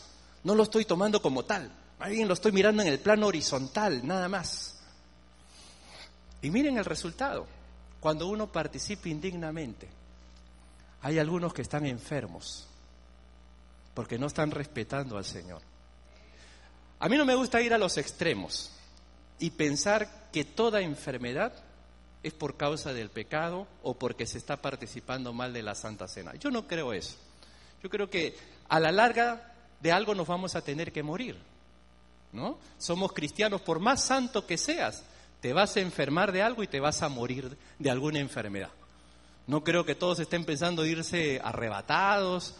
no 0.45 0.55
lo 0.55 0.63
estoy 0.63 0.85
tomando 0.85 1.21
como 1.21 1.45
tal, 1.45 1.69
más 1.99 2.11
bien 2.11 2.29
lo 2.29 2.35
estoy 2.35 2.53
mirando 2.53 2.83
en 2.83 2.87
el 2.87 3.01
plano 3.01 3.27
horizontal, 3.27 4.07
nada 4.07 4.29
más. 4.29 4.70
Y 6.43 6.51
miren 6.51 6.79
el 6.79 6.85
resultado. 6.85 7.47
Cuando 8.01 8.29
uno 8.29 8.51
participa 8.51 9.09
indignamente, 9.09 9.89
hay 11.03 11.19
algunos 11.19 11.53
que 11.53 11.63
están 11.63 11.87
enfermos 11.87 12.67
porque 13.95 14.19
no 14.19 14.27
están 14.27 14.51
respetando 14.51 15.19
al 15.19 15.25
Señor. 15.25 15.61
A 16.99 17.09
mí 17.09 17.17
no 17.17 17.25
me 17.25 17.35
gusta 17.35 17.61
ir 17.61 17.75
a 17.75 17.79
los 17.79 17.99
extremos 17.99 18.71
y 19.39 19.51
pensar 19.51 20.29
que 20.33 20.45
toda 20.45 20.81
enfermedad 20.81 21.53
es 22.23 22.33
por 22.33 22.57
causa 22.57 22.93
del 22.93 23.11
pecado 23.11 23.67
o 23.83 23.95
porque 23.95 24.27
se 24.27 24.39
está 24.39 24.57
participando 24.57 25.33
mal 25.33 25.53
de 25.53 25.63
la 25.63 25.75
Santa 25.75 26.07
Cena. 26.09 26.35
Yo 26.35 26.51
no 26.51 26.67
creo 26.67 26.93
eso. 26.93 27.17
Yo 27.83 27.89
creo 27.89 28.11
que 28.11 28.37
a 28.69 28.79
la 28.79 28.93
larga 28.93 29.55
de 29.81 29.93
algo 29.93 30.15
nos 30.15 30.29
vamos 30.29 30.55
a 30.55 30.61
tener 30.61 30.93
que 30.93 31.03
morir. 31.03 31.39
¿No? 32.33 32.59
Somos 32.79 33.13
cristianos 33.13 33.61
por 33.61 33.81
más 33.81 34.05
santo 34.05 34.47
que 34.47 34.57
seas, 34.57 35.03
te 35.41 35.53
vas 35.53 35.77
a 35.77 35.81
enfermar 35.81 36.33
de 36.33 36.43
algo 36.43 36.63
y 36.63 36.69
te 36.69 36.81
vas 36.81 37.03
a 37.03 37.09
morir 37.09 37.57
de 37.79 37.91
alguna 37.91 38.19
enfermedad. 38.19 38.71
No 39.47 39.65
creo 39.65 39.85
que 39.85 39.95
todos 39.95 40.21
estén 40.21 40.45
pensando 40.45 40.85
irse 40.85 41.41
arrebatados 41.43 42.55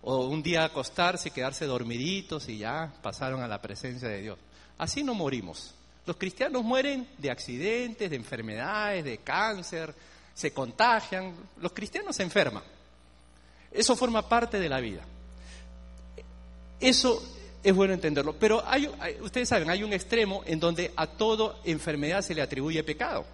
o 0.00 0.26
un 0.26 0.42
día 0.42 0.64
acostarse 0.64 1.28
y 1.28 1.32
quedarse 1.32 1.66
dormiditos 1.66 2.48
y 2.48 2.58
ya 2.58 2.92
pasaron 3.02 3.42
a 3.42 3.48
la 3.48 3.62
presencia 3.62 4.08
de 4.08 4.22
Dios. 4.22 4.38
Así 4.78 5.04
no 5.04 5.14
morimos. 5.14 5.74
Los 6.04 6.16
cristianos 6.16 6.64
mueren 6.64 7.06
de 7.18 7.30
accidentes, 7.30 8.10
de 8.10 8.16
enfermedades, 8.16 9.04
de 9.04 9.18
cáncer, 9.18 9.94
se 10.34 10.52
contagian. 10.52 11.34
Los 11.60 11.72
cristianos 11.72 12.16
se 12.16 12.24
enferman. 12.24 12.64
Eso 13.70 13.94
forma 13.94 14.28
parte 14.28 14.58
de 14.58 14.68
la 14.68 14.80
vida. 14.80 15.02
Eso 16.80 17.22
es 17.62 17.74
bueno 17.74 17.94
entenderlo. 17.94 18.34
Pero 18.38 18.62
hay, 18.66 18.90
ustedes 19.20 19.48
saben, 19.48 19.70
hay 19.70 19.82
un 19.82 19.92
extremo 19.92 20.42
en 20.46 20.58
donde 20.58 20.92
a 20.96 21.06
toda 21.06 21.56
enfermedad 21.64 22.22
se 22.22 22.34
le 22.34 22.42
atribuye 22.42 22.82
pecado. 22.82 23.24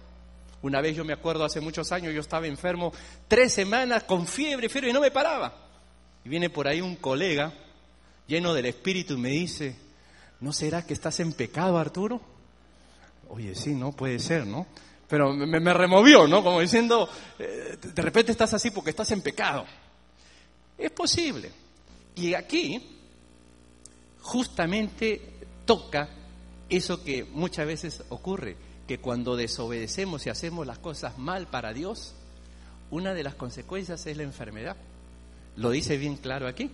Una 0.61 0.81
vez 0.81 0.95
yo 0.95 1.05
me 1.05 1.13
acuerdo, 1.13 1.45
hace 1.45 1.61
muchos 1.61 1.91
años, 1.91 2.13
yo 2.13 2.21
estaba 2.21 2.45
enfermo 2.45 2.93
tres 3.27 3.53
semanas 3.53 4.03
con 4.03 4.27
fiebre, 4.27 4.67
fiebre 4.67 4.89
y 4.89 4.93
no 4.93 5.01
me 5.01 5.11
paraba. 5.11 5.53
Y 6.23 6.29
viene 6.29 6.49
por 6.49 6.67
ahí 6.67 6.81
un 6.81 6.97
colega 6.97 7.53
lleno 8.27 8.53
del 8.53 8.65
Espíritu 8.65 9.13
y 9.13 9.17
me 9.17 9.29
dice, 9.29 9.75
¿no 10.41 10.51
será 10.51 10.85
que 10.85 10.93
estás 10.93 11.19
en 11.21 11.33
pecado, 11.33 11.77
Arturo? 11.77 12.21
Oye, 13.29 13.55
sí, 13.55 13.73
no 13.73 13.93
puede 13.93 14.19
ser, 14.19 14.45
¿no? 14.45 14.67
Pero 15.07 15.33
me, 15.33 15.73
removió, 15.73 16.27
¿no? 16.27 16.43
Como 16.43 16.59
diciendo, 16.59 17.09
eh, 17.39 17.77
de 17.81 18.01
repente 18.01 18.31
estás 18.31 18.53
así 18.53 18.69
porque 18.69 18.91
estás 18.91 19.09
en 19.11 19.21
pecado. 19.21 19.65
Es 20.77 20.91
posible. 20.91 21.51
Y 22.15 22.33
aquí 22.33 22.98
justamente 24.21 25.21
toca 25.65 26.09
eso 26.69 27.03
que 27.03 27.23
muchas 27.23 27.65
veces 27.65 28.03
ocurre, 28.09 28.57
que 28.87 28.99
cuando 28.99 29.35
desobedecemos 29.35 30.25
y 30.25 30.29
hacemos 30.29 30.67
las 30.67 30.79
cosas 30.79 31.17
mal 31.17 31.47
para 31.47 31.73
Dios, 31.73 32.15
una 32.91 33.13
de 33.13 33.23
las 33.23 33.35
consecuencias 33.35 34.05
es 34.05 34.17
la 34.17 34.23
enfermedad. 34.23 34.75
Lo 35.55 35.71
dice 35.71 35.97
bien 35.97 36.17
claro 36.17 36.47
aquí. 36.47 36.71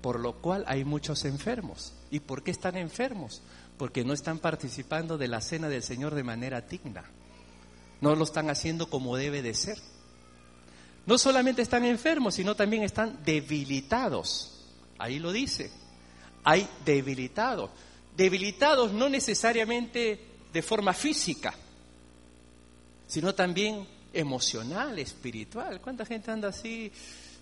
Por 0.00 0.18
lo 0.18 0.40
cual 0.40 0.64
hay 0.66 0.84
muchos 0.84 1.26
enfermos. 1.26 1.92
¿Y 2.10 2.20
por 2.20 2.42
qué 2.42 2.50
están 2.50 2.76
enfermos? 2.76 3.42
Porque 3.76 4.02
no 4.02 4.14
están 4.14 4.38
participando 4.38 5.18
de 5.18 5.28
la 5.28 5.42
cena 5.42 5.68
del 5.68 5.82
Señor 5.82 6.14
de 6.14 6.22
manera 6.22 6.62
digna. 6.62 7.04
No 8.00 8.14
lo 8.14 8.24
están 8.24 8.48
haciendo 8.48 8.88
como 8.88 9.16
debe 9.16 9.42
de 9.42 9.52
ser. 9.52 9.76
No 11.04 11.18
solamente 11.18 11.60
están 11.60 11.84
enfermos, 11.84 12.34
sino 12.34 12.54
también 12.54 12.82
están 12.82 13.18
debilitados. 13.24 14.64
Ahí 14.98 15.18
lo 15.18 15.32
dice 15.32 15.70
hay 16.44 16.68
debilitados. 16.84 17.70
Debilitados 18.16 18.92
no 18.92 19.08
necesariamente 19.08 20.20
de 20.52 20.62
forma 20.62 20.92
física, 20.92 21.54
sino 23.06 23.34
también 23.34 23.86
emocional, 24.12 24.98
espiritual. 24.98 25.80
¿Cuánta 25.80 26.04
gente 26.04 26.30
anda 26.30 26.48
así, 26.48 26.90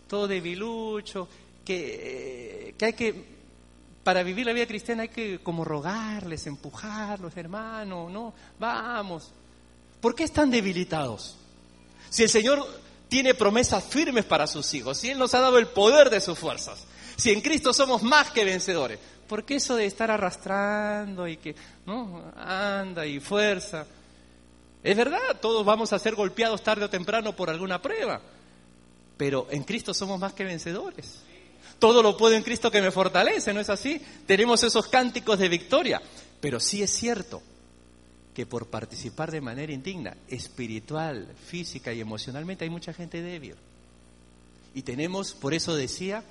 todo 0.06 0.28
debilucho, 0.28 1.28
que, 1.64 2.74
que 2.78 2.84
hay 2.84 2.92
que, 2.92 3.24
para 4.04 4.22
vivir 4.22 4.46
la 4.46 4.52
vida 4.52 4.66
cristiana 4.66 5.02
hay 5.02 5.08
que 5.08 5.38
como 5.40 5.64
rogarles, 5.64 6.46
empujarlos, 6.46 7.36
hermanos, 7.36 8.10
¿no? 8.10 8.32
Vamos. 8.58 9.30
¿Por 10.00 10.14
qué 10.14 10.24
están 10.24 10.50
debilitados? 10.50 11.36
Si 12.08 12.22
el 12.22 12.28
Señor 12.28 12.66
tiene 13.08 13.34
promesas 13.34 13.84
firmes 13.84 14.24
para 14.24 14.46
sus 14.46 14.72
hijos, 14.74 14.98
si 14.98 15.10
Él 15.10 15.18
nos 15.18 15.34
ha 15.34 15.40
dado 15.40 15.58
el 15.58 15.66
poder 15.66 16.10
de 16.10 16.20
sus 16.20 16.38
fuerzas, 16.38 16.84
si 17.18 17.30
en 17.32 17.40
Cristo 17.40 17.74
somos 17.74 18.02
más 18.02 18.30
que 18.30 18.44
vencedores, 18.44 18.98
¿por 19.28 19.44
qué 19.44 19.56
eso 19.56 19.74
de 19.74 19.86
estar 19.86 20.10
arrastrando 20.10 21.26
y 21.26 21.36
que, 21.36 21.54
no, 21.84 22.32
anda 22.36 23.04
y 23.04 23.18
fuerza? 23.18 23.84
Es 24.82 24.96
verdad, 24.96 25.40
todos 25.42 25.66
vamos 25.66 25.92
a 25.92 25.98
ser 25.98 26.14
golpeados 26.14 26.62
tarde 26.62 26.84
o 26.84 26.90
temprano 26.90 27.34
por 27.34 27.50
alguna 27.50 27.82
prueba, 27.82 28.20
pero 29.16 29.48
en 29.50 29.64
Cristo 29.64 29.92
somos 29.92 30.20
más 30.20 30.32
que 30.32 30.44
vencedores. 30.44 31.18
Todo 31.80 32.02
lo 32.02 32.16
puedo 32.16 32.36
en 32.36 32.44
Cristo 32.44 32.70
que 32.70 32.80
me 32.80 32.92
fortalece, 32.92 33.52
¿no 33.52 33.60
es 33.60 33.68
así? 33.68 34.00
Tenemos 34.24 34.62
esos 34.62 34.86
cánticos 34.86 35.40
de 35.40 35.48
victoria, 35.48 36.00
pero 36.40 36.60
sí 36.60 36.82
es 36.82 36.90
cierto 36.92 37.42
que 38.32 38.46
por 38.46 38.68
participar 38.68 39.32
de 39.32 39.40
manera 39.40 39.72
indigna, 39.72 40.16
espiritual, 40.28 41.34
física 41.46 41.92
y 41.92 42.00
emocionalmente, 42.00 42.62
hay 42.62 42.70
mucha 42.70 42.92
gente 42.92 43.20
débil. 43.22 43.56
Y 44.74 44.82
tenemos, 44.82 45.32
por 45.34 45.54
eso 45.54 45.74
decía, 45.74 46.22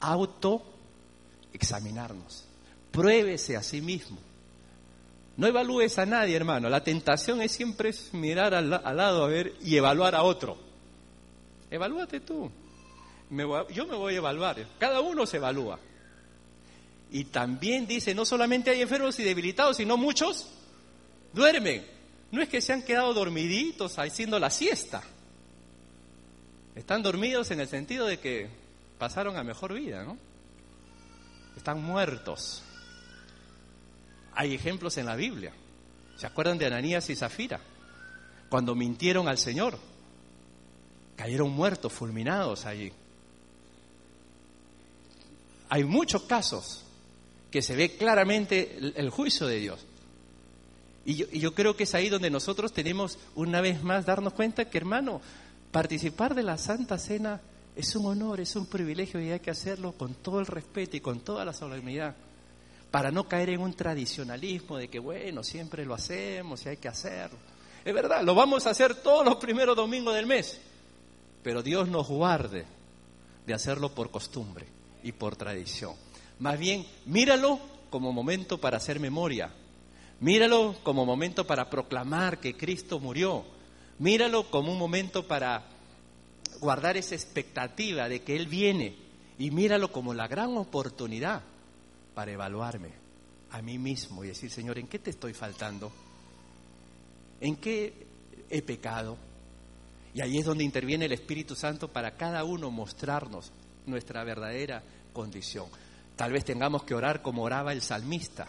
auto 0.00 0.62
examinarnos. 1.52 2.44
Pruébese 2.90 3.56
a 3.56 3.62
sí 3.62 3.80
mismo. 3.80 4.18
No 5.36 5.46
evalúes 5.46 5.98
a 5.98 6.06
nadie, 6.06 6.36
hermano. 6.36 6.68
La 6.68 6.84
tentación 6.84 7.42
es 7.42 7.52
siempre 7.52 7.92
mirar 8.12 8.54
al, 8.54 8.70
lado 8.70 9.24
a 9.24 9.28
ver 9.28 9.54
y 9.62 9.76
evaluar 9.76 10.14
a 10.14 10.22
otro. 10.22 10.56
Evalúate 11.70 12.20
tú. 12.20 12.50
yo 13.30 13.86
me 13.86 13.96
voy 13.96 14.14
a 14.14 14.18
evaluar. 14.18 14.64
Cada 14.78 15.00
uno 15.00 15.26
se 15.26 15.38
evalúa. 15.38 15.78
Y 17.10 17.24
también 17.24 17.86
dice, 17.86 18.14
no 18.14 18.24
solamente 18.24 18.70
hay 18.70 18.82
enfermos 18.82 19.18
y 19.18 19.24
debilitados, 19.24 19.76
sino 19.76 19.96
muchos 19.96 20.48
duermen. 21.32 21.84
No 22.30 22.42
es 22.42 22.48
que 22.48 22.60
se 22.60 22.72
han 22.72 22.82
quedado 22.82 23.12
dormiditos 23.14 23.98
haciendo 23.98 24.38
la 24.38 24.50
siesta. 24.50 25.02
Están 26.74 27.02
dormidos 27.02 27.50
en 27.50 27.60
el 27.60 27.68
sentido 27.68 28.06
de 28.06 28.18
que 28.18 28.48
pasaron 28.98 29.36
a 29.36 29.44
mejor 29.44 29.74
vida, 29.74 30.04
¿no? 30.04 30.16
Están 31.56 31.82
muertos. 31.82 32.62
Hay 34.34 34.54
ejemplos 34.54 34.96
en 34.98 35.06
la 35.06 35.16
Biblia. 35.16 35.52
¿Se 36.16 36.26
acuerdan 36.26 36.58
de 36.58 36.66
Ananías 36.66 37.08
y 37.10 37.16
Zafira? 37.16 37.60
Cuando 38.48 38.74
mintieron 38.74 39.28
al 39.28 39.38
Señor. 39.38 39.78
Cayeron 41.16 41.50
muertos, 41.50 41.92
fulminados 41.92 42.66
allí. 42.66 42.92
Hay 45.68 45.84
muchos 45.84 46.22
casos 46.22 46.84
que 47.50 47.62
se 47.62 47.76
ve 47.76 47.96
claramente 47.96 48.78
el, 48.96 49.10
juicio 49.10 49.46
de 49.46 49.58
Dios. 49.58 49.86
Y 51.04 51.38
yo, 51.38 51.54
creo 51.54 51.76
que 51.76 51.84
es 51.84 51.94
ahí 51.94 52.08
donde 52.08 52.30
nosotros 52.30 52.72
tenemos 52.72 53.18
una 53.34 53.60
vez 53.60 53.82
más 53.82 54.06
darnos 54.06 54.32
cuenta 54.32 54.68
que, 54.68 54.78
hermano, 54.78 55.20
participar 55.70 56.34
de 56.34 56.42
la 56.42 56.58
Santa 56.58 56.98
Cena 56.98 57.40
es 57.76 57.94
un 57.96 58.06
honor, 58.06 58.40
es 58.40 58.54
un 58.56 58.66
privilegio 58.66 59.20
y 59.20 59.30
hay 59.30 59.40
que 59.40 59.50
hacerlo 59.50 59.92
con 59.92 60.14
todo 60.14 60.40
el 60.40 60.46
respeto 60.46 60.96
y 60.96 61.00
con 61.00 61.20
toda 61.20 61.44
la 61.44 61.52
solemnidad, 61.52 62.14
para 62.90 63.10
no 63.10 63.28
caer 63.28 63.50
en 63.50 63.60
un 63.60 63.74
tradicionalismo 63.74 64.76
de 64.76 64.88
que, 64.88 64.98
bueno, 64.98 65.42
siempre 65.42 65.84
lo 65.84 65.94
hacemos 65.94 66.64
y 66.64 66.70
hay 66.70 66.76
que 66.76 66.88
hacerlo. 66.88 67.38
Es 67.84 67.92
verdad, 67.92 68.22
lo 68.22 68.34
vamos 68.34 68.66
a 68.66 68.70
hacer 68.70 68.94
todos 68.94 69.24
los 69.24 69.36
primeros 69.36 69.76
domingos 69.76 70.14
del 70.14 70.26
mes, 70.26 70.60
pero 71.42 71.62
Dios 71.62 71.88
nos 71.88 72.08
guarde 72.08 72.64
de 73.46 73.54
hacerlo 73.54 73.94
por 73.94 74.10
costumbre 74.10 74.66
y 75.02 75.12
por 75.12 75.36
tradición. 75.36 75.94
Más 76.38 76.58
bien, 76.58 76.86
míralo 77.06 77.58
como 77.90 78.12
momento 78.12 78.58
para 78.58 78.78
hacer 78.78 78.98
memoria, 79.00 79.52
Míralo 80.20 80.74
como 80.82 81.04
momento 81.04 81.46
para 81.46 81.68
proclamar 81.68 82.38
que 82.38 82.56
Cristo 82.56 82.98
murió. 82.98 83.44
Míralo 83.98 84.50
como 84.50 84.72
un 84.72 84.78
momento 84.78 85.26
para 85.26 85.62
guardar 86.60 86.96
esa 86.96 87.14
expectativa 87.14 88.08
de 88.08 88.22
que 88.22 88.36
Él 88.36 88.46
viene. 88.46 88.96
Y 89.38 89.50
míralo 89.50 89.90
como 89.90 90.14
la 90.14 90.28
gran 90.28 90.56
oportunidad 90.56 91.42
para 92.14 92.32
evaluarme 92.32 92.92
a 93.50 93.62
mí 93.62 93.78
mismo 93.78 94.24
y 94.24 94.28
decir, 94.28 94.50
Señor, 94.50 94.78
¿en 94.78 94.86
qué 94.86 94.98
te 94.98 95.10
estoy 95.10 95.34
faltando? 95.34 95.92
¿En 97.40 97.56
qué 97.56 98.06
he 98.48 98.62
pecado? 98.62 99.16
Y 100.12 100.20
ahí 100.20 100.38
es 100.38 100.44
donde 100.44 100.64
interviene 100.64 101.06
el 101.06 101.12
Espíritu 101.12 101.56
Santo 101.56 101.88
para 101.88 102.16
cada 102.16 102.44
uno 102.44 102.70
mostrarnos 102.70 103.52
nuestra 103.86 104.22
verdadera 104.22 104.82
condición. 105.12 105.66
Tal 106.16 106.32
vez 106.32 106.44
tengamos 106.44 106.84
que 106.84 106.94
orar 106.94 107.22
como 107.22 107.42
oraba 107.42 107.72
el 107.72 107.82
salmista. 107.82 108.46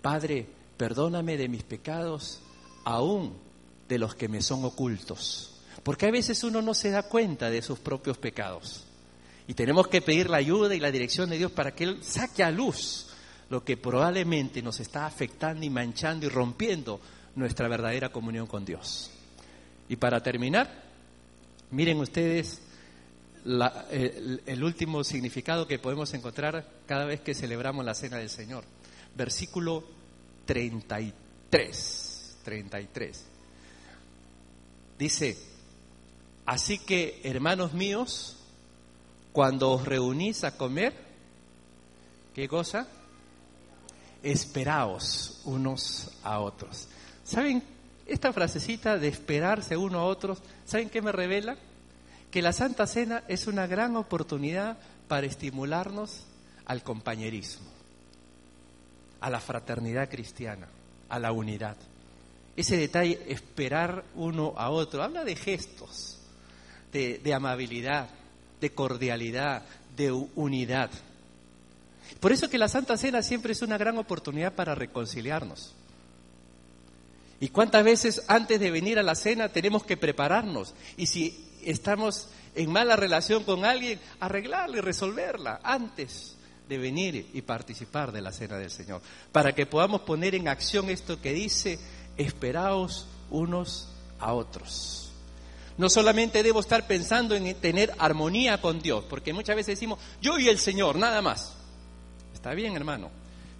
Padre, 0.00 0.46
perdóname 0.76 1.36
de 1.36 1.48
mis 1.48 1.64
pecados, 1.64 2.40
aún 2.84 3.36
de 3.88 3.98
los 3.98 4.14
que 4.14 4.28
me 4.28 4.42
son 4.42 4.64
ocultos. 4.64 5.53
Porque 5.84 6.06
a 6.06 6.10
veces 6.10 6.42
uno 6.42 6.62
no 6.62 6.74
se 6.74 6.90
da 6.90 7.04
cuenta 7.04 7.50
de 7.50 7.62
sus 7.62 7.78
propios 7.78 8.18
pecados. 8.18 8.86
Y 9.46 9.54
tenemos 9.54 9.86
que 9.88 10.00
pedir 10.00 10.30
la 10.30 10.38
ayuda 10.38 10.74
y 10.74 10.80
la 10.80 10.90
dirección 10.90 11.28
de 11.28 11.36
Dios 11.36 11.52
para 11.52 11.74
que 11.74 11.84
Él 11.84 12.02
saque 12.02 12.42
a 12.42 12.50
luz 12.50 13.08
lo 13.50 13.62
que 13.62 13.76
probablemente 13.76 14.62
nos 14.62 14.80
está 14.80 15.04
afectando 15.04 15.64
y 15.64 15.70
manchando 15.70 16.24
y 16.26 16.30
rompiendo 16.30 16.98
nuestra 17.36 17.68
verdadera 17.68 18.10
comunión 18.10 18.46
con 18.46 18.64
Dios. 18.64 19.10
Y 19.88 19.96
para 19.96 20.22
terminar, 20.22 20.84
miren 21.70 22.00
ustedes 22.00 22.62
el, 23.44 24.40
el, 24.46 24.64
último 24.64 25.04
significado 25.04 25.68
que 25.68 25.78
podemos 25.78 26.14
encontrar 26.14 26.66
cada 26.86 27.04
vez 27.04 27.20
que 27.20 27.34
celebramos 27.34 27.84
la 27.84 27.94
Cena 27.94 28.16
del 28.16 28.30
Señor. 28.30 28.64
Versículo 29.14 29.84
33. 30.46 32.38
33. 32.42 33.24
Dice, 34.98 35.36
así 36.46 36.78
que 36.78 37.20
hermanos 37.24 37.72
míos, 37.72 38.36
cuando 39.32 39.72
os 39.72 39.84
reunís 39.84 40.44
a 40.44 40.56
comer, 40.56 40.94
¿qué 42.34 42.48
cosa? 42.48 42.86
Esperaos 44.22 45.40
unos 45.44 46.10
a 46.22 46.40
otros. 46.40 46.88
¿Saben? 47.24 47.62
Esta 48.06 48.32
frasecita 48.32 48.98
de 48.98 49.08
esperarse 49.08 49.76
uno 49.76 49.98
a 49.98 50.04
otros, 50.04 50.42
¿saben 50.66 50.90
qué 50.90 51.00
me 51.00 51.12
revela? 51.12 51.56
Que 52.30 52.42
la 52.42 52.52
Santa 52.52 52.86
Cena 52.86 53.24
es 53.28 53.46
una 53.46 53.66
gran 53.66 53.96
oportunidad 53.96 54.76
para 55.08 55.26
estimularnos 55.26 56.24
al 56.66 56.82
compañerismo 56.82 57.74
a 59.24 59.30
la 59.30 59.40
fraternidad 59.40 60.10
cristiana, 60.10 60.68
a 61.08 61.18
la 61.18 61.32
unidad. 61.32 61.78
Ese 62.56 62.76
detalle, 62.76 63.24
esperar 63.28 64.04
uno 64.14 64.52
a 64.54 64.68
otro, 64.68 65.02
habla 65.02 65.24
de 65.24 65.34
gestos, 65.34 66.20
de, 66.94 67.34
amabilidad, 67.34 68.08
de 68.60 68.70
cordialidad, 68.70 69.62
de 69.96 70.12
unidad. 70.12 70.90
Por 72.20 72.30
eso 72.30 72.48
que 72.48 72.56
la 72.56 72.68
Santa 72.68 72.96
Cena 72.96 73.20
siempre 73.22 73.52
es 73.52 73.62
una 73.62 73.76
gran 73.76 73.98
oportunidad 73.98 74.52
para 74.54 74.76
reconciliarnos. 74.76 75.74
¿Y 77.40 77.48
cuántas 77.48 77.82
veces 77.82 78.22
antes 78.28 78.60
de 78.60 78.70
venir 78.70 78.98
a 78.98 79.02
la 79.02 79.16
cena 79.16 79.48
tenemos 79.48 79.84
que 79.84 79.96
prepararnos? 79.96 80.72
Y 80.96 81.06
si 81.06 81.44
estamos 81.64 82.28
en 82.54 82.70
mala 82.70 82.94
relación 82.94 83.42
con 83.42 83.64
alguien, 83.64 83.98
arreglarla 84.20 84.78
y 84.78 84.80
resolverla 84.80 85.60
antes 85.64 86.36
de 86.68 86.78
venir 86.78 87.28
y 87.34 87.42
participar 87.42 88.12
de 88.12 88.22
la 88.22 88.30
cena 88.30 88.56
del 88.56 88.70
Señor, 88.70 89.02
para 89.32 89.52
que 89.52 89.66
podamos 89.66 90.02
poner 90.02 90.36
en 90.36 90.46
acción 90.46 90.88
esto 90.90 91.20
que 91.20 91.32
dice, 91.32 91.78
esperaos 92.16 93.08
unos 93.30 93.88
a 94.20 94.32
otros. 94.32 95.03
No 95.76 95.88
solamente 95.88 96.42
debo 96.42 96.60
estar 96.60 96.86
pensando 96.86 97.34
en 97.34 97.52
tener 97.56 97.92
armonía 97.98 98.60
con 98.60 98.80
Dios, 98.80 99.04
porque 99.08 99.32
muchas 99.32 99.56
veces 99.56 99.76
decimos, 99.76 99.98
yo 100.22 100.38
y 100.38 100.48
el 100.48 100.58
Señor, 100.58 100.96
nada 100.96 101.20
más. 101.20 101.56
Está 102.32 102.54
bien, 102.54 102.76
hermano, 102.76 103.10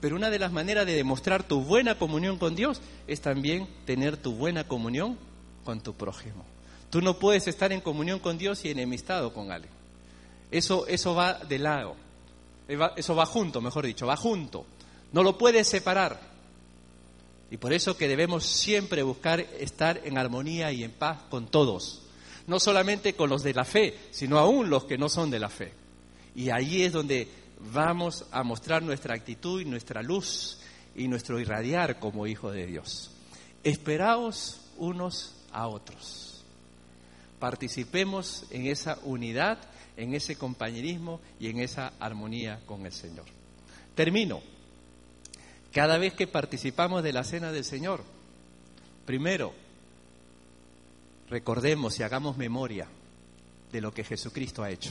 pero 0.00 0.16
una 0.16 0.30
de 0.30 0.38
las 0.38 0.52
maneras 0.52 0.86
de 0.86 0.94
demostrar 0.94 1.42
tu 1.42 1.62
buena 1.62 1.98
comunión 1.98 2.38
con 2.38 2.54
Dios 2.54 2.80
es 3.06 3.20
también 3.20 3.66
tener 3.84 4.16
tu 4.16 4.34
buena 4.34 4.68
comunión 4.68 5.18
con 5.64 5.80
tu 5.80 5.94
prójimo. 5.94 6.44
Tú 6.90 7.00
no 7.00 7.18
puedes 7.18 7.48
estar 7.48 7.72
en 7.72 7.80
comunión 7.80 8.20
con 8.20 8.38
Dios 8.38 8.64
y 8.64 8.70
enemistado 8.70 9.32
con 9.32 9.50
alguien. 9.50 9.72
Eso, 10.50 10.86
eso 10.86 11.14
va 11.14 11.34
de 11.34 11.58
lado. 11.58 11.96
Eso 12.96 13.16
va 13.16 13.26
junto, 13.26 13.60
mejor 13.60 13.86
dicho, 13.86 14.06
va 14.06 14.16
junto. 14.16 14.66
No 15.12 15.22
lo 15.22 15.36
puedes 15.36 15.66
separar. 15.66 16.20
Y 17.50 17.56
por 17.56 17.72
eso 17.72 17.96
que 17.96 18.06
debemos 18.06 18.44
siempre 18.44 19.02
buscar 19.02 19.40
estar 19.40 20.00
en 20.04 20.18
armonía 20.18 20.70
y 20.70 20.84
en 20.84 20.92
paz 20.92 21.22
con 21.28 21.46
todos. 21.46 22.03
No 22.46 22.60
solamente 22.60 23.14
con 23.14 23.30
los 23.30 23.42
de 23.42 23.54
la 23.54 23.64
fe, 23.64 23.96
sino 24.10 24.38
aún 24.38 24.68
los 24.68 24.84
que 24.84 24.98
no 24.98 25.08
son 25.08 25.30
de 25.30 25.38
la 25.38 25.48
fe. 25.48 25.72
Y 26.34 26.50
ahí 26.50 26.82
es 26.82 26.92
donde 26.92 27.28
vamos 27.72 28.26
a 28.30 28.42
mostrar 28.42 28.82
nuestra 28.82 29.14
actitud 29.14 29.60
y 29.60 29.64
nuestra 29.64 30.02
luz 30.02 30.58
y 30.94 31.08
nuestro 31.08 31.40
irradiar 31.40 31.98
como 31.98 32.26
hijo 32.26 32.50
de 32.50 32.66
Dios. 32.66 33.10
Esperaos 33.62 34.60
unos 34.76 35.34
a 35.52 35.68
otros. 35.68 36.44
Participemos 37.38 38.44
en 38.50 38.66
esa 38.66 38.98
unidad, 39.04 39.58
en 39.96 40.14
ese 40.14 40.36
compañerismo 40.36 41.20
y 41.40 41.48
en 41.48 41.60
esa 41.60 41.92
armonía 42.00 42.60
con 42.66 42.86
el 42.86 42.92
Señor. 42.92 43.26
Termino. 43.94 44.42
Cada 45.72 45.98
vez 45.98 46.14
que 46.14 46.26
participamos 46.26 47.02
de 47.02 47.12
la 47.12 47.24
cena 47.24 47.50
del 47.50 47.64
Señor, 47.64 48.04
primero, 49.06 49.52
recordemos 51.28 51.98
y 51.98 52.02
hagamos 52.02 52.36
memoria 52.36 52.86
de 53.72 53.80
lo 53.80 53.92
que 53.92 54.04
Jesucristo 54.04 54.62
ha 54.62 54.70
hecho. 54.70 54.90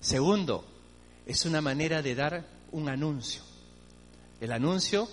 Segundo, 0.00 0.64
es 1.26 1.44
una 1.44 1.60
manera 1.60 2.02
de 2.02 2.14
dar 2.14 2.44
un 2.72 2.88
anuncio. 2.88 3.42
El 4.40 4.52
anuncio 4.52 5.08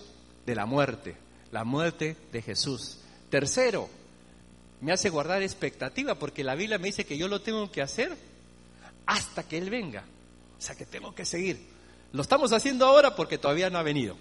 de 0.46 0.56
la 0.56 0.66
muerte, 0.66 1.16
la 1.52 1.64
muerte 1.64 2.18
de 2.32 2.42
Jesús. 2.42 3.00
Tercero, 3.30 3.88
me 4.82 4.92
hace 4.92 5.10
guardar 5.10 5.42
expectativa 5.44 6.16
porque 6.16 6.44
la 6.44 6.56
Biblia 6.56 6.80
me 6.80 6.88
dice 6.88 7.06
que 7.06 7.18
yo 7.18 7.28
lo 7.28 7.42
tengo 7.42 7.72
que 7.72 7.82
hacer 7.82 8.18
hasta 9.06 9.44
que 9.44 9.58
Él 9.58 9.70
venga. 9.70 10.04
O 10.58 10.62
sea 10.62 10.76
que 10.76 10.86
tengo 10.86 11.14
que 11.14 11.26
seguir. 11.26 11.60
Lo 12.12 12.22
estamos 12.22 12.52
haciendo 12.52 12.86
ahora 12.86 13.16
porque 13.16 13.38
todavía 13.38 13.70
no 13.70 13.78
ha 13.78 13.84
venido. 13.84 14.18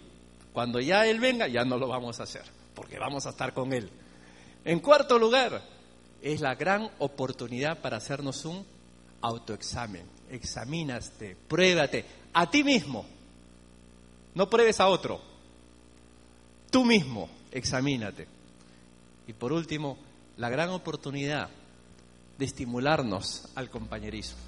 Cuando 0.53 0.81
ya 0.81 1.07
Él 1.07 1.21
venga, 1.21 1.49
ya 1.49 1.65
no 1.65 1.79
lo 1.79 1.89
vamos 1.89 2.21
a 2.21 2.25
hacer, 2.25 2.43
porque 2.75 2.99
vamos 2.99 3.27
a 3.27 3.31
estar 3.31 3.53
con 3.55 3.73
Él. 3.73 3.91
En 4.65 4.81
cuarto 4.81 5.19
lugar, 5.19 5.63
es 6.23 6.41
la 6.41 6.55
gran 6.55 6.91
oportunidad 6.99 7.81
para 7.81 7.97
hacernos 7.97 8.45
un 8.45 8.65
autoexamen. 9.21 10.05
Examínaste, 10.31 11.37
pruébate 11.49 12.05
a 12.33 12.51
ti 12.51 12.63
mismo. 12.63 13.05
No 14.35 14.49
pruebes 14.49 14.81
a 14.81 14.89
otro. 14.89 15.21
Tú 16.71 16.85
mismo, 16.85 17.29
examínate. 17.51 18.29
Y 19.27 19.33
por 19.33 19.53
último, 19.53 19.99
la 20.37 20.49
gran 20.49 20.71
oportunidad 20.71 21.49
de 22.39 22.45
estimularnos 22.45 23.49
al 23.55 23.69
compañerismo, 23.69 24.39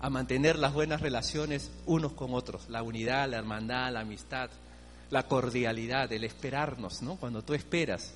a 0.00 0.08
mantener 0.08 0.58
las 0.58 0.72
buenas 0.72 1.00
relaciones 1.00 1.70
unos 1.86 2.12
con 2.12 2.32
otros, 2.32 2.68
la 2.70 2.82
unidad, 2.82 3.28
la 3.28 3.36
hermandad, 3.36 3.92
la 3.92 4.00
amistad, 4.00 4.48
la 5.10 5.24
cordialidad, 5.24 6.10
el 6.12 6.24
esperarnos, 6.24 7.02
¿no? 7.02 7.16
Cuando 7.16 7.42
tú 7.42 7.52
esperas, 7.52 8.14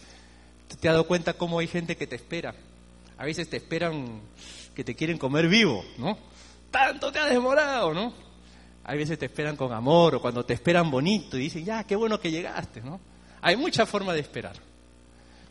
¿te 0.77 0.89
has 0.89 0.95
dado 0.95 1.07
cuenta 1.07 1.35
cómo 1.35 1.59
hay 1.59 1.67
gente 1.67 1.97
que 1.97 2.07
te 2.07 2.17
espera? 2.17 2.55
A 3.17 3.25
veces 3.25 3.49
te 3.49 3.57
esperan 3.57 4.21
que 4.75 4.85
te 4.85 4.95
quieren 4.95 5.19
comer 5.19 5.49
vivo, 5.49 5.85
¿no? 5.99 6.17
Tanto 6.71 7.11
te 7.11 7.19
ha 7.19 7.27
demorado, 7.27 7.93
¿no? 7.93 8.13
Hay 8.85 8.97
veces 8.97 9.19
te 9.19 9.27
esperan 9.27 9.57
con 9.57 9.73
amor 9.73 10.15
o 10.15 10.21
cuando 10.21 10.45
te 10.45 10.55
esperan 10.55 10.91
bonito 10.91 11.37
y 11.37 11.43
dicen, 11.43 11.65
ya, 11.65 11.85
qué 11.85 11.97
bueno 11.97 12.21
que 12.21 12.31
llegaste, 12.31 12.81
¿no? 12.81 13.01
Hay 13.41 13.57
mucha 13.57 13.87
forma 13.87 14.15
de 14.15 14.21
esperar. 14.21 14.57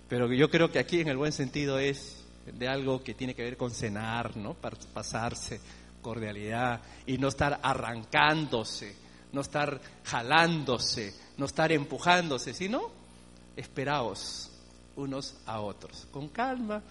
Pero 0.08 0.32
yo 0.32 0.50
creo 0.50 0.72
que 0.72 0.80
aquí 0.80 1.02
en 1.02 1.10
el 1.10 1.18
buen 1.18 1.32
sentido 1.32 1.78
es 1.78 2.24
de 2.46 2.68
algo 2.68 3.04
que 3.04 3.14
tiene 3.14 3.36
que 3.36 3.44
ver 3.44 3.58
con 3.58 3.72
cenar, 3.72 4.38
¿no? 4.38 4.54
Pasarse, 4.54 5.60
cordialidad 6.02 6.82
y 7.06 7.18
no 7.18 7.28
estar 7.28 7.60
arrancándose, 7.62 8.96
no 9.34 9.42
estar 9.42 9.82
jalándose, 10.04 11.14
no 11.38 11.46
estar 11.46 11.72
empujándose, 11.72 12.54
sino 12.54 12.90
esperaos 13.58 14.52
unos 14.98 15.36
a 15.46 15.62
otros, 15.62 16.08
con 16.12 16.28
calma, 16.30 16.84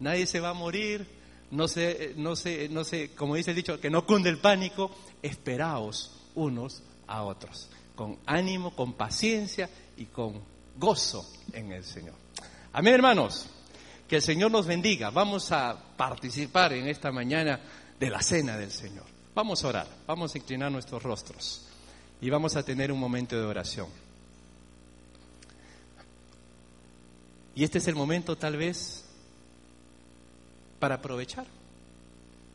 nadie 0.00 0.26
se 0.26 0.40
va 0.40 0.50
a 0.50 0.54
morir, 0.54 1.06
no 1.50 1.68
sé, 1.68 2.14
no 2.16 2.36
sé, 2.36 2.68
no 2.68 2.84
sé, 2.84 3.14
como 3.14 3.34
dice 3.34 3.50
el 3.50 3.56
dicho, 3.56 3.80
que 3.80 3.90
no 3.90 4.04
cunde 4.04 4.28
el 4.28 4.38
pánico, 4.38 4.90
esperaos 5.22 6.18
unos 6.34 6.82
a 7.06 7.22
otros, 7.22 7.70
con 7.94 8.18
ánimo, 8.26 8.74
con 8.74 8.94
paciencia 8.94 9.68
y 9.96 10.06
con 10.06 10.40
gozo 10.76 11.26
en 11.52 11.72
el 11.72 11.84
Señor. 11.84 12.14
Amén, 12.72 12.94
hermanos. 12.94 13.46
Que 14.08 14.16
el 14.16 14.22
Señor 14.22 14.50
nos 14.50 14.66
bendiga. 14.66 15.10
Vamos 15.10 15.52
a 15.52 15.78
participar 15.96 16.72
en 16.74 16.86
esta 16.88 17.10
mañana 17.10 17.60
de 17.98 18.10
la 18.10 18.20
cena 18.22 18.56
del 18.56 18.70
Señor. 18.70 19.04
Vamos 19.34 19.64
a 19.64 19.68
orar, 19.68 19.88
vamos 20.06 20.34
a 20.34 20.38
inclinar 20.38 20.70
nuestros 20.70 21.02
rostros 21.02 21.66
y 22.20 22.28
vamos 22.28 22.56
a 22.56 22.62
tener 22.62 22.92
un 22.92 23.00
momento 23.00 23.36
de 23.36 23.44
oración. 23.44 23.88
Y 27.54 27.64
este 27.64 27.78
es 27.78 27.86
el 27.86 27.94
momento 27.94 28.36
tal 28.36 28.56
vez 28.56 29.04
para 30.78 30.96
aprovechar 30.96 31.46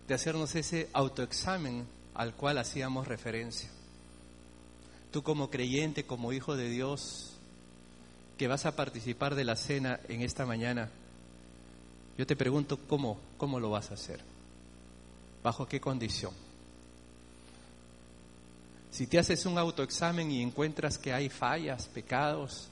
de 0.07 0.13
hacernos 0.13 0.55
ese 0.55 0.89
autoexamen 0.93 1.85
al 2.15 2.33
cual 2.33 2.57
hacíamos 2.57 3.07
referencia. 3.07 3.69
Tú 5.11 5.21
como 5.21 5.49
creyente, 5.49 6.05
como 6.05 6.33
hijo 6.33 6.55
de 6.57 6.69
Dios, 6.69 7.33
que 8.37 8.47
vas 8.47 8.65
a 8.65 8.75
participar 8.75 9.35
de 9.35 9.45
la 9.45 9.55
cena 9.55 9.99
en 10.07 10.21
esta 10.21 10.45
mañana, 10.45 10.89
yo 12.17 12.25
te 12.25 12.35
pregunto 12.35 12.79
cómo, 12.87 13.19
cómo 13.37 13.59
lo 13.59 13.69
vas 13.69 13.91
a 13.91 13.93
hacer, 13.93 14.19
bajo 15.43 15.67
qué 15.67 15.79
condición. 15.79 16.33
Si 18.89 19.05
te 19.05 19.19
haces 19.19 19.45
un 19.45 19.59
autoexamen 19.59 20.31
y 20.31 20.41
encuentras 20.41 20.97
que 20.97 21.13
hay 21.13 21.29
fallas, 21.29 21.87
pecados, 21.87 22.69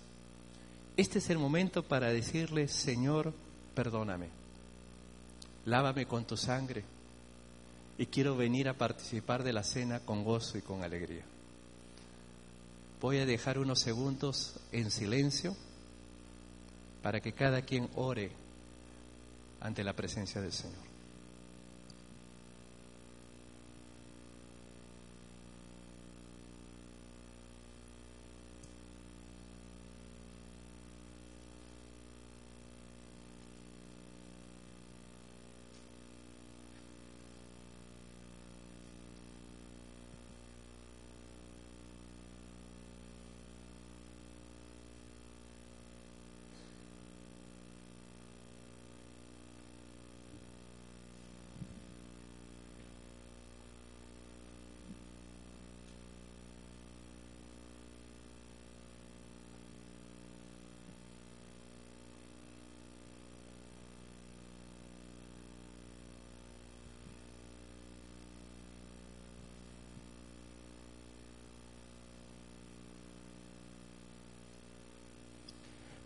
este 0.98 1.20
es 1.20 1.30
el 1.30 1.38
momento 1.38 1.84
para 1.84 2.12
decirle, 2.12 2.68
Señor, 2.68 3.34
perdóname, 3.74 4.30
lávame 5.66 6.06
con 6.06 6.26
tu 6.26 6.38
sangre 6.38 6.84
y 7.98 8.06
quiero 8.08 8.36
venir 8.36 8.70
a 8.70 8.74
participar 8.74 9.44
de 9.44 9.54
la 9.54 9.64
cena 9.64 10.00
con 10.00 10.24
gozo 10.24 10.58
y 10.58 10.62
con 10.62 10.84
alegría. 10.84 11.24
Voy 13.02 13.18
a 13.18 13.26
dejar 13.26 13.60
unos 13.60 13.82
segundos 13.82 14.60
en 14.72 14.90
silencio 14.90 15.56
para 17.04 17.20
que 17.20 17.34
cada 17.34 17.62
quien 17.62 17.90
ore 17.96 18.32
ante 19.60 19.84
la 19.84 19.94
presencia 19.94 20.42
del 20.42 20.54
Señor. 20.54 20.85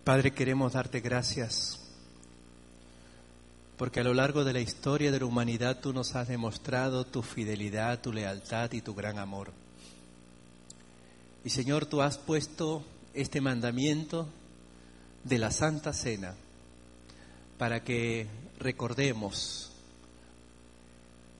Padre, 0.10 0.32
queremos 0.32 0.74
darte 0.74 1.02
gracias 1.02 1.80
porque 3.78 4.00
a 4.00 4.04
lo 4.04 4.16
largo 4.16 4.44
de 4.44 4.54
la 4.54 4.60
historia 4.60 5.12
de 5.12 5.20
la 5.20 5.28
humanidad 5.28 5.82
tú 5.82 5.94
nos 5.94 6.16
has 6.16 6.28
demostrado 6.28 7.06
tu 7.06 7.22
fidelidad, 7.22 8.02
tu 8.02 8.12
lealtad 8.12 8.72
y 8.72 8.82
tu 8.82 8.96
gran 8.96 9.20
amor. 9.20 9.54
Y 11.46 11.52
Señor, 11.52 11.86
tú 11.86 12.02
has 12.02 12.18
puesto 12.18 12.84
este 13.14 13.40
mandamiento 13.40 14.28
de 15.26 15.38
la 15.38 15.52
Santa 15.52 15.94
Cena 15.94 16.34
para 17.60 17.84
que 17.84 18.26
recordemos 18.58 19.72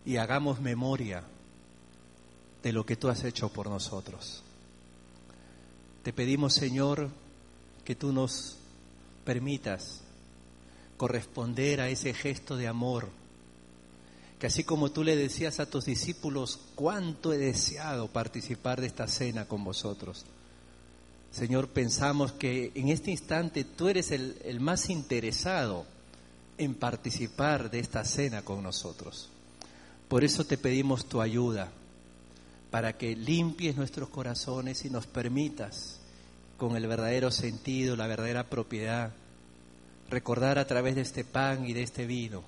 y 0.06 0.18
hagamos 0.18 0.62
memoria 0.62 1.24
de 2.62 2.72
lo 2.72 2.86
que 2.86 2.98
tú 2.98 3.10
has 3.10 3.24
hecho 3.24 3.50
por 3.50 3.68
nosotros. 3.68 4.44
Te 6.04 6.14
pedimos, 6.14 6.54
Señor, 6.54 7.10
que 7.84 7.96
tú 7.96 8.14
nos 8.14 8.59
permitas 9.30 10.02
corresponder 10.98 11.82
a 11.82 11.90
ese 11.90 12.16
gesto 12.16 12.58
de 12.58 12.68
amor, 12.68 13.10
que 14.40 14.48
así 14.48 14.64
como 14.64 14.90
tú 14.90 15.04
le 15.04 15.16
decías 15.16 15.60
a 15.60 15.70
tus 15.70 15.86
discípulos, 15.86 16.60
cuánto 16.74 17.32
he 17.32 17.38
deseado 17.38 18.08
participar 18.08 18.82
de 18.82 18.88
esta 18.88 19.08
cena 19.08 19.46
con 19.46 19.64
vosotros. 19.64 20.26
Señor, 21.30 21.68
pensamos 21.68 22.32
que 22.32 22.72
en 22.74 22.90
este 22.90 23.12
instante 23.12 23.64
tú 23.66 23.88
eres 23.88 24.10
el, 24.10 24.36
el 24.46 24.60
más 24.60 24.90
interesado 24.90 25.86
en 26.58 26.74
participar 26.74 27.70
de 27.70 27.82
esta 27.82 28.06
cena 28.06 28.42
con 28.42 28.64
nosotros. 28.64 29.30
Por 30.08 30.24
eso 30.24 30.44
te 30.44 30.58
pedimos 30.58 31.06
tu 31.06 31.22
ayuda, 31.22 31.70
para 32.72 32.98
que 32.98 33.16
limpies 33.16 33.76
nuestros 33.76 34.10
corazones 34.10 34.86
y 34.86 34.90
nos 34.90 35.06
permitas 35.06 36.00
con 36.58 36.76
el 36.76 36.88
verdadero 36.88 37.30
sentido, 37.30 37.96
la 37.96 38.08
verdadera 38.08 38.50
propiedad, 38.50 39.14
recordar 40.10 40.60
a 40.60 40.68
través 40.68 40.96
de 40.96 41.02
este 41.02 41.24
pan 41.24 41.66
y 41.66 41.74
de 41.74 41.84
este 41.84 42.06
vino 42.06 42.44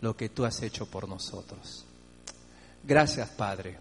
lo 0.00 0.16
que 0.16 0.28
tú 0.28 0.44
has 0.44 0.62
hecho 0.62 0.86
por 0.86 1.08
nosotros. 1.08 1.84
Gracias, 2.84 3.28
Padre. 3.30 3.78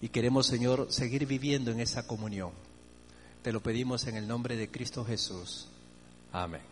Y 0.00 0.08
queremos, 0.08 0.46
Señor, 0.46 0.86
seguir 0.90 1.26
viviendo 1.26 1.70
en 1.70 1.80
esa 1.80 2.06
comunión. 2.06 2.52
Te 3.42 3.52
lo 3.52 3.60
pedimos 3.60 4.06
en 4.06 4.16
el 4.16 4.26
nombre 4.26 4.56
de 4.56 4.70
Cristo 4.70 5.04
Jesús. 5.04 5.68
Amén. 6.32 6.69